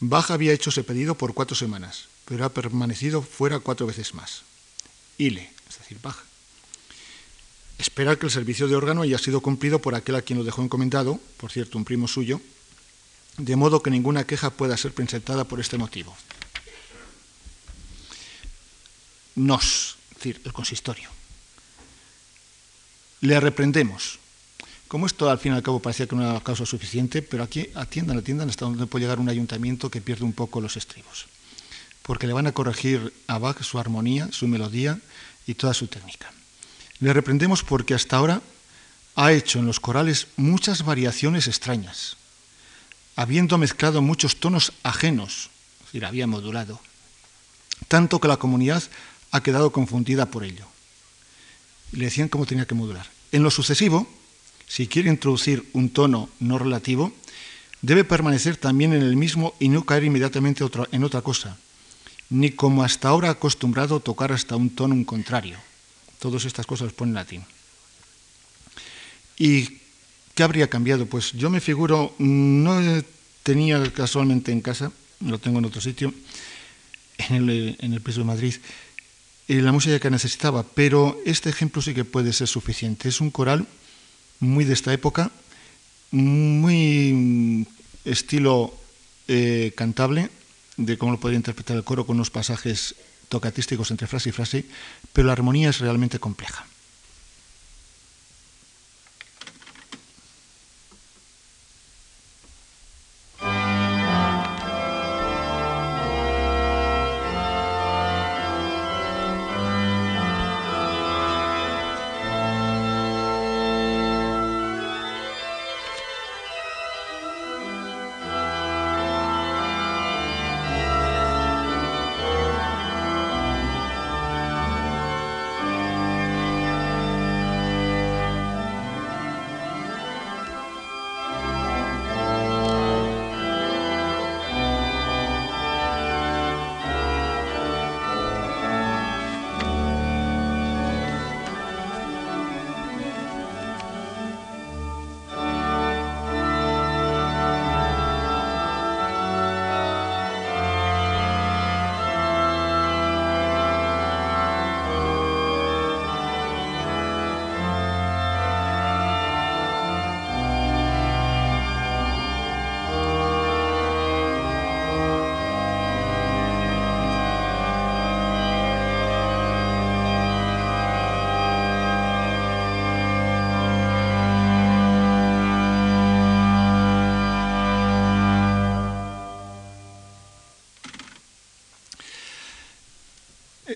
Bach 0.00 0.30
había 0.30 0.52
hecho 0.52 0.70
ese 0.70 0.84
pedido 0.84 1.14
por 1.16 1.34
cuatro 1.34 1.56
semanas, 1.56 2.08
pero 2.24 2.44
ha 2.44 2.48
permanecido 2.48 3.22
fuera 3.22 3.60
cuatro 3.60 3.86
veces 3.86 4.14
más. 4.14 4.42
Ile, 5.18 5.50
es 5.68 5.78
decir, 5.78 5.98
Bach. 6.02 6.16
Espera 7.78 8.16
que 8.16 8.26
el 8.26 8.32
servicio 8.32 8.68
de 8.68 8.76
órgano 8.76 9.02
haya 9.02 9.18
sido 9.18 9.40
cumplido 9.40 9.80
por 9.80 9.94
aquel 9.94 10.14
a 10.16 10.22
quien 10.22 10.38
lo 10.38 10.44
dejó 10.44 10.62
encomendado, 10.62 11.20
por 11.36 11.50
cierto, 11.50 11.78
un 11.78 11.84
primo 11.84 12.06
suyo, 12.06 12.40
de 13.36 13.56
modo 13.56 13.82
que 13.82 13.90
ninguna 13.90 14.26
queja 14.26 14.50
pueda 14.50 14.76
ser 14.76 14.92
presentada 14.92 15.44
por 15.44 15.60
este 15.60 15.76
motivo. 15.76 16.16
Nos, 19.34 19.96
es 20.10 20.16
decir, 20.16 20.40
el 20.44 20.52
consistorio. 20.52 21.10
Le 23.20 23.40
reprendemos. 23.40 24.20
Como 24.88 25.06
esto 25.06 25.28
al 25.28 25.38
fin 25.38 25.52
y 25.52 25.56
al 25.56 25.62
cabo 25.62 25.80
parecía 25.80 26.06
que 26.06 26.14
no 26.14 26.22
era 26.22 26.40
causa 26.40 26.66
suficiente, 26.66 27.22
pero 27.22 27.42
aquí 27.42 27.68
atiendan, 27.74 28.18
atiendan 28.18 28.48
hasta 28.48 28.64
donde 28.64 28.86
puede 28.86 29.04
llegar 29.04 29.18
un 29.18 29.28
ayuntamiento 29.28 29.90
que 29.90 30.00
pierde 30.00 30.24
un 30.24 30.32
poco 30.32 30.60
los 30.60 30.76
estribos. 30.76 31.26
Porque 32.02 32.26
le 32.26 32.32
van 32.32 32.46
a 32.46 32.52
corregir 32.52 33.12
a 33.26 33.38
Bach 33.38 33.62
su 33.62 33.78
armonía, 33.78 34.28
su 34.30 34.46
melodía 34.46 34.98
y 35.46 35.54
toda 35.54 35.74
su 35.74 35.86
técnica. 35.86 36.30
Le 37.00 37.12
reprendemos 37.12 37.62
porque 37.62 37.94
hasta 37.94 38.16
ahora 38.16 38.42
ha 39.16 39.32
hecho 39.32 39.58
en 39.58 39.66
los 39.66 39.80
corales 39.80 40.28
muchas 40.36 40.84
variaciones 40.84 41.48
extrañas 41.48 42.16
habiendo 43.16 43.58
mezclado 43.58 44.02
muchos 44.02 44.36
tonos 44.36 44.72
ajenos, 44.82 45.50
es 45.80 45.86
decir, 45.86 46.04
había 46.04 46.26
modulado, 46.26 46.80
tanto 47.88 48.20
que 48.20 48.28
la 48.28 48.36
comunidad 48.36 48.82
ha 49.30 49.42
quedado 49.42 49.70
confundida 49.72 50.26
por 50.26 50.44
ello. 50.44 50.66
Le 51.92 52.06
decían 52.06 52.28
cómo 52.28 52.46
tenía 52.46 52.66
que 52.66 52.74
modular. 52.74 53.06
En 53.30 53.42
lo 53.42 53.50
sucesivo, 53.50 54.08
si 54.66 54.86
quiere 54.86 55.10
introducir 55.10 55.68
un 55.72 55.90
tono 55.90 56.28
no 56.40 56.58
relativo, 56.58 57.12
debe 57.82 58.04
permanecer 58.04 58.56
también 58.56 58.92
en 58.92 59.02
el 59.02 59.16
mismo 59.16 59.54
y 59.60 59.68
no 59.68 59.84
caer 59.84 60.04
inmediatamente 60.04 60.64
en 60.92 61.04
otra 61.04 61.22
cosa, 61.22 61.58
ni 62.30 62.50
como 62.50 62.82
hasta 62.82 63.08
ahora 63.08 63.30
acostumbrado 63.30 64.00
tocar 64.00 64.32
hasta 64.32 64.56
un 64.56 64.70
tono 64.70 65.04
contrario. 65.04 65.58
Todas 66.18 66.44
estas 66.44 66.66
cosas 66.66 66.86
las 66.86 66.94
pone 66.94 67.10
en 67.10 67.14
latín. 67.14 67.44
Y 69.36 69.84
¿Qué 70.34 70.42
habría 70.42 70.68
cambiado? 70.68 71.06
Pues 71.06 71.32
yo 71.32 71.48
me 71.48 71.60
figuro, 71.60 72.12
no 72.18 72.80
tenía 73.44 73.80
casualmente 73.92 74.50
en 74.50 74.60
casa, 74.60 74.90
lo 75.20 75.38
tengo 75.38 75.60
en 75.60 75.64
otro 75.64 75.80
sitio, 75.80 76.12
en 77.18 77.48
el, 77.48 77.76
en 77.78 78.02
piso 78.02 78.20
de 78.20 78.26
Madrid, 78.26 78.54
eh, 79.46 79.62
la 79.62 79.70
música 79.70 80.00
que 80.00 80.10
necesitaba, 80.10 80.64
pero 80.64 81.20
este 81.24 81.50
ejemplo 81.50 81.80
sí 81.80 81.94
que 81.94 82.04
puede 82.04 82.32
ser 82.32 82.48
suficiente. 82.48 83.08
Es 83.08 83.20
un 83.20 83.30
coral 83.30 83.68
muy 84.44 84.64
de 84.64 84.74
esta 84.74 84.92
época, 84.92 85.30
muy 86.10 87.66
estilo 88.04 88.74
eh, 89.28 89.72
cantable, 89.76 90.30
de 90.76 90.98
cómo 90.98 91.12
lo 91.12 91.20
podría 91.20 91.38
interpretar 91.38 91.76
el 91.76 91.84
coro 91.84 92.06
con 92.06 92.16
unos 92.16 92.30
pasajes 92.30 92.94
tocatísticos 93.28 93.90
entre 93.90 94.06
frase 94.06 94.28
y 94.28 94.32
frase, 94.32 94.64
pero 95.12 95.26
la 95.26 95.32
armonía 95.32 95.70
es 95.70 95.78
realmente 95.78 96.18
compleja. 96.18 96.66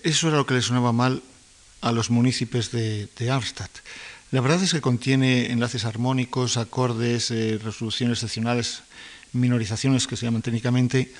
Eso 0.09 0.27
era 0.27 0.37
lo 0.37 0.45
que 0.47 0.55
le 0.55 0.63
sonaba 0.63 0.91
mal 0.91 1.21
a 1.81 1.91
los 1.91 2.09
municipios 2.09 2.71
de, 2.71 3.07
de 3.15 3.29
Arnstadt. 3.29 3.69
La 4.31 4.41
verdad 4.41 4.63
es 4.63 4.71
que 4.73 4.81
contiene 4.81 5.51
enlaces 5.51 5.85
armónicos, 5.85 6.57
acordes, 6.57 7.29
eh, 7.29 7.59
resoluciones 7.63 8.17
excepcionales, 8.17 8.81
minorizaciones 9.33 10.07
que 10.07 10.17
se 10.17 10.25
llaman 10.25 10.41
técnicamente, 10.41 11.13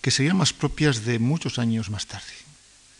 que 0.00 0.10
serían 0.10 0.36
más 0.36 0.52
propias 0.52 1.04
de 1.04 1.20
muchos 1.20 1.60
años 1.60 1.90
más 1.90 2.08
tarde. 2.08 2.34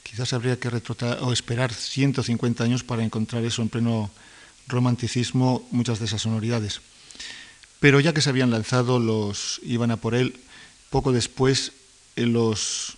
Quizás 0.04 0.32
habría 0.34 0.60
que 0.60 0.70
o 0.70 1.32
esperar 1.32 1.74
150 1.74 2.62
años 2.62 2.84
para 2.84 3.02
encontrar 3.02 3.44
eso 3.44 3.60
en 3.60 3.70
pleno 3.70 4.12
romanticismo, 4.68 5.66
muchas 5.72 5.98
de 5.98 6.04
esas 6.04 6.22
sonoridades. 6.22 6.80
Pero 7.80 7.98
ya 7.98 8.14
que 8.14 8.22
se 8.22 8.30
habían 8.30 8.52
lanzado, 8.52 9.00
los 9.00 9.60
iban 9.64 9.90
a 9.90 9.96
por 9.96 10.14
él. 10.14 10.38
Poco 10.90 11.10
después, 11.10 11.72
los, 12.14 12.94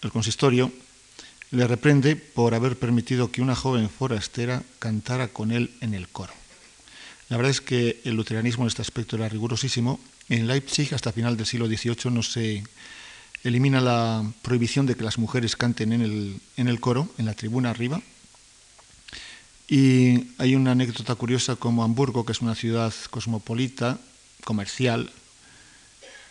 el 0.00 0.10
consistorio 0.10 0.72
le 1.54 1.66
reprende 1.68 2.16
por 2.16 2.54
haber 2.54 2.76
permitido 2.76 3.30
que 3.30 3.40
una 3.40 3.54
joven 3.54 3.88
forastera 3.88 4.62
cantara 4.80 5.28
con 5.28 5.52
él 5.52 5.70
en 5.80 5.94
el 5.94 6.08
coro. 6.08 6.32
La 7.28 7.36
verdad 7.36 7.50
es 7.50 7.60
que 7.60 8.00
el 8.04 8.14
luteranismo 8.14 8.64
en 8.64 8.68
este 8.68 8.82
aspecto 8.82 9.16
era 9.16 9.28
rigurosísimo. 9.28 10.00
En 10.28 10.46
Leipzig, 10.46 10.92
hasta 10.94 11.12
final 11.12 11.36
del 11.36 11.46
siglo 11.46 11.66
XVIII, 11.66 12.10
no 12.10 12.22
se 12.22 12.64
elimina 13.44 13.80
la 13.80 14.24
prohibición 14.42 14.86
de 14.86 14.96
que 14.96 15.04
las 15.04 15.18
mujeres 15.18 15.54
canten 15.54 15.92
en 15.92 16.02
el, 16.02 16.40
en 16.56 16.68
el 16.68 16.80
coro, 16.80 17.08
en 17.18 17.26
la 17.26 17.34
tribuna 17.34 17.70
arriba. 17.70 18.02
Y 19.68 20.32
hay 20.38 20.56
una 20.56 20.72
anécdota 20.72 21.14
curiosa 21.14 21.56
como 21.56 21.84
Hamburgo, 21.84 22.26
que 22.26 22.32
es 22.32 22.42
una 22.42 22.54
ciudad 22.54 22.92
cosmopolita, 23.10 23.98
comercial, 24.44 25.10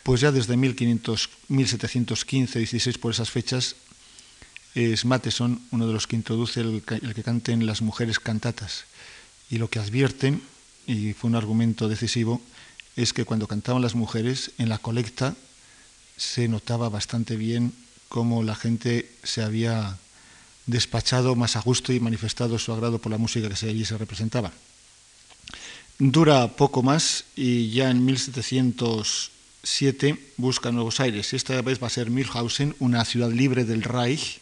pues 0.03 0.21
ya 0.21 0.31
desde 0.31 0.57
1500, 0.57 1.29
1715, 1.47 2.59
16 2.59 2.97
por 2.97 3.11
esas 3.11 3.31
fechas, 3.31 3.75
es 4.75 5.05
Matheson, 5.05 5.61
uno 5.71 5.87
de 5.87 5.93
los 5.93 6.07
que 6.07 6.15
introduce 6.15 6.61
el, 6.61 6.83
que 6.83 7.23
canten 7.23 7.65
las 7.65 7.81
mujeres 7.81 8.19
cantatas. 8.19 8.85
Y 9.49 9.57
lo 9.57 9.69
que 9.69 9.79
advierten, 9.79 10.41
y 10.87 11.13
fue 11.13 11.29
un 11.29 11.35
argumento 11.35 11.87
decisivo, 11.87 12.41
es 12.95 13.13
que 13.13 13.25
cuando 13.25 13.47
cantaban 13.47 13.81
las 13.81 13.95
mujeres, 13.95 14.51
en 14.57 14.69
la 14.69 14.77
colecta 14.77 15.35
se 16.17 16.47
notaba 16.47 16.89
bastante 16.89 17.35
bien 17.35 17.73
cómo 18.07 18.43
la 18.43 18.55
gente 18.55 19.09
se 19.23 19.41
había 19.41 19.97
despachado 20.65 21.35
más 21.35 21.55
a 21.55 21.61
gusto 21.61 21.91
y 21.91 21.99
manifestado 21.99 22.59
su 22.59 22.71
agrado 22.71 22.99
por 22.99 23.11
la 23.11 23.17
música 23.17 23.49
que 23.49 23.67
allí 23.67 23.85
se 23.85 23.97
representaba. 23.97 24.51
Dura 25.99 26.55
poco 26.55 26.81
más 26.83 27.25
y 27.35 27.71
ya 27.71 27.89
en 27.89 28.05
1707 28.05 30.33
busca 30.37 30.71
Nuevos 30.71 30.99
Aires. 30.99 31.33
Esta 31.33 31.61
vez 31.61 31.81
va 31.81 31.87
a 31.87 31.91
ser 31.91 32.09
Milhausen, 32.09 32.75
una 32.79 33.05
ciudad 33.05 33.31
libre 33.31 33.63
del 33.65 33.83
Reich, 33.83 34.39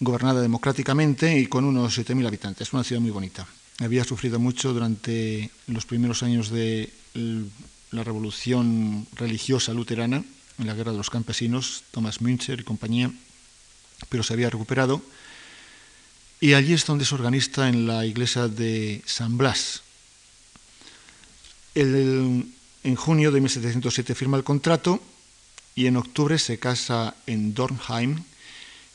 gobernada 0.00 0.40
democráticamente 0.40 1.38
y 1.38 1.46
con 1.46 1.64
unos 1.64 1.98
7.000 1.98 2.26
habitantes, 2.26 2.72
una 2.72 2.84
ciudad 2.84 3.00
muy 3.00 3.10
bonita. 3.10 3.46
Había 3.80 4.04
sufrido 4.04 4.38
mucho 4.38 4.72
durante 4.72 5.50
los 5.66 5.86
primeros 5.86 6.22
años 6.22 6.50
de 6.50 6.92
la 7.90 8.04
revolución 8.04 9.06
religiosa 9.14 9.72
luterana, 9.72 10.24
en 10.58 10.66
la 10.66 10.74
guerra 10.74 10.92
de 10.92 10.98
los 10.98 11.10
campesinos, 11.10 11.82
Thomas 11.90 12.20
Münzer 12.20 12.60
y 12.60 12.64
compañía, 12.64 13.10
pero 14.08 14.22
se 14.22 14.32
había 14.32 14.50
recuperado. 14.50 15.02
Y 16.40 16.54
allí 16.54 16.72
es 16.72 16.86
donde 16.86 17.04
es 17.04 17.12
organista 17.12 17.68
en 17.68 17.86
la 17.86 18.04
iglesia 18.06 18.48
de 18.48 19.02
San 19.06 19.38
Blas. 19.38 19.82
en 21.74 22.96
junio 22.96 23.32
de 23.32 23.40
1707 23.40 24.14
firma 24.14 24.36
el 24.36 24.44
contrato 24.44 25.00
y 25.74 25.86
en 25.86 25.96
octubre 25.96 26.38
se 26.38 26.58
casa 26.58 27.14
en 27.26 27.54
Dornheim 27.54 28.22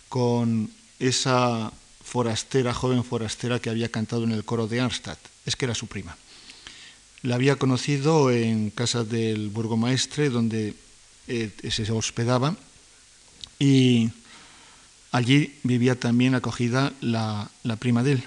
con 0.07 0.71
esa 0.99 1.71
forastera, 2.03 2.73
joven 2.73 3.03
forastera 3.03 3.59
que 3.59 3.69
había 3.69 3.89
cantado 3.89 4.23
en 4.23 4.31
el 4.31 4.43
coro 4.43 4.67
de 4.67 4.81
Arnstadt. 4.81 5.19
Es 5.45 5.55
que 5.55 5.65
era 5.65 5.75
su 5.75 5.87
prima. 5.87 6.17
La 7.21 7.35
había 7.35 7.57
conocido 7.57 8.31
en 8.31 8.69
casa 8.69 9.03
del 9.03 9.49
burgomaestre, 9.49 10.29
donde 10.29 10.73
eh, 11.27 11.51
se 11.69 11.91
hospedaba, 11.91 12.55
y 13.59 14.09
allí 15.11 15.55
vivía 15.63 15.99
también 15.99 16.33
acogida 16.33 16.93
la, 17.01 17.49
la, 17.63 17.75
prima 17.75 18.03
de 18.03 18.13
él. 18.13 18.23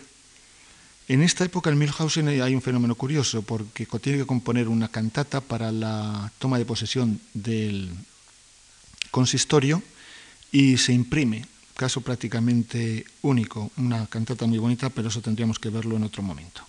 En 1.08 1.22
esta 1.22 1.44
época 1.44 1.70
en 1.70 1.78
Milhausen 1.78 2.28
hay 2.28 2.54
un 2.54 2.62
fenómeno 2.62 2.94
curioso, 2.94 3.42
porque 3.42 3.86
tiene 4.00 4.18
que 4.18 4.26
componer 4.26 4.68
una 4.68 4.88
cantata 4.88 5.40
para 5.40 5.72
la 5.72 6.30
toma 6.38 6.58
de 6.58 6.66
posesión 6.66 7.20
del 7.34 7.90
consistorio 9.10 9.82
y 10.52 10.76
se 10.76 10.92
imprime 10.92 11.46
caso 11.76 12.00
prácticamente 12.00 13.04
único, 13.22 13.70
una 13.76 14.06
cantata 14.06 14.46
muy 14.46 14.58
bonita, 14.58 14.90
pero 14.90 15.08
eso 15.08 15.20
tendríamos 15.20 15.58
que 15.58 15.70
verlo 15.70 15.96
en 15.96 16.04
otro 16.04 16.22
momento. 16.22 16.62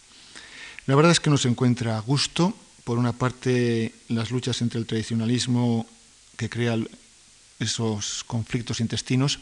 La 0.86 0.95
verdad 0.95 1.12
es 1.12 1.20
que 1.20 1.30
no 1.30 1.38
se 1.38 1.49
encuentra 1.49 1.97
a 1.97 2.01
gusto, 2.01 2.56
por 2.84 2.97
una 2.97 3.14
parte 3.14 3.93
las 4.10 4.32
luchas 4.32 4.62
entre 4.62 4.80
el 4.80 4.86
tradicionalismo 4.86 5.88
que 6.36 6.49
crea 6.49 6.78
esos 7.60 8.24
conflictos 8.26 8.82
intestinos, 8.82 9.39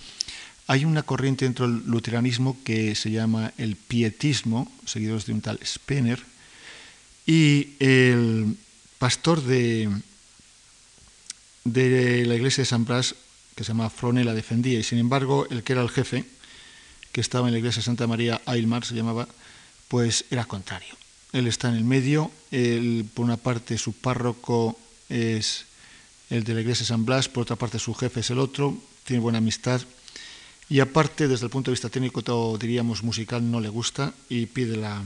hay 0.68 0.86
una 0.86 1.03
corriente 1.03 1.45
dentro 1.45 1.68
del 1.68 1.84
luteranismo 1.86 2.57
que 2.64 2.95
se 2.95 3.12
llama 3.12 3.51
el 3.57 3.76
pietismo, 3.76 4.72
seguidores 4.86 5.26
de 5.26 5.34
un 5.34 5.41
tal 5.41 5.59
Spener, 5.66 6.24
y 7.26 7.74
el 7.80 8.57
pastor 8.99 9.41
de, 9.43 9.89
de 11.64 12.26
la 12.26 12.36
iglesia 12.36 12.62
de 12.62 12.70
San 12.70 12.86
Blas 12.86 13.16
que 13.55 13.63
se 13.63 13.69
llama 13.69 13.89
Frone, 13.89 14.23
la 14.23 14.33
defendía, 14.33 14.79
y 14.79 14.83
sin 14.83 14.99
embargo 14.99 15.47
el 15.49 15.63
que 15.63 15.73
era 15.73 15.81
el 15.81 15.89
jefe, 15.89 16.25
que 17.11 17.21
estaba 17.21 17.47
en 17.47 17.53
la 17.53 17.59
iglesia 17.59 17.81
de 17.81 17.85
Santa 17.85 18.07
María 18.07 18.41
Aylmar, 18.45 18.85
se 18.85 18.95
llamaba, 18.95 19.27
pues 19.87 20.25
era 20.31 20.45
contrario. 20.45 20.95
Él 21.33 21.47
está 21.47 21.69
en 21.69 21.75
el 21.75 21.83
medio, 21.83 22.31
por 23.13 23.25
una 23.25 23.37
parte 23.37 23.77
su 23.77 23.93
párroco 23.93 24.77
es 25.09 25.65
el 26.29 26.43
de 26.43 26.53
la 26.53 26.61
iglesia 26.61 26.83
de 26.83 26.87
San 26.87 27.05
Blas, 27.05 27.29
por 27.29 27.43
otra 27.43 27.55
parte 27.55 27.79
su 27.79 27.93
jefe 27.93 28.21
es 28.21 28.29
el 28.29 28.39
otro, 28.39 28.77
tiene 29.03 29.21
buena 29.21 29.39
amistad, 29.39 29.81
y 30.69 30.79
aparte 30.79 31.27
desde 31.27 31.45
el 31.45 31.51
punto 31.51 31.69
de 31.69 31.73
vista 31.73 31.89
técnico, 31.89 32.21
todo, 32.21 32.57
diríamos 32.57 33.03
musical, 33.03 33.51
no 33.51 33.59
le 33.59 33.67
gusta 33.67 34.13
y 34.29 34.45
pide 34.45 34.77
la, 34.77 35.03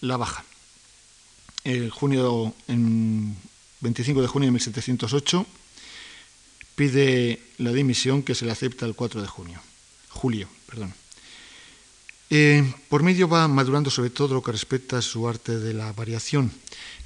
la 0.00 0.16
baja. 0.16 0.44
El 1.62 1.90
junio, 1.90 2.52
en 2.66 3.36
25 3.80 4.22
de 4.22 4.26
junio 4.26 4.48
de 4.48 4.52
1708, 4.52 5.46
pide 6.80 7.38
la 7.58 7.72
dimisión 7.72 8.22
que 8.22 8.34
se 8.34 8.46
le 8.46 8.52
acepta 8.52 8.86
el 8.86 8.94
4 8.94 9.20
de 9.20 9.28
junio, 9.28 9.60
julio. 10.08 10.48
Perdón. 10.64 10.94
Eh, 12.30 12.64
por 12.88 13.02
medio 13.02 13.28
va 13.28 13.48
madurando 13.48 13.90
sobre 13.90 14.08
todo 14.08 14.32
lo 14.32 14.42
que 14.42 14.52
respecta 14.52 14.96
a 14.96 15.02
su 15.02 15.28
arte 15.28 15.58
de 15.58 15.74
la 15.74 15.92
variación. 15.92 16.50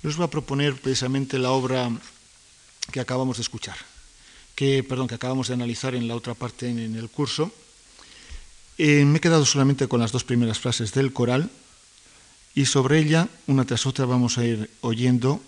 Yo 0.01 0.11
os 0.11 0.17
voy 0.17 0.27
a 0.27 0.31
proponer 0.31 0.81
precisamente 0.81 1.41
la 1.41 1.51
obra 1.51 1.91
que 2.93 3.01
acabamos 3.01 3.39
de 3.39 3.43
escuchar, 3.43 3.75
que, 4.55 4.85
perdón, 4.85 5.09
que 5.09 5.17
acabamos 5.17 5.49
de 5.49 5.55
analizar 5.55 5.97
en 5.97 6.07
la 6.07 6.15
otra 6.15 6.35
parte 6.35 6.71
en, 6.71 6.95
el 6.95 7.11
curso. 7.11 7.51
Eh, 8.79 9.05
me 9.05 9.19
he 9.19 9.21
quedado 9.21 9.45
solamente 9.45 9.89
con 9.89 9.99
las 9.99 10.13
dos 10.13 10.23
primeras 10.23 10.61
frases 10.61 10.93
del 10.93 11.13
coral 11.13 11.51
y 12.55 12.67
sobre 12.67 13.01
ella, 13.01 13.27
una 13.49 13.65
tras 13.65 13.87
otra, 13.87 14.07
vamos 14.07 14.39
a 14.39 14.45
ir 14.45 14.71
oyendo 14.83 15.43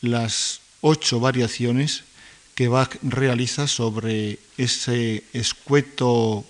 las 0.00 0.62
ocho 0.80 1.20
variaciones 1.20 2.04
que 2.56 2.68
Bach 2.68 2.96
realiza 3.02 3.68
sobre 3.68 4.40
ese 4.56 5.22
escueto 5.36 6.42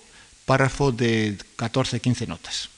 párrafo 0.47 0.93
de 0.95 1.37
14-15 1.59 2.27
notas. 2.27 2.69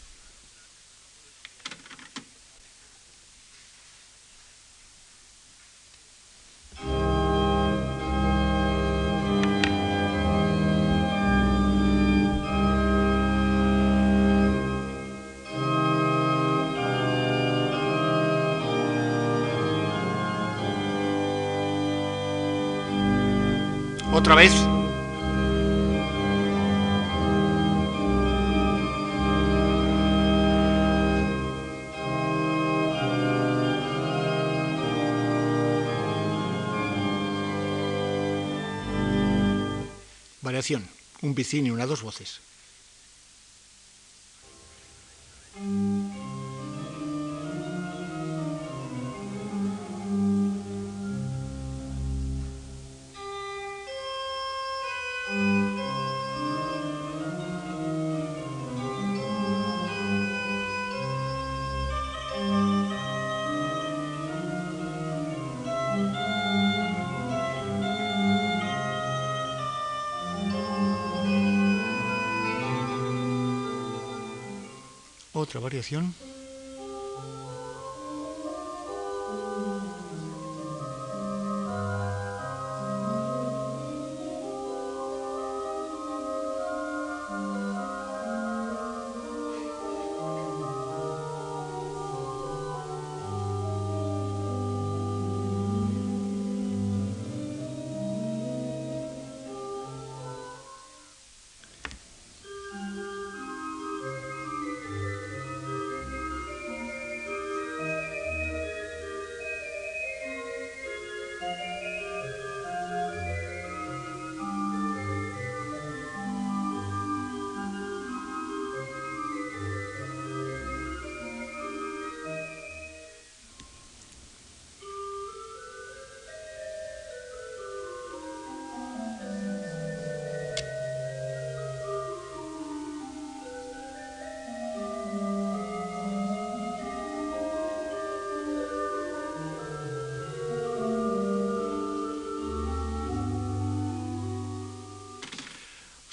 Otra 24.19 24.35
vez. 24.35 24.51
Variación, 40.41 40.85
un 41.21 41.33
y 41.67 41.71
una 41.71 41.85
dos 41.85 42.01
voces. 42.01 42.41
Otra 75.39 75.59
variación. 75.59 76.13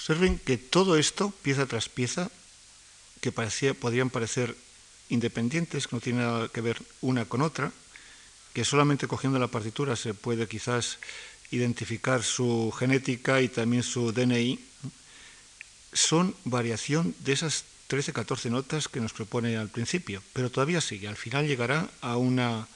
Observen 0.07 0.39
que 0.39 0.55
todo 0.55 0.95
esto, 0.95 1.31
pieza 1.43 1.65
tras 1.65 1.89
pieza, 1.89 2.31
que 3.19 3.33
parecía, 3.33 3.73
podrían 3.73 4.09
parecer 4.09 4.55
independientes, 5.09 5.85
que 5.85 5.97
no 5.97 5.99
tienen 5.99 6.23
nada 6.23 6.47
que 6.47 6.61
ver 6.61 6.79
una 7.01 7.25
con 7.25 7.41
otra, 7.41 7.73
que 8.53 8.63
solamente 8.63 9.11
cogiendo 9.11 9.37
la 9.37 9.51
partitura 9.51 9.97
se 9.97 10.13
puede 10.13 10.47
quizás 10.47 10.99
identificar 11.51 12.23
su 12.23 12.71
genética 12.71 13.41
y 13.41 13.49
también 13.49 13.83
su 13.83 14.13
DNI, 14.13 14.63
son 15.91 16.33
variación 16.45 17.13
de 17.19 17.33
esas 17.33 17.65
13, 17.87 18.13
14 18.13 18.49
notas 18.49 18.87
que 18.87 19.01
nos 19.01 19.11
propone 19.11 19.57
al 19.57 19.67
principio, 19.67 20.23
pero 20.31 20.49
todavía 20.49 20.79
sigue. 20.79 21.09
Al 21.09 21.17
final 21.17 21.47
llegará 21.47 21.89
a 21.99 22.15
una, 22.15 22.69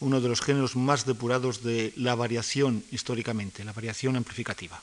uno 0.00 0.20
de 0.20 0.28
los 0.28 0.42
géneros 0.42 0.76
más 0.76 1.06
depurados 1.06 1.62
de 1.62 1.94
la 1.96 2.14
variación 2.14 2.84
históricamente, 2.92 3.64
la 3.64 3.72
variación 3.72 4.16
amplificativa. 4.16 4.82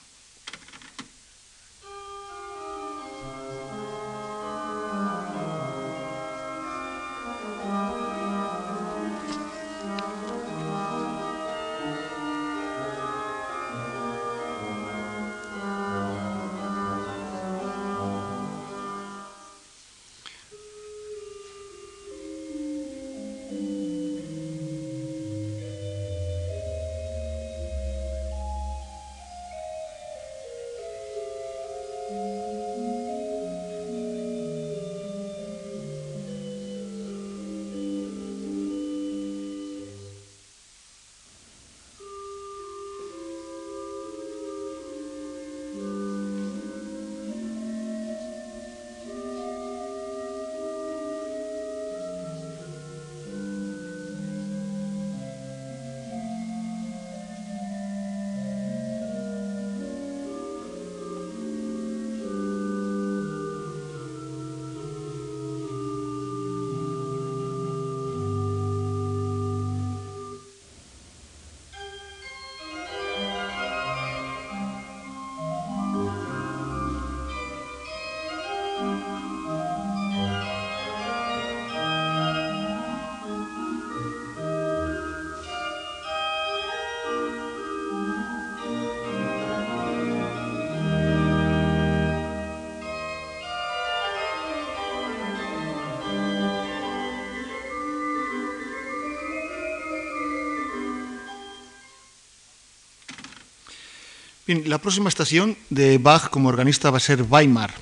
La 104.55 104.79
próxima 104.79 105.09
estación 105.09 105.57
de 105.69 105.97
Bach 105.97 106.29
como 106.29 106.49
organista 106.49 106.91
va 106.91 106.97
a 106.97 106.99
ser 106.99 107.23
Weimar. 107.23 107.73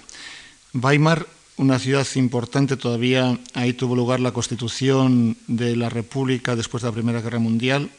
Weimar, 0.74 1.28
una 1.58 1.80
ciudad 1.80 2.08
importante 2.16 2.78
todavía, 2.78 3.38
ahí 3.54 3.74
tuvo 3.74 3.96
lugar 3.96 4.20
la 4.20 4.32
constitución 4.32 5.38
de 5.48 5.76
la 5.76 5.90
República 5.90 6.56
después 6.56 6.84
de 6.84 6.90
la 6.90 6.94
Primera 6.94 7.22
Guerra 7.22 7.40
Mundial, 7.40 7.90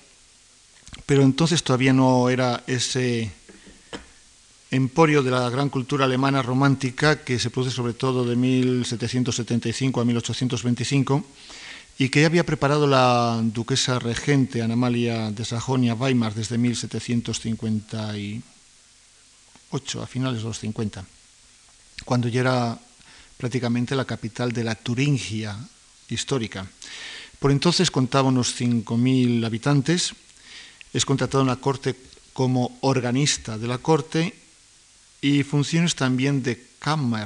pero 1.07 1.23
entonces 1.23 1.63
todavía 1.63 1.93
no 1.93 2.29
era 2.29 2.63
ese 2.67 3.31
emporio 4.71 5.23
de 5.23 5.33
la 5.33 5.51
gran 5.51 5.69
cultura 5.69 6.05
alemana 6.05 6.43
romántica 6.43 7.25
que 7.25 7.39
se 7.39 7.51
produce 7.51 7.75
sobre 7.75 7.93
todo 7.93 8.25
de 8.25 8.37
1775 8.37 10.01
a 10.01 10.05
1825 10.05 11.25
y 11.99 12.09
que 12.09 12.21
ya 12.21 12.27
había 12.29 12.47
preparado 12.47 12.87
la 12.87 13.41
duquesa 13.43 13.99
regente 13.99 14.63
Anamalia 14.63 15.31
de 15.33 15.45
Sajonia-Weimar 15.45 16.35
desde 16.35 16.57
1750 16.57 18.17
a 19.73 20.07
finales 20.07 20.39
de 20.39 20.49
los 20.49 20.59
50, 20.59 21.05
cuando 22.05 22.29
ya 22.29 22.41
era 22.41 22.79
prácticamente 23.37 23.95
la 23.95 24.05
capital 24.05 24.53
de 24.53 24.65
la 24.65 24.75
Turingia 24.75 25.57
histórica. 26.09 26.67
Por 27.39 27.51
entonces 27.51 27.91
contaba 27.91 28.29
unos 28.29 28.61
5.000 28.61 29.47
habitantes, 29.47 30.13
es 30.93 31.05
contratado 31.07 31.43
en 31.43 31.49
la 31.49 31.57
corte 31.57 31.97
como 32.33 32.77
organista 32.81 33.59
de 33.59 33.67
la 33.67 33.79
corte 33.79 34.35
y 35.21 35.43
funciones 35.43 35.95
también 35.95 36.43
de 36.43 36.71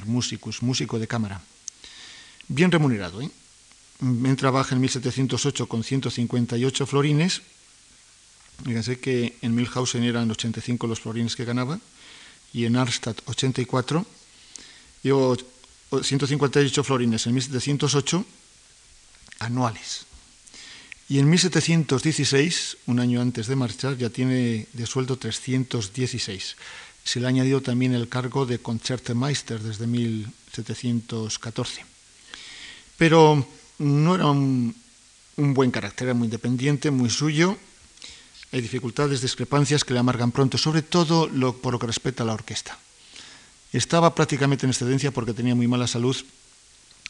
musicus, 0.04 0.62
músico 0.62 0.98
de 0.98 1.06
cámara. 1.06 1.40
Bien 2.48 2.70
remunerado. 2.70 3.22
¿eh? 3.22 3.30
trabaja 4.36 4.74
en 4.74 4.80
1708 4.80 5.66
con 5.66 5.84
158 5.84 6.86
florines. 6.86 7.42
Fíjense 8.64 8.98
que 8.98 9.36
en 9.40 9.54
Milhausen 9.54 10.04
eran 10.04 10.30
85 10.30 10.86
los 10.86 11.00
florines 11.00 11.36
que 11.36 11.44
ganaba 11.44 11.78
y 12.54 12.64
en 12.64 12.76
Arstadt 12.76 13.20
84, 13.26 14.06
Llevo 15.04 15.36
158 16.02 16.82
florines 16.82 17.26
en 17.26 17.34
1708 17.34 18.24
anuales. 19.40 20.06
Y 21.10 21.18
en 21.18 21.28
1716, 21.28 22.78
un 22.86 22.98
año 23.00 23.20
antes 23.20 23.46
de 23.46 23.54
marchar, 23.54 23.98
ya 23.98 24.08
tiene 24.08 24.66
de 24.72 24.86
sueldo 24.86 25.18
316. 25.18 26.56
Se 27.04 27.20
le 27.20 27.26
ha 27.26 27.28
añadido 27.28 27.60
también 27.60 27.92
el 27.92 28.08
cargo 28.08 28.46
de 28.46 28.58
Concertmeister 28.58 29.60
desde 29.60 29.86
1714. 29.86 31.84
Pero 32.96 33.46
no 33.76 34.14
era 34.14 34.26
un, 34.28 34.74
un 35.36 35.52
buen 35.52 35.70
carácter, 35.70 36.08
era 36.08 36.14
muy 36.14 36.28
independiente, 36.28 36.90
muy 36.90 37.10
suyo, 37.10 37.58
hay 38.54 38.60
dificultades, 38.60 39.20
discrepancias 39.20 39.82
que 39.82 39.92
le 39.94 39.98
amargan 39.98 40.30
pronto, 40.30 40.56
sobre 40.58 40.82
todo 40.82 41.28
por 41.60 41.72
lo 41.72 41.78
que 41.80 41.88
respecta 41.88 42.22
a 42.22 42.26
la 42.26 42.34
orquesta. 42.34 42.78
Estaba 43.72 44.14
prácticamente 44.14 44.64
en 44.64 44.70
excedencia 44.70 45.10
porque 45.10 45.34
tenía 45.34 45.56
muy 45.56 45.66
mala 45.66 45.88
salud. 45.88 46.16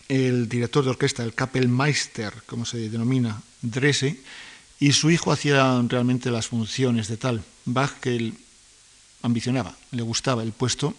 El 0.08 0.48
director 0.48 0.82
de 0.82 0.88
orquesta, 0.88 1.22
el 1.22 1.34
Kapellmeister, 1.34 2.32
como 2.46 2.64
se 2.64 2.88
denomina, 2.88 3.42
Drese, 3.60 4.22
y 4.80 4.92
su 4.92 5.10
hijo 5.10 5.32
hacía 5.32 5.84
realmente 5.86 6.30
las 6.30 6.46
funciones 6.46 7.08
de 7.08 7.18
tal. 7.18 7.44
Bach, 7.66 7.92
que 8.00 8.16
él 8.16 8.34
ambicionaba, 9.20 9.76
le 9.90 10.00
gustaba 10.00 10.42
el 10.42 10.52
puesto, 10.52 10.94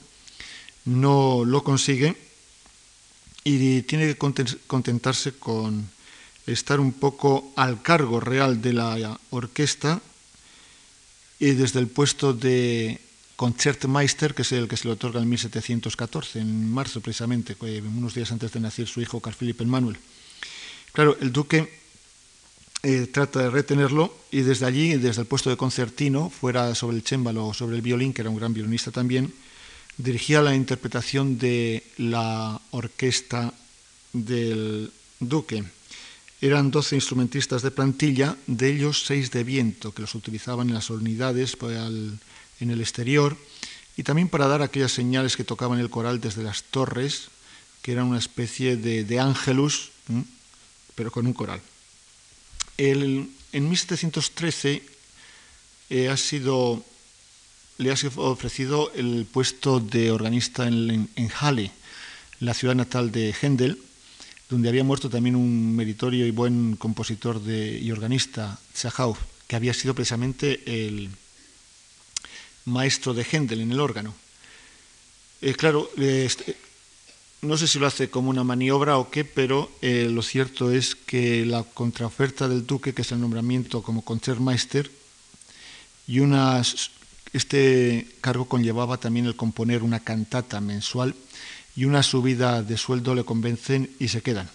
no 0.86 1.44
lo 1.44 1.64
consigue 1.64 2.16
y 3.44 3.82
tiene 3.82 4.14
que 4.14 4.58
contentarse 4.68 5.32
con 5.40 5.90
estar 6.46 6.80
un 6.80 6.94
poco 6.94 7.52
al 7.56 7.82
cargo 7.82 8.20
real 8.20 8.62
de 8.62 8.74
la 8.74 9.20
orquesta 9.32 10.04
y 11.40 11.52
desde 11.52 11.80
el 11.80 11.88
puesto 11.88 12.34
de 12.34 13.00
Concertmeister, 13.36 14.34
que 14.34 14.44
es 14.44 14.52
el 14.52 14.68
que 14.68 14.78
se 14.78 14.88
le 14.88 14.94
otorga 14.94 15.22
en 15.22 15.30
1714, 15.30 16.40
en 16.40 16.72
marzo 16.72 17.02
precisamente, 17.02 17.56
unos 17.60 18.14
días 18.14 18.32
antes 18.32 18.52
de 18.52 18.60
nacer 18.60 18.88
su 18.88 19.02
hijo 19.02 19.20
Carl 19.20 19.36
Philipp 19.36 19.62
Emanuel. 19.62 19.98
Claro, 20.94 21.18
el 21.20 21.34
duque 21.34 21.70
eh, 22.84 23.08
trata 23.08 23.40
de 23.40 23.50
retenerlo 23.50 24.16
y 24.32 24.42
desde 24.42 24.66
allí, 24.66 24.96
desde 24.96 25.22
el 25.22 25.28
puesto 25.28 25.50
de 25.50 25.58
concertino, 25.58 26.30
fuera 26.30 26.74
sobre 26.76 26.98
el 26.98 27.04
chémbalo 27.04 27.48
o 27.48 27.54
sobre 27.54 27.76
el 27.76 27.82
violín, 27.82 28.14
que 28.14 28.22
era 28.22 28.30
un 28.30 28.38
gran 28.38 28.54
violinista 28.54 28.92
también, 28.92 29.34
dirigía 29.98 30.42
la 30.42 30.56
interpretación 30.56 31.38
de 31.38 31.84
la 31.98 32.62
orquesta 32.72 33.54
del 34.14 34.92
duque. 35.20 35.64
Eran 36.42 36.72
12 36.72 36.96
instrumentistas 36.96 37.62
de 37.62 37.72
plantilla, 37.72 38.36
de 38.48 38.70
ellos 38.70 39.04
6 39.06 39.32
de 39.32 39.44
viento, 39.44 39.94
que 39.94 40.02
los 40.02 40.16
utilizaban 40.16 40.68
en 40.68 40.76
las 40.76 40.90
unidades 40.90 41.56
pues, 41.56 41.78
en 41.78 42.70
el 42.70 42.82
exterior 42.82 43.38
y 43.98 44.04
también 44.04 44.28
para 44.28 44.48
dar 44.48 44.62
aquellas 44.62 44.92
señales 44.92 45.38
que 45.38 45.44
tocaban 45.44 45.80
el 45.80 45.90
coral 45.90 46.20
desde 46.20 46.44
las 46.44 46.64
torres, 46.64 47.30
que 47.82 47.94
eran 47.94 48.08
una 48.08 48.20
especie 48.20 48.76
de, 48.76 49.04
de 49.04 49.20
ángelus, 49.20 49.92
pero 50.96 51.12
con 51.12 51.26
un 51.28 51.34
coral. 51.34 51.62
en 52.78 53.30
1713 53.54 54.84
eh, 55.90 56.10
ha 56.10 56.18
sido 56.18 56.84
le 57.78 57.92
ha 57.92 57.96
ofrecido 58.16 58.92
el 58.96 59.28
puesto 59.32 59.80
de 59.80 60.12
organista 60.12 60.68
en, 60.68 61.10
Halle, 61.40 61.72
la 62.40 62.54
ciudad 62.54 62.76
natal 62.76 63.12
de 63.12 63.34
Händel, 63.34 63.82
donde 64.50 64.70
había 64.70 64.84
muerto 64.84 65.10
también 65.10 65.36
un 65.36 65.76
meritorio 65.76 66.26
y 66.26 66.32
buen 66.32 66.76
compositor 66.76 67.42
y 67.48 67.92
organista, 67.92 68.60
Zahauf, 68.76 69.20
que 69.48 69.56
había 69.56 69.74
sido 69.74 69.94
precisamente 69.94 70.62
el 70.66 71.10
maestro 72.66 73.14
de 73.14 73.24
Händel 73.24 73.62
en 73.62 73.72
el 73.72 73.80
órgano. 73.80 74.14
Eh, 75.42 75.54
claro, 75.54 75.90
este, 75.98 76.56
no 77.42 77.58
sé 77.58 77.68
si 77.68 77.80
lo 77.80 77.88
hace 77.88 78.10
como 78.10 78.30
una 78.30 78.44
maniobra 78.44 78.98
o 78.98 79.10
qué, 79.10 79.26
pero 79.26 79.72
eh, 79.82 80.08
lo 80.10 80.22
cierto 80.22 80.72
es 80.72 80.96
que 80.96 81.46
la 81.46 81.64
contraoferta 81.64 82.48
del 82.48 82.66
duque, 82.66 82.94
que 82.94 83.02
es 83.02 83.12
el 83.12 83.22
nombramiento 83.22 83.82
como 83.82 84.04
concertmeister, 84.04 84.90
y 86.08 86.20
este 87.34 88.08
cargo 88.22 88.46
conllevaba 88.46 88.98
también 88.98 89.26
el 89.26 89.36
componer 89.36 89.82
una 89.82 90.00
cantata 90.00 90.62
mensual 90.62 91.16
y 91.76 91.86
una 91.86 92.04
subida 92.04 92.64
de 92.64 92.78
sueldo 92.78 93.16
le 93.16 93.26
convencen 93.26 93.92
y 94.00 94.08
se 94.08 94.22
quedan. 94.22 94.50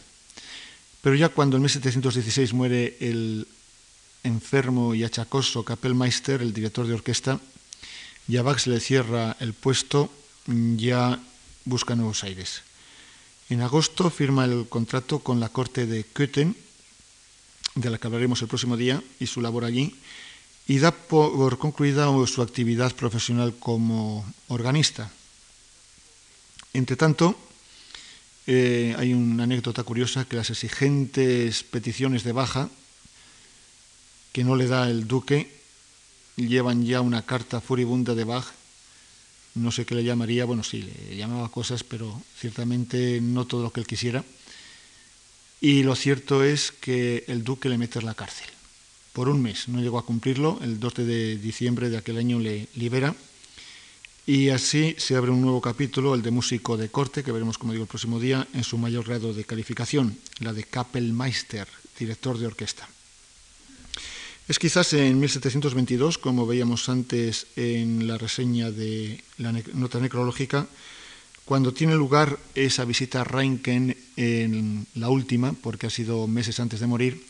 Pero 1.03 1.17
ya 1.17 1.29
cuando 1.29 1.57
en 1.57 1.63
1716 1.63 2.53
muere 2.53 2.97
el 3.01 3.47
enfermo 4.23 4.95
y 4.95 5.05
achacoso 5.05 5.65
Kapellmeister, 5.65 6.43
el 6.43 6.53
director 6.53 6.87
de 6.87 6.95
orquesta, 6.95 7.41
y 8.29 8.37
le 8.37 8.81
cierra 8.81 9.37
el 9.41 9.55
puesto, 9.55 10.11
ya 10.47 11.19
busca 11.65 11.97
nuevos 11.97 12.23
aires. 12.25 12.63
En 13.49 13.63
agosto 13.63 14.11
firma 14.11 14.45
el 14.45 14.69
contrato 14.69 15.19
con 15.19 15.41
la 15.41 15.49
corte 15.49 15.87
de 15.87 16.05
Köthen, 16.05 16.57
de 17.75 17.91
la 17.91 17.99
que 17.99 18.07
hablaremos 18.07 18.43
el 18.43 18.49
próximo 18.49 18.77
día, 18.77 19.03
y 19.19 19.27
su 19.27 19.41
labor 19.41 19.65
allí, 19.65 19.97
y 20.69 20.79
da 20.79 20.93
por 20.93 21.59
concluida 21.59 22.07
su 22.27 22.43
actividad 22.43 22.95
profesional 22.95 23.55
como 23.59 24.25
organista. 24.49 25.11
Entre 26.73 26.97
tanto, 26.97 27.37
eh, 28.47 28.95
hay 28.99 29.13
una 29.13 29.45
anécdota 29.45 29.83
curiosa 29.83 30.25
que 30.25 30.37
las 30.37 30.51
exigentes 30.51 31.63
peticiones 31.65 32.25
de 32.25 32.33
baja 32.33 32.71
que 34.33 34.45
no 34.45 34.57
le 34.57 34.67
da 34.67 34.89
el 34.89 35.09
duque 35.09 35.51
llevan 36.37 36.85
ya 36.85 37.01
una 37.01 37.27
carta 37.27 37.61
furibunda 37.61 38.15
de 38.15 38.25
Bach. 38.25 38.47
No 39.55 39.73
sé 39.73 39.85
qué 39.85 39.97
le 39.97 40.05
llamaría, 40.05 40.45
bueno, 40.45 40.63
sí, 40.63 40.83
le 41.09 41.17
llamaba 41.17 41.49
cosas, 41.49 41.83
pero 41.83 42.23
ciertamente 42.39 43.21
no 43.21 43.47
todo 43.47 43.65
lo 43.65 43.73
que 43.73 43.81
él 43.81 43.87
quisiera. 43.87 44.25
Y 45.61 45.83
lo 45.83 45.97
cierto 45.97 46.45
es 46.45 46.73
que 46.73 47.25
el 47.27 47.43
duque 47.45 47.69
le 47.69 47.77
mete 47.77 47.99
en 47.99 48.07
la 48.07 48.15
cárcel. 48.15 48.49
Por 49.13 49.29
un 49.29 49.43
mes, 49.43 49.69
no 49.69 49.81
llegó 49.81 49.99
a 49.99 50.07
cumplirlo, 50.07 50.61
el 50.63 50.79
12 50.79 51.05
de 51.05 51.37
diciembre 51.37 51.91
de 51.91 51.99
aquel 51.99 52.17
año 52.17 52.39
le 52.39 52.69
libera 52.77 53.15
y 54.31 54.51
así 54.51 54.95
se 54.97 55.17
abre 55.17 55.33
un 55.33 55.41
nuevo 55.41 55.61
capítulo, 55.61 56.15
el 56.15 56.23
de 56.23 56.31
músico 56.31 56.77
de 56.77 56.89
corte, 56.89 57.25
que 57.25 57.33
veremos, 57.33 57.59
como 57.59 57.73
digo, 57.73 57.83
el 57.83 57.89
próximo 57.89 58.21
día, 58.21 58.47
en 58.55 58.63
su 58.63 58.79
mayor 58.79 59.05
grado 59.05 59.35
de 59.35 59.43
calificación, 59.43 60.17
la 60.39 60.53
de 60.53 60.63
Kapellmeister, 60.63 61.67
director 61.99 62.39
de 62.39 62.47
orquesta. 62.47 62.89
Es 64.47 64.61
quizás 64.61 64.93
en 64.93 65.19
1722, 65.19 66.19
como 66.19 66.47
veíamos 66.47 66.89
antes 66.89 67.49
en 67.57 68.07
la 68.07 68.19
reseña 68.19 68.71
de 68.71 69.21
la 69.39 69.51
nota 69.75 69.99
necrológica, 69.99 70.69
cuando 71.45 71.75
tiene 71.75 71.97
lugar 71.97 72.39
esa 72.55 72.85
visita 72.85 73.23
a 73.23 73.25
Reinken 73.25 73.97
en 74.15 74.87
la 74.95 75.09
última, 75.09 75.55
porque 75.55 75.89
ha 75.89 75.91
sido 75.91 76.29
meses 76.29 76.61
antes 76.61 76.79
de 76.79 76.87
morir, 76.87 77.27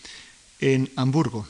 en 0.60 0.90
Hamburgo. 0.96 1.48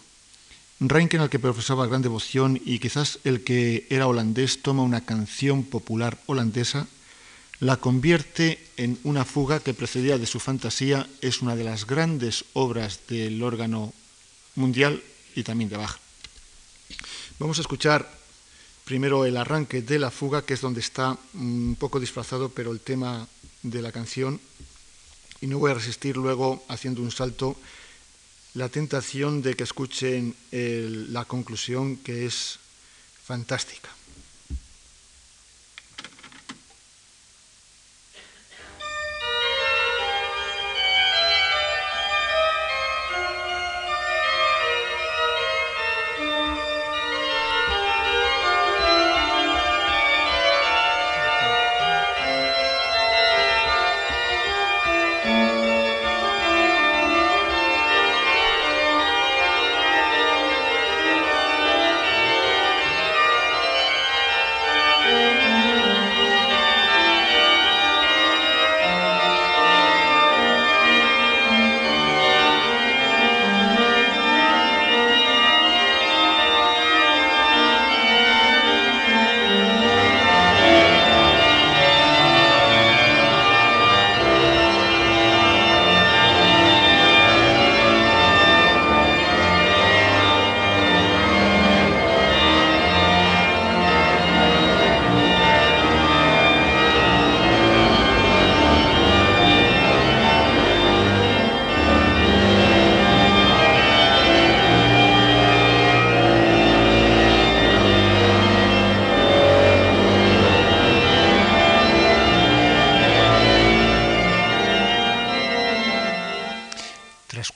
Reinken, 0.80 1.20
al 1.20 1.28
que 1.28 1.38
profesaba 1.38 1.86
gran 1.86 2.00
devoción 2.00 2.58
y 2.64 2.78
quizás 2.78 3.18
el 3.24 3.44
que 3.44 3.86
era 3.90 4.06
holandés, 4.06 4.62
toma 4.62 4.82
una 4.82 5.04
canción 5.04 5.62
popular 5.62 6.18
holandesa, 6.24 6.86
la 7.60 7.76
convierte 7.76 8.58
en 8.78 8.98
una 9.04 9.26
fuga 9.26 9.60
que 9.60 9.74
precedía 9.74 10.16
de 10.16 10.24
su 10.24 10.40
fantasía, 10.40 11.06
es 11.20 11.42
una 11.42 11.54
de 11.54 11.64
las 11.64 11.86
grandes 11.86 12.46
obras 12.54 13.00
del 13.08 13.42
órgano 13.42 13.92
mundial 14.54 15.02
y 15.36 15.42
también 15.42 15.68
de 15.68 15.76
Bach. 15.76 15.98
Vamos 17.38 17.58
a 17.58 17.60
escuchar 17.60 18.10
primero 18.86 19.26
el 19.26 19.36
arranque 19.36 19.82
de 19.82 19.98
la 19.98 20.10
fuga, 20.10 20.46
que 20.46 20.54
es 20.54 20.62
donde 20.62 20.80
está 20.80 21.18
un 21.34 21.76
poco 21.78 22.00
disfrazado, 22.00 22.48
pero 22.48 22.72
el 22.72 22.80
tema 22.80 23.28
de 23.62 23.82
la 23.82 23.92
canción. 23.92 24.40
Y 25.42 25.46
no 25.46 25.58
voy 25.58 25.72
a 25.72 25.74
resistir 25.74 26.16
luego, 26.16 26.64
haciendo 26.68 27.02
un 27.02 27.10
salto, 27.10 27.56
la 28.54 28.68
tentación 28.68 29.42
de 29.42 29.54
que 29.54 29.64
escuchen 29.64 30.34
la 30.50 31.24
conclusión, 31.24 31.96
que 31.96 32.26
es 32.26 32.58
fantástica. 33.22 33.90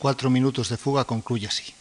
4 0.05 0.29
minutos 0.29 0.69
de 0.69 0.77
fuga 0.77 1.07
concluye 1.07 1.47
así. 1.47 1.73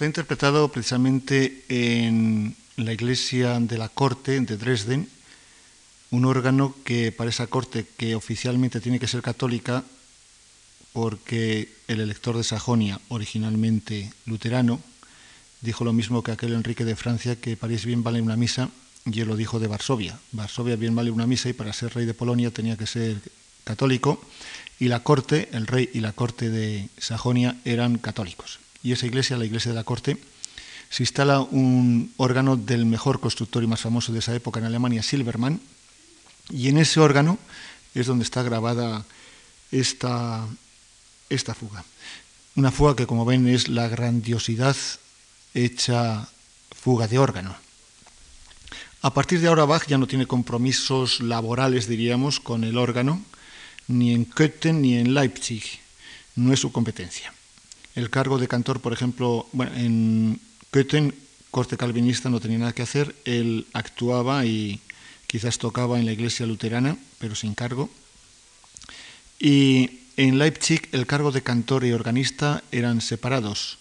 Está 0.00 0.06
interpretado 0.06 0.72
precisamente 0.72 1.62
en 1.68 2.56
la 2.76 2.94
iglesia 2.94 3.60
de 3.60 3.76
la 3.76 3.90
corte 3.90 4.40
de 4.40 4.56
Dresden, 4.56 5.06
un 6.10 6.24
órgano 6.24 6.74
que 6.86 7.12
para 7.12 7.28
esa 7.28 7.48
corte, 7.48 7.84
que 7.98 8.14
oficialmente 8.14 8.80
tiene 8.80 8.98
que 8.98 9.06
ser 9.06 9.20
católica, 9.20 9.84
porque 10.94 11.68
el 11.86 12.00
elector 12.00 12.34
de 12.38 12.44
Sajonia, 12.44 12.98
originalmente 13.10 14.10
luterano, 14.24 14.80
dijo 15.60 15.84
lo 15.84 15.92
mismo 15.92 16.22
que 16.22 16.32
aquel 16.32 16.54
Enrique 16.54 16.86
de 16.86 16.96
Francia, 16.96 17.36
que 17.36 17.58
París 17.58 17.84
bien 17.84 18.02
vale 18.02 18.22
una 18.22 18.36
misa, 18.36 18.70
y 19.04 19.20
él 19.20 19.28
lo 19.28 19.36
dijo 19.36 19.60
de 19.60 19.66
Varsovia. 19.66 20.18
Varsovia 20.32 20.76
bien 20.76 20.94
vale 20.94 21.10
una 21.10 21.26
misa 21.26 21.50
y 21.50 21.52
para 21.52 21.74
ser 21.74 21.92
rey 21.92 22.06
de 22.06 22.14
Polonia 22.14 22.50
tenía 22.50 22.78
que 22.78 22.86
ser 22.86 23.20
católico, 23.64 24.24
y 24.78 24.88
la 24.88 25.02
corte, 25.02 25.50
el 25.52 25.66
rey 25.66 25.90
y 25.92 26.00
la 26.00 26.14
corte 26.14 26.48
de 26.48 26.88
Sajonia 26.96 27.60
eran 27.66 27.98
católicos 27.98 28.59
y 28.82 28.92
esa 28.92 29.06
iglesia, 29.06 29.36
la 29.36 29.44
iglesia 29.44 29.70
de 29.72 29.76
la 29.76 29.84
corte, 29.84 30.18
se 30.90 31.02
instala 31.02 31.40
un 31.40 32.12
órgano 32.16 32.56
del 32.56 32.84
mejor 32.84 33.20
constructor 33.20 33.62
y 33.62 33.66
más 33.66 33.80
famoso 33.80 34.12
de 34.12 34.18
esa 34.18 34.34
época 34.34 34.58
en 34.58 34.66
Alemania, 34.66 35.02
Silbermann, 35.02 35.60
y 36.50 36.68
en 36.68 36.78
ese 36.78 36.98
órgano 37.00 37.38
es 37.94 38.06
donde 38.06 38.24
está 38.24 38.42
grabada 38.42 39.04
esta, 39.70 40.46
esta 41.28 41.54
fuga. 41.54 41.84
Una 42.56 42.72
fuga 42.72 42.96
que, 42.96 43.06
como 43.06 43.24
ven, 43.24 43.46
es 43.46 43.68
la 43.68 43.88
grandiosidad 43.88 44.76
hecha 45.54 46.28
fuga 46.74 47.06
de 47.06 47.18
órgano. 47.18 47.56
A 49.02 49.14
partir 49.14 49.40
de 49.40 49.48
ahora 49.48 49.64
Bach 49.64 49.86
ya 49.86 49.96
no 49.96 50.06
tiene 50.06 50.26
compromisos 50.26 51.20
laborales, 51.20 51.86
diríamos, 51.86 52.40
con 52.40 52.64
el 52.64 52.76
órgano, 52.76 53.22
ni 53.86 54.12
en 54.12 54.24
Köthen 54.24 54.82
ni 54.82 54.96
en 54.96 55.14
Leipzig. 55.14 55.62
No 56.34 56.52
es 56.52 56.60
su 56.60 56.72
competencia. 56.72 57.32
El 57.94 58.10
cargo 58.10 58.38
de 58.38 58.48
cantor, 58.48 58.80
por 58.80 58.92
ejemplo, 58.92 59.46
bueno, 59.52 59.74
en 59.76 60.40
Köthen, 60.70 61.14
corte 61.50 61.76
calvinista, 61.76 62.30
no 62.30 62.40
tenía 62.40 62.58
nada 62.58 62.72
que 62.72 62.82
hacer. 62.82 63.14
Él 63.24 63.66
actuaba 63.72 64.46
y 64.46 64.80
quizás 65.26 65.58
tocaba 65.58 65.98
en 65.98 66.06
la 66.06 66.12
iglesia 66.12 66.46
luterana, 66.46 66.96
pero 67.18 67.34
sin 67.34 67.54
cargo. 67.54 67.90
Y 69.38 70.00
en 70.16 70.38
Leipzig 70.38 70.88
el 70.92 71.06
cargo 71.06 71.32
de 71.32 71.42
cantor 71.42 71.84
y 71.84 71.92
organista 71.92 72.62
eran 72.70 73.00
separados 73.00 73.78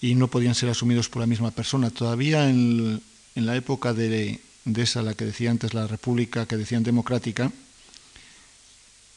y 0.00 0.14
no 0.14 0.28
podían 0.28 0.54
ser 0.54 0.68
asumidos 0.68 1.08
por 1.08 1.20
la 1.20 1.26
misma 1.26 1.50
persona. 1.50 1.90
Todavía 1.90 2.48
en, 2.48 3.02
la 3.34 3.56
época 3.56 3.92
de, 3.92 4.40
esa, 4.76 5.02
la 5.02 5.14
que 5.14 5.24
decía 5.24 5.50
antes, 5.50 5.74
la 5.74 5.86
república 5.86 6.46
que 6.46 6.56
decían 6.56 6.82
democrática, 6.82 7.50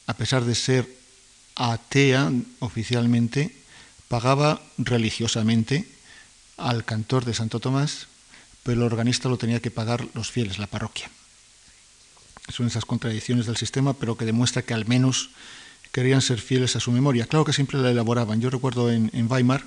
a 0.06 0.14
pesar 0.14 0.44
de 0.44 0.54
ser 0.54 0.88
atea 1.54 2.32
oficialmente, 2.58 3.54
pagaba 4.12 4.60
religiosamente 4.76 5.88
al 6.58 6.84
cantor 6.84 7.24
de 7.24 7.32
Santo 7.32 7.60
Tomás, 7.60 8.08
pero 8.62 8.82
el 8.82 8.92
organista 8.92 9.30
lo 9.30 9.38
tenía 9.38 9.60
que 9.60 9.70
pagar 9.70 10.06
los 10.12 10.30
fieles, 10.30 10.58
la 10.58 10.66
parroquia. 10.66 11.10
Son 12.52 12.66
esas 12.66 12.84
contradicciones 12.84 13.46
del 13.46 13.56
sistema, 13.56 13.94
pero 13.94 14.18
que 14.18 14.26
demuestra 14.26 14.60
que 14.60 14.74
al 14.74 14.84
menos 14.84 15.30
querían 15.92 16.20
ser 16.20 16.42
fieles 16.42 16.76
a 16.76 16.80
su 16.80 16.92
memoria. 16.92 17.24
Claro 17.24 17.46
que 17.46 17.54
siempre 17.54 17.80
la 17.80 17.90
elaboraban. 17.90 18.38
Yo 18.38 18.50
recuerdo 18.50 18.92
en, 18.92 19.10
Weimar, 19.30 19.64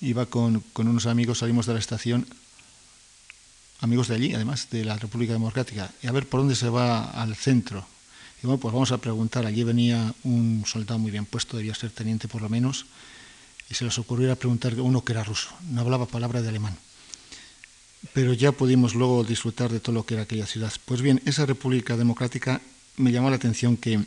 iba 0.00 0.24
con, 0.24 0.64
unos 0.76 1.04
amigos, 1.04 1.40
salimos 1.40 1.66
de 1.66 1.74
la 1.74 1.80
estación, 1.80 2.26
amigos 3.80 4.08
de 4.08 4.14
allí, 4.14 4.32
además, 4.32 4.70
de 4.70 4.82
la 4.86 4.96
República 4.96 5.34
Democrática, 5.34 5.90
y 6.02 6.06
a 6.06 6.12
ver 6.12 6.26
por 6.26 6.40
dónde 6.40 6.56
se 6.56 6.70
va 6.70 7.04
al 7.04 7.36
centro. 7.36 7.86
Y 8.42 8.46
bueno, 8.46 8.60
pues 8.60 8.72
vamos 8.72 8.92
a 8.92 8.98
preguntar. 8.98 9.46
Allí 9.46 9.64
venía 9.64 10.14
un 10.24 10.64
soldado 10.66 10.98
muy 10.98 11.10
bien 11.10 11.26
puesto, 11.26 11.56
debía 11.56 11.74
ser 11.74 11.90
teniente 11.90 12.28
por 12.28 12.42
lo 12.42 12.48
menos, 12.48 12.86
y 13.70 13.74
se 13.74 13.84
les 13.84 13.98
ocurrió 13.98 14.34
preguntar 14.36 14.74
a 14.74 14.82
uno 14.82 15.02
que 15.02 15.12
era 15.12 15.24
ruso, 15.24 15.48
no 15.70 15.80
hablaba 15.80 16.06
palabra 16.06 16.42
de 16.42 16.48
alemán. 16.48 16.76
Pero 18.12 18.32
ya 18.32 18.52
pudimos 18.52 18.94
luego 18.94 19.24
disfrutar 19.24 19.72
de 19.72 19.80
todo 19.80 19.94
lo 19.94 20.06
que 20.06 20.14
era 20.14 20.22
aquella 20.24 20.46
ciudad. 20.46 20.72
Pues 20.84 21.02
bien, 21.02 21.20
esa 21.24 21.46
República 21.46 21.96
Democrática 21.96 22.60
me 22.96 23.10
llamó 23.10 23.30
la 23.30 23.36
atención 23.36 23.76
que 23.76 24.00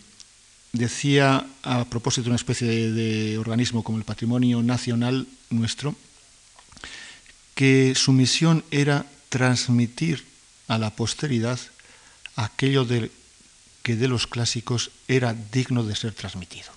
decía 0.72 1.46
a 1.64 1.86
propósito 1.86 2.26
de 2.26 2.30
una 2.30 2.36
especie 2.36 2.68
de, 2.68 3.38
organismo 3.38 3.84
como 3.84 3.98
el 3.98 4.04
Patrimonio 4.04 4.62
Nacional 4.62 5.28
nuestro, 5.50 5.96
que 7.56 7.94
su 7.96 8.14
misión 8.14 8.64
era 8.72 9.06
transmitir 9.30 10.24
a 10.68 10.78
la 10.78 10.96
posteridad 10.96 11.60
aquello 12.36 12.86
de, 12.86 13.12
que 13.84 13.96
de 13.96 14.08
los 14.08 14.28
clásicos 14.28 14.92
era 15.08 15.34
digno 15.34 15.84
de 15.84 15.96
ser 15.96 16.14
transmitido. 16.14 16.72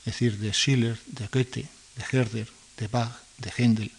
Es 0.00 0.14
decir, 0.14 0.38
de 0.38 0.52
Schiller, 0.52 0.98
de 1.06 1.26
Goethe, 1.28 1.68
de 1.96 2.04
Herder, 2.12 2.48
de 2.76 2.88
Bach, 2.88 3.12
de 3.38 3.52
Händel, 3.56 3.92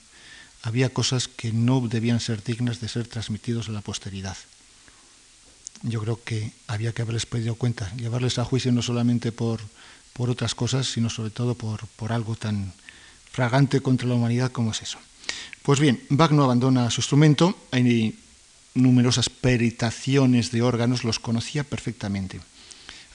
había 0.63 0.89
cosas 0.89 1.27
que 1.27 1.51
no 1.51 1.81
debían 1.87 2.19
ser 2.19 2.43
dignas 2.43 2.79
de 2.79 2.89
ser 2.89 3.07
transmitidos 3.07 3.69
a 3.69 3.71
la 3.71 3.81
posteridad 3.81 4.37
yo 5.83 6.01
creo 6.01 6.23
que 6.23 6.51
había 6.67 6.93
que 6.93 7.01
haberles 7.01 7.25
pedido 7.25 7.55
cuenta, 7.55 7.93
llevarles 7.95 8.39
a 8.39 8.45
juicio 8.45 8.71
no 8.71 8.81
solamente 8.81 9.31
por, 9.31 9.61
por 10.13 10.29
otras 10.29 10.55
cosas, 10.55 10.87
sino 10.87 11.09
sobre 11.09 11.29
todo 11.29 11.55
por, 11.55 11.85
por 11.95 12.11
algo 12.11 12.35
tan 12.35 12.73
fragante 13.31 13.81
contra 13.81 14.07
la 14.07 14.15
humanidad 14.15 14.51
como 14.51 14.71
es 14.71 14.81
eso. 14.81 14.97
Pues 15.61 15.79
bien, 15.79 16.01
Bach 16.09 16.31
no 16.31 16.43
abandona 16.43 16.89
su 16.89 17.01
instrumento, 17.01 17.57
numerosas 18.73 19.29
peritaciones 19.29 20.51
de 20.51 20.61
órganos, 20.61 21.03
los 21.03 21.19
conocía 21.19 21.63
perfectamente. 21.63 22.39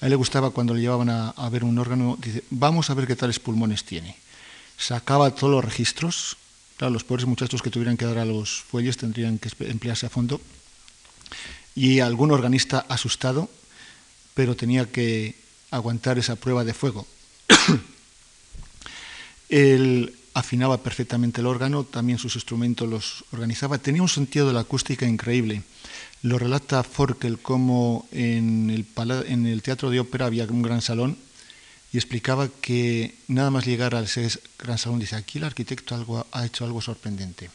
A 0.00 0.07
él 0.07 0.11
le 0.11 0.16
gustaba 0.16 0.50
cuando 0.50 0.74
le 0.74 0.80
llevaban 0.80 1.11
a, 1.11 1.48
ver 1.50 1.64
un 1.64 1.78
órgano, 1.78 2.18
dice, 2.20 2.42
vamos 2.50 2.90
a 2.90 2.94
ver 2.94 3.07
qué 3.07 3.16
tales 3.16 3.38
pulmones 3.38 3.84
tiene. 3.84 4.16
Sacaba 4.76 5.34
todos 5.34 5.53
los 5.53 5.64
registros, 5.64 6.36
los 6.78 7.05
pobres 7.05 7.26
muchachos 7.26 7.62
que 7.62 7.70
tuvieran 7.70 7.96
que 7.96 8.05
dar 8.05 8.18
a 8.18 8.24
los 8.24 8.62
fuelles 8.62 8.96
tendrían 8.96 9.38
que 9.38 9.50
emplearse 9.61 10.07
a 10.07 10.11
fondo, 10.11 10.40
y 11.74 12.00
algún 12.00 12.32
organista 12.32 12.84
asustado, 12.88 13.48
pero 14.34 14.57
tenía 14.57 14.86
que 14.86 15.36
aguantar 15.70 16.18
esa 16.18 16.36
prueba 16.36 16.64
de 16.64 16.74
fuego. 16.74 17.07
Él 19.48 20.14
afinaba 20.34 20.82
perfectamente 20.82 21.40
el 21.40 21.46
órgano, 21.46 21.84
también 21.84 22.18
sus 22.18 22.36
instrumentos 22.36 22.88
los 22.88 23.24
organizaba, 23.32 23.78
tenía 23.78 24.02
un 24.02 24.08
sentido 24.08 24.46
de 24.46 24.54
la 24.54 24.60
acústica 24.60 25.06
increíble. 25.06 25.62
Lo 26.22 26.38
relata 26.38 26.82
Forkel 26.82 27.38
como 27.38 28.06
en 28.12 28.70
el, 28.70 29.62
teatro 29.62 29.90
de 29.90 30.00
ópera 30.00 30.26
había 30.26 30.44
un 30.44 30.62
gran 30.62 30.80
salón 30.80 31.18
y 31.92 31.98
explicaba 31.98 32.48
que 32.48 33.16
nada 33.28 33.50
más 33.50 33.66
llegar 33.66 33.94
a 33.94 34.00
ese 34.00 34.28
gran 34.58 34.78
salón, 34.78 35.00
dice, 35.00 35.16
aquí 35.16 35.38
el 35.38 35.44
arquitecto 35.44 36.26
ha 36.30 36.46
hecho 36.46 36.64
algo 36.64 36.80
sorprendente 36.80 37.50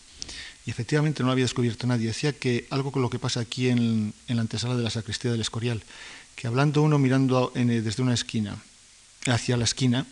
y 0.67 0.69
efectivamente 0.69 1.23
no 1.23 1.28
lo 1.28 1.32
había 1.32 1.45
descubierto 1.45 1.88
nadie. 1.88 2.07
Decía 2.07 2.34
que 2.34 2.67
algo 2.71 2.91
con 2.91 3.01
lo 3.01 3.09
que 3.09 3.19
pasa 3.19 3.39
aquí 3.39 3.69
en, 3.69 4.13
la 4.28 4.41
antesala 4.41 4.75
de 4.75 4.84
la 4.84 4.89
sacristía 4.89 5.32
del 5.32 5.39
Escorial, 5.39 5.82
que 6.36 6.45
hablando 6.45 6.82
uno 6.82 6.99
mirando 6.99 7.53
desde 7.55 8.03
una 8.03 8.13
esquina 8.13 8.57
hacia 9.28 9.55
la 9.55 9.63
esquina, 9.63 10.05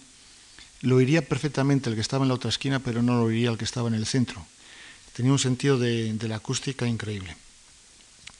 lo 0.81 0.97
oiría 0.97 1.27
perfectamente 1.27 1.89
el 1.89 1.95
que 1.95 2.01
estaba 2.01 2.23
en 2.23 2.29
la 2.29 2.35
otra 2.35 2.49
esquina, 2.49 2.79
pero 2.79 3.01
no 3.01 3.17
lo 3.17 3.23
oiría 3.23 3.49
el 3.49 3.57
que 3.57 3.65
estaba 3.65 3.87
en 3.87 3.95
el 3.95 4.05
centro. 4.05 4.45
Tenía 5.13 5.31
un 5.31 5.39
sentido 5.39 5.79
de, 5.79 6.17
la 6.27 6.37
acústica 6.37 6.85
increíble. 6.87 7.35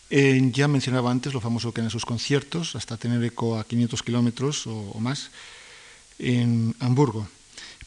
ya 0.10 0.68
mencionaba 0.68 1.12
antes 1.12 1.34
lo 1.34 1.42
famoso 1.42 1.74
que 1.74 1.82
en 1.82 1.90
sus 1.90 2.06
conciertos, 2.06 2.76
hasta 2.76 2.98
tener 2.98 3.24
eco 3.24 3.58
a 3.58 3.64
500 3.64 4.04
kilómetros 4.04 4.68
o 4.68 5.00
más, 5.00 5.32
en 6.20 6.76
Hamburgo 6.80 7.28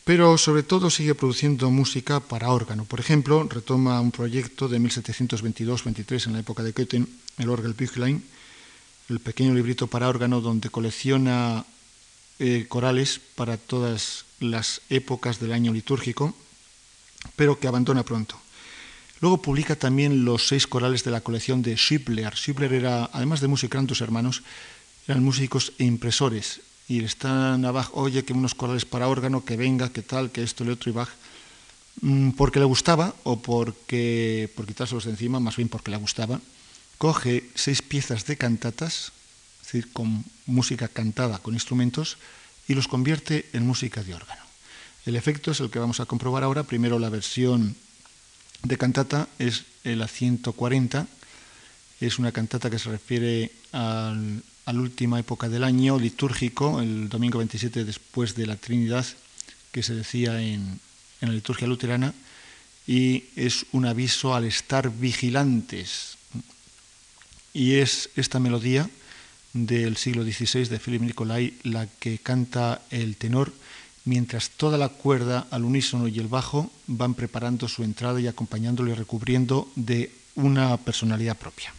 pero 0.08 0.38
sobre 0.38 0.62
todo 0.62 0.88
sigue 0.88 1.14
produciendo 1.14 1.70
música 1.70 2.18
para 2.18 2.48
órgano. 2.48 2.86
Por 2.86 2.98
ejemplo, 2.98 3.44
retoma 3.44 4.00
un 4.00 4.10
proyecto 4.10 4.66
de 4.66 4.80
1722-23 4.80 6.28
en 6.28 6.32
la 6.32 6.38
época 6.38 6.62
de 6.62 6.72
Köthen, 6.72 7.06
el 7.36 7.50
Orgelbüchlein, 7.50 8.24
el 9.10 9.20
pequeño 9.20 9.52
librito 9.52 9.86
para 9.86 10.08
órgano 10.08 10.40
donde 10.40 10.70
colecciona 10.70 11.66
eh, 12.38 12.64
corales 12.70 13.20
para 13.34 13.58
todas 13.58 14.24
las 14.40 14.80
épocas 14.88 15.40
del 15.40 15.52
año 15.52 15.72
litúrgico, 15.72 16.34
pero 17.36 17.58
que 17.58 17.68
abandona 17.68 18.04
pronto. 18.04 18.38
Luego 19.20 19.42
publica 19.42 19.74
también 19.74 20.24
los 20.24 20.46
seis 20.46 20.66
corales 20.66 21.02
de 21.02 21.10
la 21.10 21.20
colección 21.20 21.62
de 21.62 21.76
Schibler. 21.76 22.36
Schibler 22.36 22.72
era, 22.72 23.10
además 23.12 23.40
de 23.40 23.48
música, 23.48 23.76
eran 23.76 23.86
tus 23.86 24.00
hermanos, 24.00 24.42
eran 25.08 25.24
músicos 25.24 25.72
e 25.78 25.84
impresores 25.84 26.60
y 26.88 27.04
están 27.04 27.64
abajo, 27.64 28.00
oye, 28.00 28.24
que 28.24 28.32
unos 28.32 28.54
corales 28.54 28.84
para 28.84 29.08
órgano, 29.08 29.44
que 29.44 29.56
venga, 29.56 29.90
que 29.90 30.02
tal, 30.02 30.30
que 30.30 30.42
esto, 30.42 30.64
le 30.64 30.72
otro 30.72 30.90
y 30.90 30.94
Bach, 30.94 31.10
mm, 32.00 32.30
porque 32.30 32.60
le 32.60 32.64
gustaba 32.64 33.14
o 33.24 33.42
porque, 33.42 34.50
por 34.54 34.66
quitárselos 34.66 35.04
de 35.04 35.10
encima, 35.10 35.40
más 35.40 35.56
bien 35.56 35.68
porque 35.68 35.90
le 35.90 35.98
gustaba, 35.98 36.40
coge 36.96 37.50
seis 37.54 37.82
piezas 37.82 38.24
de 38.24 38.38
cantatas, 38.38 39.12
es 39.60 39.72
decir, 39.72 39.92
con 39.92 40.24
música 40.46 40.88
cantada 40.88 41.38
con 41.38 41.54
instrumentos, 41.54 42.16
y 42.68 42.74
los 42.74 42.86
convierte 42.86 43.48
en 43.52 43.66
música 43.66 44.04
de 44.04 44.14
órgano. 44.14 44.42
El 45.06 45.16
efecto 45.16 45.50
es 45.50 45.60
el 45.60 45.70
que 45.70 45.78
vamos 45.78 46.00
a 46.00 46.06
comprobar 46.06 46.44
ahora. 46.44 46.64
Primero 46.64 46.98
la 46.98 47.08
versión 47.08 47.74
de 48.62 48.78
cantata 48.78 49.28
es 49.38 49.64
la 49.84 50.06
140, 50.06 51.06
es 52.00 52.18
una 52.18 52.30
cantata 52.30 52.68
que 52.70 52.78
se 52.78 52.90
refiere 52.90 53.50
al, 53.72 54.42
a 54.68 54.72
la 54.74 54.80
última 54.80 55.18
época 55.18 55.48
del 55.48 55.64
año 55.64 55.98
litúrgico, 55.98 56.82
el 56.82 57.08
domingo 57.08 57.38
27 57.38 57.86
después 57.86 58.34
de 58.34 58.46
la 58.46 58.56
Trinidad, 58.56 59.06
que 59.72 59.82
se 59.82 59.94
decía 59.94 60.42
en, 60.42 60.78
la 61.22 61.32
liturgia 61.32 61.66
luterana, 61.66 62.12
y 62.86 63.24
es 63.34 63.64
un 63.72 63.86
aviso 63.86 64.34
al 64.34 64.44
estar 64.44 64.90
vigilantes. 64.90 66.18
Y 67.54 67.76
es 67.76 68.10
esta 68.14 68.40
melodía 68.40 68.90
del 69.52 69.96
siglo 69.96 70.22
XVI 70.24 70.68
de 70.68 70.78
Philip 70.78 71.02
Nicolai 71.02 71.54
la 71.62 71.86
que 71.86 72.18
canta 72.18 72.82
el 72.90 73.16
tenor, 73.16 73.52
mientras 74.04 74.50
toda 74.50 74.78
la 74.78 74.88
cuerda 74.88 75.46
al 75.50 75.64
unísono 75.64 76.08
y 76.08 76.18
el 76.18 76.28
bajo 76.28 76.70
van 76.86 77.14
preparando 77.14 77.68
su 77.68 77.84
entrada 77.84 78.20
y 78.20 78.26
acompañándolo 78.26 78.90
y 78.90 78.94
recubriendo 78.94 79.68
de 79.74 80.12
una 80.34 80.76
personalidad 80.76 81.36
propia. 81.36 81.72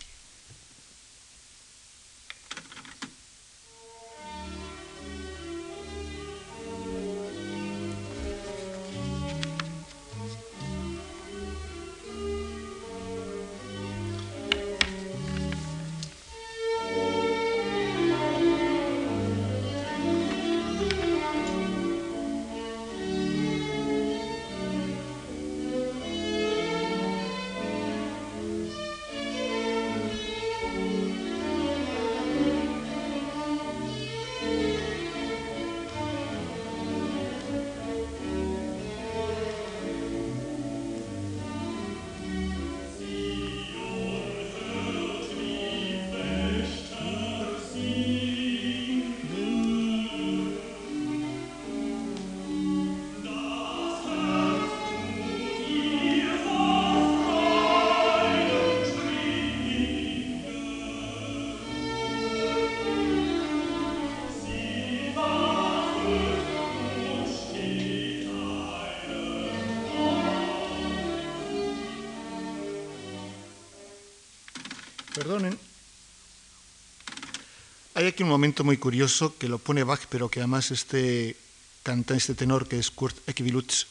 Hay 77.94 78.08
aquí 78.08 78.24
un 78.24 78.30
momento 78.30 78.64
muy 78.64 78.78
curioso 78.78 79.38
que 79.38 79.48
lo 79.48 79.60
pone 79.60 79.84
Bach, 79.84 80.08
pero 80.10 80.28
que 80.28 80.40
además 80.40 80.72
este 80.72 81.36
cantante, 81.84 82.18
este 82.18 82.34
tenor, 82.34 82.68
que 82.68 82.80
es 82.80 82.90
Kurt 82.90 83.16
Ekibilutz, 83.30 83.86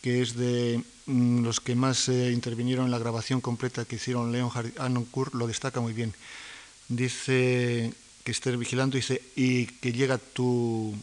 que 0.00 0.22
es 0.22 0.36
de 0.36 0.80
mm, 1.06 1.42
los 1.42 1.58
que 1.58 1.74
más 1.74 2.08
eh, 2.08 2.30
intervinieron 2.30 2.84
en 2.84 2.92
la 2.92 3.00
grabación 3.00 3.40
completa 3.40 3.84
que 3.84 3.96
hicieron 3.96 4.30
Leonhard 4.30 4.78
Anoncourt, 4.78 5.34
lo 5.34 5.48
destaca 5.48 5.80
muy 5.80 5.92
bien. 5.92 6.14
Dice 6.88 7.92
que 8.22 8.30
estés 8.30 8.56
vigilando 8.56 8.96
dice, 8.96 9.22
y 9.34 9.66
que 9.66 9.92
llega 9.92 10.18
tu, 10.18 10.96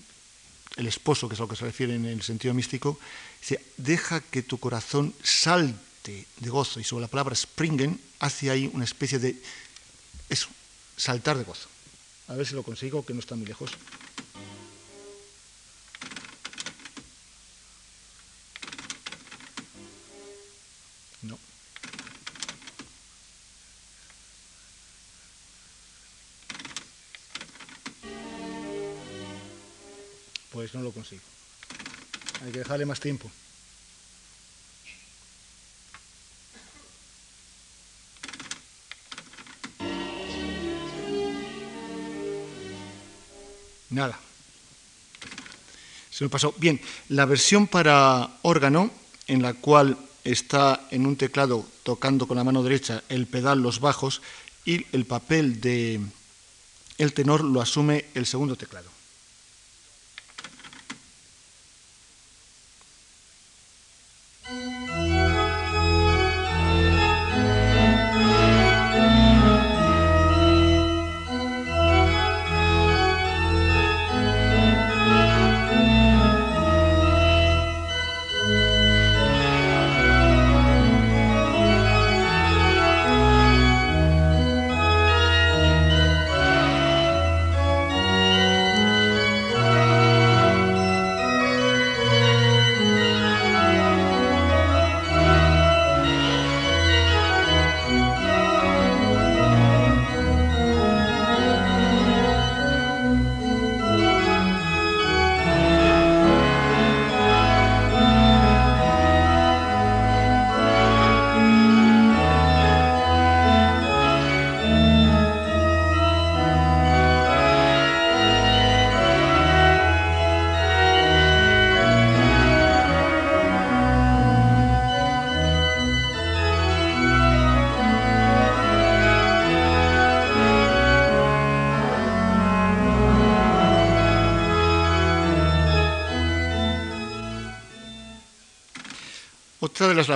el 0.77 0.87
esposo, 0.87 1.27
que 1.27 1.35
es 1.35 1.41
a 1.41 1.43
lo 1.43 1.49
que 1.49 1.57
se 1.57 1.65
refiere 1.65 1.93
en 1.95 2.05
el 2.05 2.21
sentido 2.21 2.53
místico, 2.53 2.97
dice, 3.41 3.59
deja 3.75 4.21
que 4.21 4.43
tu 4.43 4.59
corazón 4.59 5.13
salte 5.23 6.25
de 6.39 6.49
gozo. 6.49 6.79
Y 6.79 6.85
sobre 6.85 7.01
la 7.01 7.09
palabra 7.09 7.35
springen 7.35 7.99
hace 8.19 8.49
ahí 8.49 8.69
una 8.73 8.83
especie 8.83 9.19
de, 9.19 9.41
eso, 10.29 10.47
saltar 10.95 11.37
de 11.37 11.43
gozo. 11.43 11.69
A 12.27 12.33
ver 12.35 12.45
si 12.45 12.55
lo 12.55 12.63
consigo, 12.63 13.05
que 13.05 13.13
no 13.13 13.19
está 13.19 13.35
muy 13.35 13.45
lejos. 13.45 13.71
No. 21.21 21.37
Pues 30.51 30.73
no 30.73 30.81
lo 30.81 30.91
consigo. 30.91 31.21
Hay 32.43 32.51
que 32.51 32.59
dejarle 32.59 32.85
más 32.85 32.99
tiempo. 32.99 33.31
Nada. 43.89 44.19
Se 46.09 46.23
me 46.23 46.29
pasó. 46.29 46.53
Bien, 46.57 46.81
la 47.09 47.25
versión 47.25 47.67
para 47.67 48.37
órgano, 48.41 48.91
en 49.27 49.41
la 49.41 49.53
cual 49.53 49.97
está 50.23 50.87
en 50.91 51.05
un 51.05 51.15
teclado 51.15 51.65
tocando 51.83 52.27
con 52.27 52.37
la 52.37 52.43
mano 52.43 52.63
derecha 52.63 53.03
el 53.09 53.27
pedal, 53.27 53.61
los 53.61 53.79
bajos, 53.79 54.21
y 54.65 54.85
el 54.91 55.05
papel 55.05 55.61
de 55.61 56.01
el 56.97 57.13
tenor 57.13 57.43
lo 57.43 57.61
asume 57.61 58.05
el 58.15 58.25
segundo 58.25 58.55
teclado. 58.55 58.96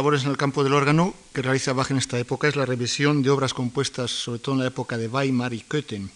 Labores 0.02 0.24
en 0.24 0.32
el 0.32 0.38
campo 0.38 0.64
del 0.64 0.74
órgano 0.74 1.14
que 1.32 1.44
realiza 1.44 1.74
Bach 1.74 1.92
en 1.92 2.00
esta 2.00 2.18
época 2.18 2.48
es 2.48 2.56
la 2.56 2.66
revisión 2.66 3.22
de 3.22 3.30
obras 3.30 3.54
compuestas, 3.54 4.10
sobre 4.10 4.40
todo 4.40 4.56
en 4.56 4.62
la 4.62 4.68
época 4.68 4.98
de 4.98 5.08
Weimar 5.08 5.54
y 5.54 5.60
Köthen. 5.60 6.10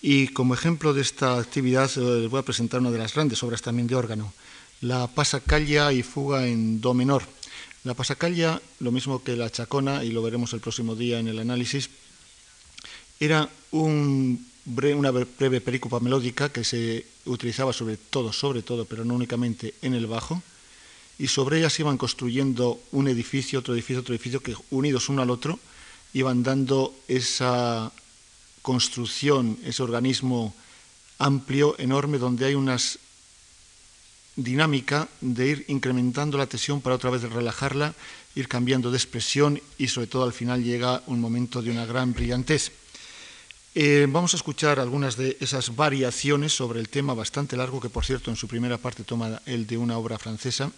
Y 0.00 0.28
como 0.28 0.54
ejemplo 0.54 0.94
de 0.94 1.02
esta 1.02 1.36
actividad 1.36 1.90
eh, 1.96 2.20
les 2.20 2.30
voy 2.30 2.38
a 2.38 2.44
presentar 2.44 2.78
una 2.78 2.92
de 2.92 2.98
las 2.98 3.12
grandes 3.12 3.42
obras 3.42 3.60
también 3.60 3.88
de 3.88 3.96
órgano, 3.96 4.32
la 4.82 5.08
Pasacaglia 5.08 5.92
y 5.92 6.04
Fuga 6.04 6.46
en 6.46 6.80
Do 6.80 6.94
menor. 6.94 7.24
La 7.82 7.94
Pasacaglia, 7.94 8.62
lo 8.78 8.92
mismo 8.92 9.20
que 9.20 9.34
la 9.34 9.50
Chacona, 9.50 10.04
y 10.04 10.12
lo 10.12 10.22
veremos 10.22 10.52
el 10.52 10.60
próximo 10.60 10.94
día 10.94 11.18
en 11.18 11.26
el 11.26 11.40
análisis, 11.40 11.90
era 13.18 13.50
una 13.72 15.10
breve 15.10 15.60
pericopa 15.60 15.98
melódica 15.98 16.50
que 16.50 16.62
se 16.62 17.04
utilizaba 17.24 17.72
sobre 17.72 17.96
todo, 17.96 18.32
sobre 18.32 18.62
todo, 18.62 18.84
pero 18.84 19.04
no 19.04 19.14
únicamente 19.14 19.74
en 19.82 19.94
el 19.94 20.06
bajo, 20.06 20.40
y 21.18 21.28
sobre 21.28 21.58
ellas 21.58 21.78
iban 21.80 21.96
construyendo 21.96 22.80
un 22.92 23.08
edificio, 23.08 23.60
otro 23.60 23.74
edificio, 23.74 24.00
otro 24.00 24.14
edificio, 24.14 24.40
que 24.40 24.54
unidos 24.70 25.08
uno 25.08 25.22
al 25.22 25.30
otro 25.30 25.58
iban 26.12 26.42
dando 26.42 26.94
esa 27.08 27.92
construcción, 28.62 29.58
ese 29.64 29.82
organismo 29.82 30.54
amplio, 31.18 31.76
enorme, 31.78 32.18
donde 32.18 32.46
hay 32.46 32.54
una 32.54 32.76
dinámica 34.36 35.08
de 35.20 35.48
ir 35.48 35.64
incrementando 35.68 36.36
la 36.36 36.46
tensión 36.46 36.80
para 36.80 36.96
otra 36.96 37.10
vez 37.10 37.22
relajarla, 37.22 37.94
ir 38.34 38.48
cambiando 38.48 38.90
de 38.90 38.98
expresión 38.98 39.60
y 39.78 39.88
sobre 39.88 40.08
todo 40.08 40.24
al 40.24 40.32
final 40.32 40.62
llega 40.62 41.02
un 41.06 41.20
momento 41.20 41.62
de 41.62 41.70
una 41.70 41.86
gran 41.86 42.12
brillantez. 42.12 42.72
Eh, 43.74 44.06
vamos 44.08 44.32
a 44.32 44.36
escuchar 44.36 44.80
algunas 44.80 45.16
de 45.16 45.36
esas 45.40 45.76
variaciones 45.76 46.54
sobre 46.54 46.80
el 46.80 46.88
tema 46.88 47.14
bastante 47.14 47.56
largo 47.56 47.80
que, 47.80 47.90
por 47.90 48.04
cierto, 48.04 48.30
en 48.30 48.36
su 48.36 48.48
primera 48.48 48.78
parte 48.78 49.04
toma 49.04 49.40
el 49.44 49.66
de 49.66 49.76
una 49.76 49.98
obra 49.98 50.18
francesa, 50.18 50.70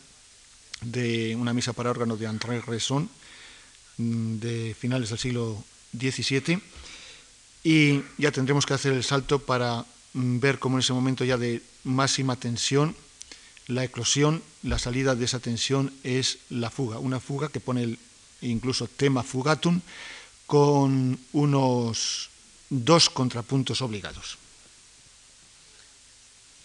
de 0.81 1.37
una 1.37 1.53
misa 1.53 1.73
para 1.73 1.91
órgano 1.91 2.17
de 2.17 2.27
André 2.27 2.61
Resson 2.61 3.09
mm, 3.97 4.37
de 4.39 4.77
finales 4.79 5.11
del 5.11 5.19
siglo 5.19 5.65
XVII 5.97 6.61
y 7.65 8.03
ya 8.17 8.31
tendremos 8.31 8.67
que 8.67 8.75
hacer 8.75 8.93
el 8.93 9.05
salto 9.05 9.41
para 9.41 9.85
mm, 10.15 10.39
ver 10.39 10.59
cómo 10.59 10.77
en 10.77 10.81
ese 10.81 10.93
momento 10.93 11.25
ya 11.25 11.37
de 11.37 11.63
máxima 11.85 12.37
tensión 12.37 12.95
la 13.69 13.85
eclosión, 13.85 14.43
la 14.63 14.79
salida 14.79 15.15
de 15.15 15.27
esa 15.27 15.41
tensión 15.41 15.93
es 16.03 16.39
la 16.49 16.71
fuga, 16.71 16.99
una 16.99 17.21
fuga 17.21 17.51
que 17.51 17.61
pone 17.61 17.99
incluso 18.41 18.89
tema 18.89 19.23
fugatum 19.23 19.81
con 20.47 21.19
unos 21.33 22.31
dos 22.71 23.11
contrapuntos 23.11 23.83
obligados. 23.83 24.39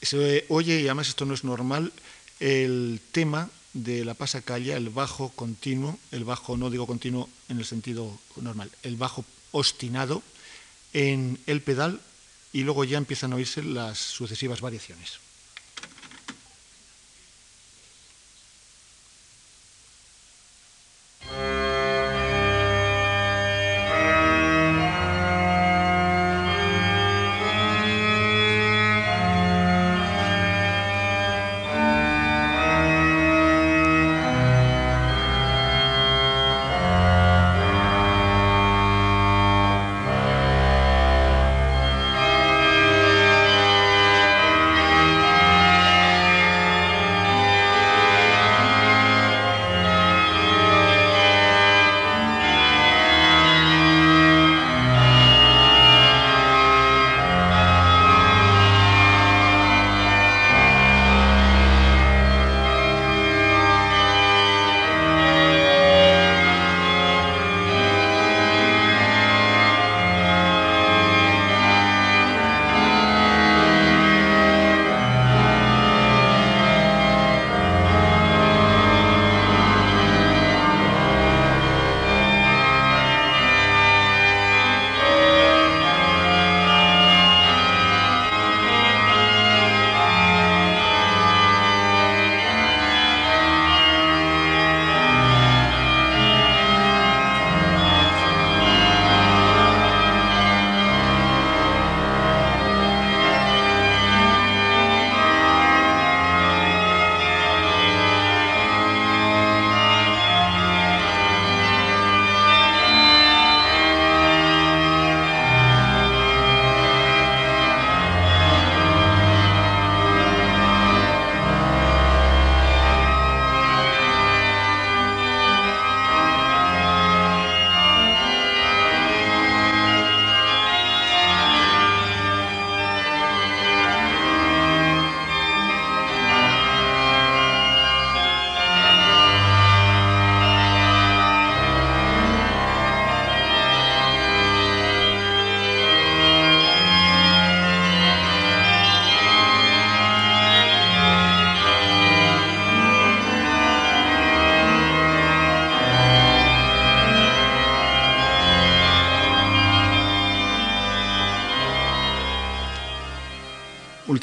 Se 0.01 0.45
oye, 0.47 0.82
y 0.82 0.86
además 0.86 1.09
esto 1.09 1.26
no 1.26 1.34
es 1.34 1.43
normal, 1.43 1.91
el 2.39 3.01
tema 3.11 3.49
de 3.74 4.05
la 4.05 4.13
pasacalla, 4.13 4.78
el 4.78 4.89
bajo 4.89 5.30
continuo, 5.30 5.97
el 6.11 6.24
bajo 6.24 6.57
no 6.57 6.69
digo 6.69 6.88
continuo 6.88 7.30
en 7.49 7.57
el 7.57 7.65
sentido 7.65 8.17
normal, 8.38 8.71
el 8.84 8.95
bajo 8.95 9.26
ostinado 9.51 10.21
en 10.93 11.39
el 11.47 11.61
pedal 11.61 11.99
y 12.51 12.61
luego 12.61 12.84
ya 12.84 12.97
empiezan 12.97 13.34
a 13.34 13.36
oírse 13.36 13.63
las 13.63 13.97
sucesivas 13.97 14.61
variaciones. 14.61 15.22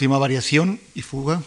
Última 0.01 0.17
variación 0.17 0.81
y 0.95 1.03
fuga. 1.03 1.43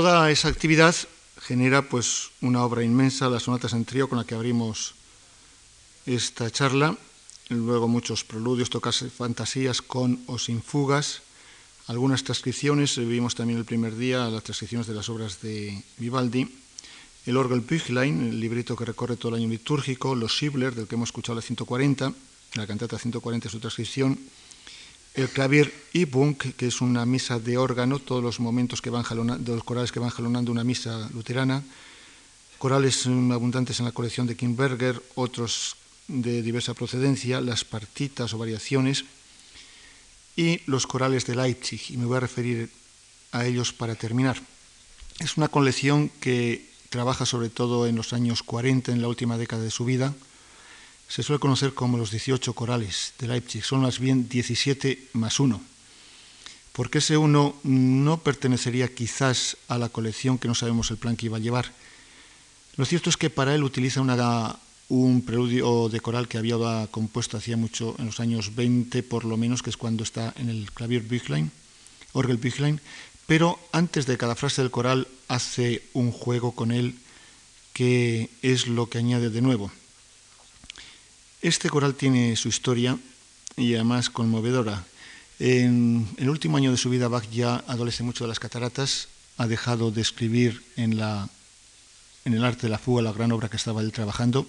Toda 0.00 0.30
esa 0.30 0.48
actividad 0.48 0.96
genera 1.42 1.86
pues 1.86 2.30
una 2.40 2.64
obra 2.64 2.82
inmensa, 2.82 3.28
las 3.28 3.42
sonatas 3.42 3.74
en 3.74 3.84
trío 3.84 4.08
con 4.08 4.16
la 4.16 4.24
que 4.24 4.34
abrimos 4.34 4.94
esta 6.06 6.50
charla, 6.50 6.96
luego 7.50 7.86
muchos 7.86 8.24
preludios, 8.24 8.70
tocas 8.70 9.04
fantasías 9.14 9.82
con 9.82 10.18
o 10.24 10.38
sin 10.38 10.62
fugas, 10.62 11.20
algunas 11.86 12.24
transcripciones, 12.24 12.96
vimos 12.96 13.34
también 13.34 13.58
el 13.58 13.66
primer 13.66 13.94
día 13.94 14.30
las 14.30 14.42
transcripciones 14.42 14.86
de 14.86 14.94
las 14.94 15.10
obras 15.10 15.42
de 15.42 15.84
Vivaldi, 15.98 16.48
el 17.26 17.36
Orgel 17.36 17.60
Büchlein, 17.60 18.30
el 18.30 18.40
librito 18.40 18.76
que 18.76 18.86
recorre 18.86 19.18
todo 19.18 19.36
el 19.36 19.42
año 19.42 19.50
litúrgico, 19.50 20.14
los 20.14 20.32
Schibler, 20.32 20.74
del 20.74 20.88
que 20.88 20.94
hemos 20.94 21.10
escuchado 21.10 21.36
la 21.36 21.42
140, 21.42 22.10
la 22.54 22.66
cantata 22.66 22.98
140 22.98 23.50
su 23.50 23.60
transcripción, 23.60 24.18
el 25.14 25.28
clavier 25.28 25.72
Bunk, 26.10 26.54
que 26.56 26.68
es 26.68 26.80
una 26.80 27.04
misa 27.04 27.38
de 27.38 27.58
órgano, 27.58 27.98
todos 27.98 28.22
los 28.22 28.40
momentos 28.40 28.80
que 28.80 28.90
van 28.90 29.02
jalonando, 29.02 29.54
los 29.54 29.64
corales 29.64 29.92
que 29.92 30.00
van 30.00 30.10
jalonando 30.10 30.52
una 30.52 30.64
misa 30.64 31.08
luterana, 31.12 31.62
corales 32.58 33.06
abundantes 33.06 33.80
en 33.80 33.86
la 33.86 33.92
colección 33.92 34.26
de 34.26 34.36
Kimberger, 34.36 35.02
otros 35.14 35.76
de 36.06 36.42
diversa 36.42 36.74
procedencia, 36.74 37.40
las 37.40 37.64
partitas 37.64 38.34
o 38.34 38.38
variaciones, 38.38 39.04
y 40.36 40.60
los 40.66 40.86
corales 40.86 41.26
de 41.26 41.34
Leipzig, 41.34 41.80
y 41.90 41.96
me 41.96 42.06
voy 42.06 42.16
a 42.16 42.20
referir 42.20 42.70
a 43.32 43.46
ellos 43.46 43.72
para 43.72 43.94
terminar. 43.94 44.40
Es 45.18 45.36
una 45.36 45.48
colección 45.48 46.08
que 46.20 46.70
trabaja 46.88 47.26
sobre 47.26 47.50
todo 47.50 47.86
en 47.86 47.96
los 47.96 48.12
años 48.12 48.42
40, 48.42 48.92
en 48.92 49.02
la 49.02 49.08
última 49.08 49.38
década 49.38 49.62
de 49.62 49.70
su 49.70 49.84
vida, 49.84 50.14
se 51.10 51.24
suele 51.24 51.40
conocer 51.40 51.74
como 51.74 51.98
los 51.98 52.12
18 52.12 52.52
corales 52.54 53.14
de 53.18 53.26
Leipzig, 53.26 53.64
son 53.64 53.80
más 53.80 53.98
bien 53.98 54.28
17 54.28 55.08
más 55.14 55.40
1, 55.40 55.60
porque 56.72 56.98
ese 56.98 57.16
uno 57.16 57.56
no 57.64 58.18
pertenecería 58.18 58.94
quizás 58.94 59.56
a 59.66 59.76
la 59.76 59.88
colección 59.88 60.38
que 60.38 60.46
no 60.46 60.54
sabemos 60.54 60.88
el 60.92 60.98
plan 60.98 61.16
que 61.16 61.26
iba 61.26 61.38
a 61.38 61.40
llevar. 61.40 61.72
Lo 62.76 62.84
cierto 62.84 63.10
es 63.10 63.16
que 63.16 63.28
para 63.28 63.56
él 63.56 63.64
utiliza 63.64 64.00
un 64.88 65.22
preludio 65.22 65.88
de 65.88 66.00
coral 66.00 66.28
que 66.28 66.38
había 66.38 66.86
compuesto 66.92 67.36
hacía 67.36 67.56
mucho, 67.56 67.96
en 67.98 68.06
los 68.06 68.20
años 68.20 68.54
20 68.54 69.02
por 69.02 69.24
lo 69.24 69.36
menos, 69.36 69.64
que 69.64 69.70
es 69.70 69.76
cuando 69.76 70.04
está 70.04 70.32
en 70.36 70.48
el 70.48 70.70
clavier 70.70 71.02
Büchlein, 71.02 71.50
Orgel 72.12 72.36
Büchlein, 72.36 72.80
pero 73.26 73.58
antes 73.72 74.06
de 74.06 74.16
cada 74.16 74.36
frase 74.36 74.62
del 74.62 74.70
coral 74.70 75.08
hace 75.26 75.82
un 75.92 76.12
juego 76.12 76.52
con 76.52 76.70
él 76.70 76.94
que 77.72 78.30
es 78.42 78.68
lo 78.68 78.88
que 78.88 78.98
añade 78.98 79.30
de 79.30 79.42
nuevo. 79.42 79.72
Este 81.42 81.70
coral 81.70 81.94
tiene 81.94 82.36
su 82.36 82.48
historia 82.48 82.98
y 83.56 83.74
además 83.74 84.10
conmovedora. 84.10 84.84
En 85.38 86.06
el 86.18 86.28
último 86.28 86.58
año 86.58 86.70
de 86.70 86.76
su 86.76 86.90
vida, 86.90 87.08
Bach 87.08 87.24
ya 87.30 87.64
adolece 87.66 88.02
mucho 88.02 88.24
de 88.24 88.28
las 88.28 88.38
cataratas, 88.38 89.08
ha 89.38 89.46
dejado 89.46 89.90
de 89.90 90.02
escribir 90.02 90.62
en, 90.76 90.98
la, 90.98 91.30
en 92.26 92.34
el 92.34 92.44
arte 92.44 92.62
de 92.62 92.68
la 92.68 92.78
fuga, 92.78 93.00
la 93.00 93.12
gran 93.12 93.32
obra 93.32 93.48
que 93.48 93.56
estaba 93.56 93.80
él 93.80 93.90
trabajando. 93.90 94.46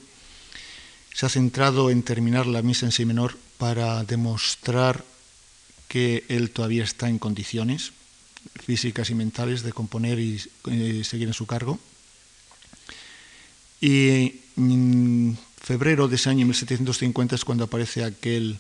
Se 1.14 1.26
ha 1.26 1.30
centrado 1.30 1.90
en 1.90 2.04
terminar 2.04 2.46
la 2.46 2.62
misa 2.62 2.86
en 2.86 2.92
si 2.92 3.06
menor 3.06 3.38
para 3.58 4.04
demostrar 4.04 5.06
que 5.88 6.26
él 6.28 6.52
todavía 6.52 6.84
está 6.84 7.08
en 7.08 7.20
condiciones 7.20 7.94
físicas 8.66 9.10
y 9.10 9.16
mentales 9.16 9.64
de 9.64 9.72
componer 9.72 10.20
y 10.20 10.42
eh, 10.66 11.04
seguir 11.06 11.30
en 11.30 11.34
su 11.34 11.46
cargo. 11.46 11.80
Y 13.80 14.42
mm, 14.56 15.34
febrero 15.72 16.10
de 16.10 16.18
ese 16.18 16.30
año 16.30 16.46
1750 16.48 17.34
es 17.34 17.46
cuando 17.46 17.64
aparece 17.64 18.04
aquel 18.04 18.58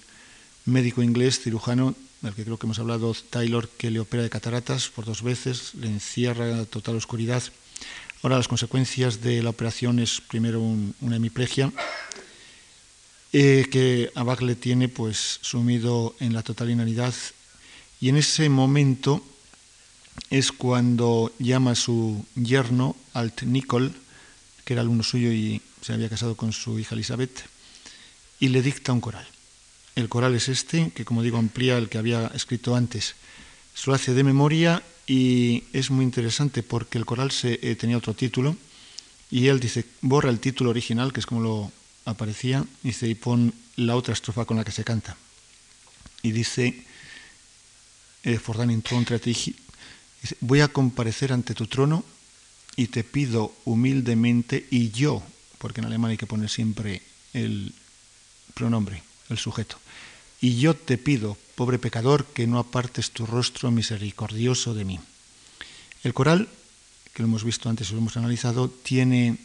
médico 0.63 1.03
inglés, 1.03 1.41
cirujano, 1.41 1.93
del 2.21 2.33
que 2.33 2.45
creo 2.45 2.57
que 2.57 2.65
hemos 2.65 2.79
hablado, 2.79 3.13
Taylor, 3.29 3.67
que 3.67 3.91
le 3.91 3.99
opera 3.99 4.23
de 4.23 4.29
cataratas 4.29 4.87
por 4.87 5.03
dos 5.03 5.21
veces, 5.21 5.75
le 5.75 5.87
encierra 5.87 6.49
en 6.49 6.65
total 6.67 6.95
oscuridad. 6.95 7.43
Ahora 8.23 8.37
las 8.37 8.47
consecuencias 8.47 9.21
de 9.21 9.43
la 9.43 9.49
operación 9.49 9.99
es 9.99 10.21
primero 10.21 10.61
una 10.61 11.17
hemiplegia, 11.17 11.73
eh, 13.33 13.65
que 13.69 14.09
a 14.15 14.23
Bach 14.23 14.39
le 14.39 14.55
tiene 14.55 14.87
pues 14.87 15.39
sumido 15.41 16.15
en 16.21 16.31
la 16.33 16.43
total 16.43 16.69
inanidad 16.69 17.13
y 17.99 18.07
en 18.07 18.15
ese 18.15 18.47
momento 18.47 19.21
es 20.29 20.53
cuando 20.53 21.33
llama 21.39 21.71
a 21.71 21.75
su 21.75 22.25
yerno, 22.35 22.95
Alt 23.13 23.41
Nicol, 23.41 23.93
que 24.63 24.73
era 24.73 24.81
alumno 24.81 25.03
suyo 25.03 25.31
y 25.31 25.61
se 25.81 25.93
había 25.93 26.09
casado 26.09 26.35
con 26.35 26.53
su 26.53 26.79
hija 26.79 26.95
Elizabeth, 26.95 27.45
y 28.39 28.49
le 28.49 28.61
dicta 28.61 28.93
un 28.93 29.01
coral. 29.01 29.27
El 29.95 30.09
coral 30.09 30.35
es 30.35 30.49
este, 30.49 30.91
que 30.91 31.05
como 31.05 31.23
digo 31.23 31.37
amplía 31.37 31.77
el 31.77 31.89
que 31.89 31.97
había 31.97 32.27
escrito 32.33 32.75
antes. 32.75 33.15
Se 33.73 33.89
lo 33.89 33.95
hace 33.95 34.13
de 34.13 34.23
memoria 34.23 34.83
y 35.05 35.63
es 35.73 35.91
muy 35.91 36.05
interesante 36.05 36.63
porque 36.63 36.97
el 36.97 37.05
coral 37.05 37.31
eh, 37.43 37.75
tenía 37.79 37.97
otro 37.97 38.13
título 38.13 38.55
y 39.29 39.47
él 39.47 39.59
dice, 39.59 39.85
borra 40.01 40.29
el 40.29 40.39
título 40.39 40.69
original, 40.69 41.13
que 41.13 41.21
es 41.21 41.25
como 41.25 41.41
lo 41.41 41.71
aparecía, 42.05 42.65
dice, 42.83 43.07
y 43.07 43.15
pon 43.15 43.53
la 43.77 43.95
otra 43.95 44.13
estrofa 44.13 44.45
con 44.45 44.57
la 44.57 44.65
que 44.65 44.71
se 44.71 44.83
canta. 44.83 45.15
Y 46.21 46.31
dice, 46.31 46.85
eh, 48.23 48.39
dice, 49.23 49.55
voy 50.41 50.59
a 50.59 50.67
comparecer 50.67 51.31
ante 51.31 51.55
tu 51.55 51.67
trono 51.67 52.03
y 52.75 52.87
te 52.87 53.03
pido 53.03 53.53
humildemente 53.65 54.67
y 54.69 54.91
yo 54.91 55.23
porque 55.61 55.79
en 55.79 55.85
alemán 55.85 56.09
hay 56.09 56.17
que 56.17 56.25
poner 56.25 56.49
siempre 56.49 57.03
el 57.33 57.71
pronombre, 58.55 59.03
el 59.29 59.37
sujeto. 59.37 59.77
Y 60.41 60.57
yo 60.57 60.75
te 60.75 60.97
pido, 60.97 61.37
pobre 61.53 61.77
pecador, 61.77 62.25
que 62.25 62.47
no 62.47 62.57
apartes 62.57 63.11
tu 63.11 63.27
rostro 63.27 63.69
misericordioso 63.69 64.73
de 64.73 64.85
mí. 64.85 64.99
El 66.03 66.15
coral, 66.15 66.49
que 67.13 67.21
lo 67.21 67.29
hemos 67.29 67.43
visto 67.43 67.69
antes 67.69 67.89
y 67.89 67.93
lo 67.93 67.99
hemos 67.99 68.17
analizado, 68.17 68.69
tiene 68.69 69.37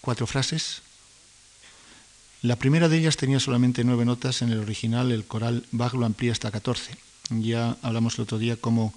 cuatro 0.00 0.26
frases. 0.26 0.82
La 2.42 2.56
primera 2.56 2.88
de 2.88 2.98
ellas 2.98 3.16
tenía 3.16 3.38
solamente 3.38 3.84
nueve 3.84 4.04
notas, 4.04 4.42
en 4.42 4.50
el 4.50 4.58
original 4.58 5.12
el 5.12 5.26
coral 5.26 5.64
Bach 5.70 5.94
lo 5.94 6.06
amplía 6.06 6.32
hasta 6.32 6.50
14. 6.50 6.96
Ya 7.38 7.76
hablamos 7.82 8.16
el 8.16 8.22
otro 8.22 8.38
día 8.38 8.56
como 8.56 8.92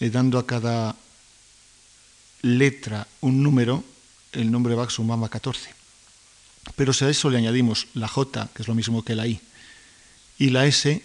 eh, 0.00 0.10
dando 0.10 0.40
a 0.40 0.46
cada 0.46 0.96
letra 2.42 3.06
un 3.20 3.42
número, 3.42 3.84
el 4.32 4.50
nombre 4.50 4.74
Bach 4.74 4.90
sumaba 4.90 5.28
14. 5.28 5.70
Pero 6.76 6.92
si 6.92 7.04
a 7.04 7.08
eso 7.08 7.30
le 7.30 7.38
añadimos 7.38 7.88
la 7.94 8.08
J, 8.08 8.50
que 8.54 8.62
es 8.62 8.68
lo 8.68 8.74
mismo 8.74 9.04
que 9.04 9.14
la 9.14 9.26
I, 9.26 9.40
y 10.38 10.50
la 10.50 10.66
S, 10.66 11.02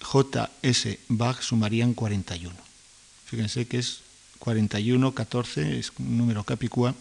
JS 0.00 0.98
Bach 1.08 1.40
sumarían 1.42 1.94
41. 1.94 2.54
Fíjense 3.26 3.66
que 3.66 3.78
es 3.78 4.00
41, 4.38 5.12
14, 5.12 5.78
es 5.78 5.92
un 5.98 6.16
número 6.16 6.44
capicúa. 6.44 6.94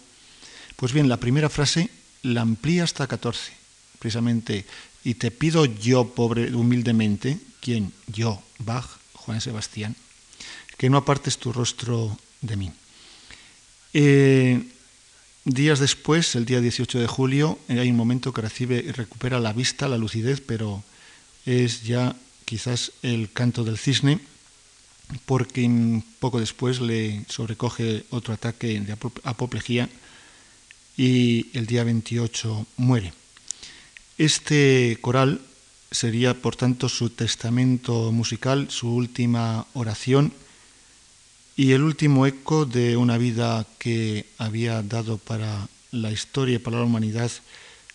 Pues 0.75 0.93
bien, 0.93 1.09
la 1.09 1.17
primera 1.17 1.49
frase 1.49 1.89
la 2.23 2.41
amplía 2.41 2.83
hasta 2.83 3.07
14, 3.07 3.53
precisamente, 3.99 4.65
y 5.03 5.15
te 5.15 5.31
pido 5.31 5.65
yo, 5.65 6.09
pobre, 6.09 6.53
humildemente, 6.53 7.39
¿quién? 7.61 7.93
Yo, 8.07 8.41
Bach, 8.59 8.85
Juan 9.13 9.39
Sebastián, 9.39 9.95
que 10.77 10.89
no 10.89 10.97
apartes 10.97 11.37
tu 11.37 11.53
rostro 11.53 12.17
de 12.41 12.57
mí. 12.57 12.71
Eh, 13.93 14.63
días 15.45 15.79
después, 15.79 16.35
el 16.35 16.45
día 16.45 16.61
18 16.61 16.99
de 16.99 17.07
julio, 17.07 17.57
eh, 17.67 17.79
hay 17.79 17.89
un 17.89 17.97
momento 17.97 18.33
que 18.33 18.41
recibe 18.41 18.83
y 18.85 18.91
recupera 18.91 19.39
la 19.39 19.53
vista, 19.53 19.87
la 19.87 19.97
lucidez, 19.97 20.41
pero 20.41 20.83
es 21.45 21.83
ya 21.83 22.15
quizás 22.45 22.91
el 23.01 23.31
canto 23.31 23.63
del 23.63 23.77
cisne, 23.77 24.19
porque 25.25 25.69
poco 26.19 26.39
después 26.39 26.81
le 26.81 27.23
sobrecoge 27.29 28.03
otro 28.09 28.33
ataque 28.33 28.79
de 28.79 28.97
apoplejía 29.23 29.89
y 30.97 31.47
el 31.53 31.65
día 31.65 31.83
28 31.83 32.65
muere. 32.77 33.13
Este 34.17 34.97
coral 34.99 35.41
sería, 35.91 36.33
por 36.33 36.55
tanto, 36.55 36.89
su 36.89 37.11
testamento 37.11 38.11
musical, 38.11 38.67
su 38.69 38.93
última 38.93 39.65
oración 39.73 40.33
y 41.57 41.71
el 41.71 41.81
último 41.81 42.27
eco 42.27 42.65
de 42.65 42.95
una 42.95 43.17
vida 43.17 43.65
que 43.79 44.27
había 44.37 44.83
dado 44.83 45.17
para 45.17 45.67
la 45.91 46.11
historia 46.11 46.61
para 46.61 46.77
la 46.77 46.83
humanidad 46.83 47.31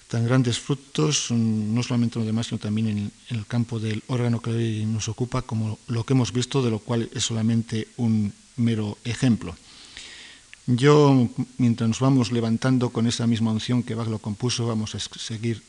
tan 0.09 0.27
grandes 0.27 0.59
frutos, 0.59 1.31
no 1.31 1.83
solamente 1.83 2.19
en 2.19 2.25
lo 2.25 2.27
demás, 2.27 2.49
sino 2.49 2.59
también 2.59 2.89
en, 2.89 3.13
el 3.31 3.47
campo 3.47 3.81
del 3.81 4.03
órgano 4.09 4.43
que 4.43 4.51
hoy 4.51 4.85
nos 4.85 5.09
ocupa, 5.09 5.41
como 5.41 5.79
lo 5.87 6.05
que 6.05 6.13
hemos 6.13 6.35
visto, 6.35 6.61
de 6.61 6.71
lo 6.71 6.81
cual 6.81 7.09
es 7.15 7.25
solamente 7.25 7.89
un 7.97 8.31
mero 8.57 8.99
ejemplo. 9.05 9.57
Yo, 10.67 11.31
mientras 11.57 11.89
nos 11.89 12.01
vamos 12.01 12.31
levantando 12.31 12.91
con 12.91 13.07
esa 13.07 13.27
misma 13.27 13.53
unción 13.53 13.83
que 13.83 13.95
Bach 13.95 14.09
lo 14.09 14.19
compuso, 14.19 14.67
vamos 14.67 14.95
a 14.95 14.99
seguir 14.99 15.63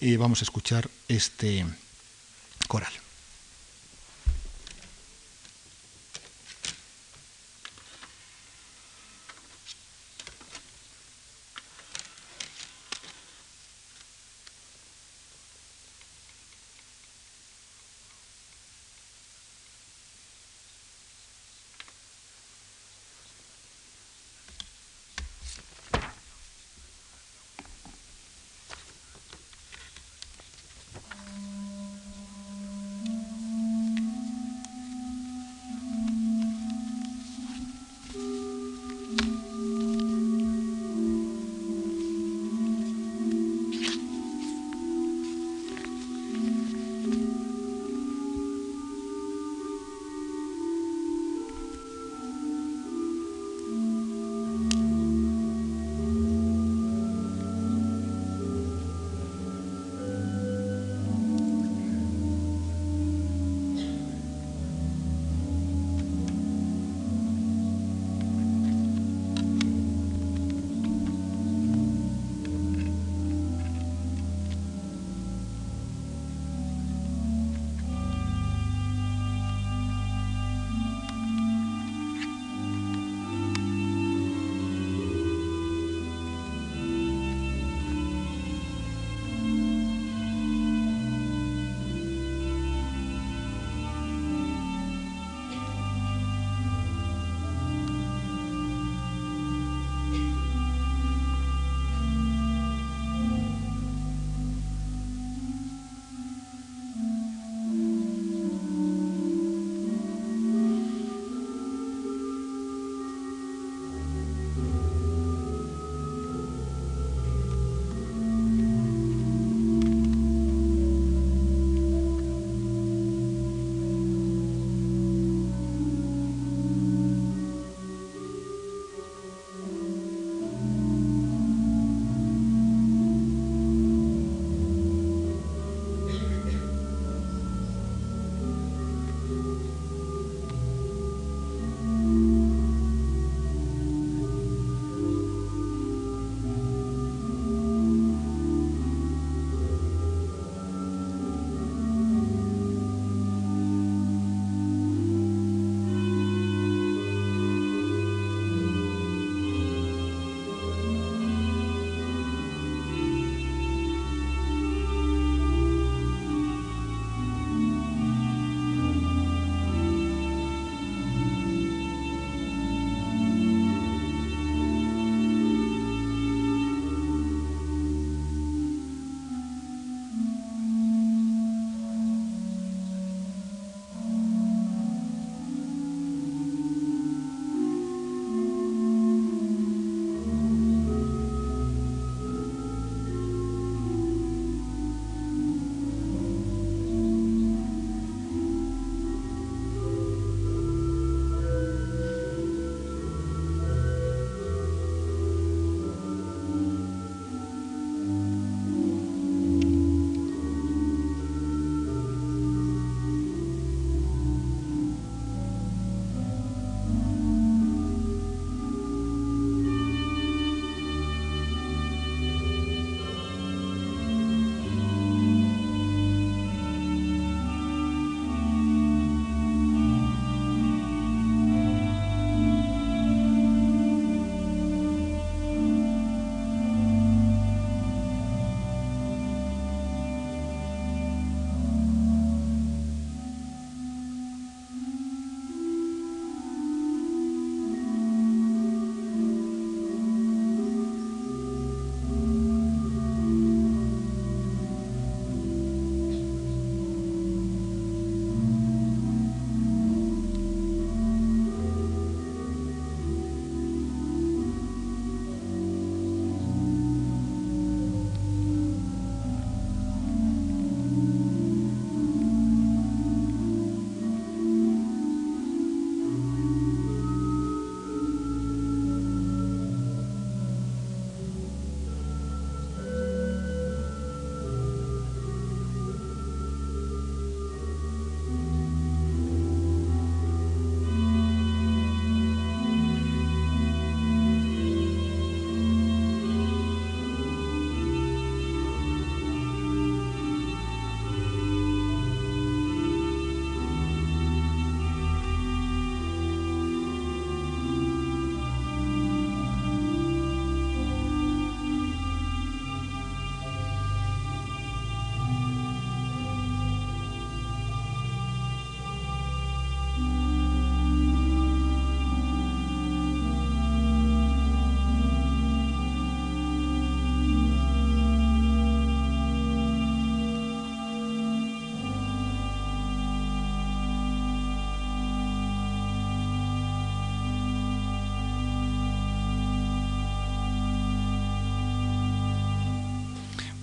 y 0.00 0.14
vamos 0.14 0.40
a 0.40 0.44
escuchar 0.44 0.88
este 1.08 1.66
coral. 2.68 2.92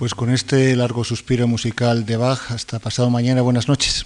Pues 0.07 0.15
con 0.15 0.29
este 0.29 0.73
largo 0.77 1.03
suspiro 1.03 1.49
musical 1.49 2.05
de 2.05 2.15
Bach, 2.15 2.51
hasta 2.51 2.79
pasado 2.79 3.09
mañana, 3.09 3.41
buenas 3.41 3.67
noches. 3.67 4.05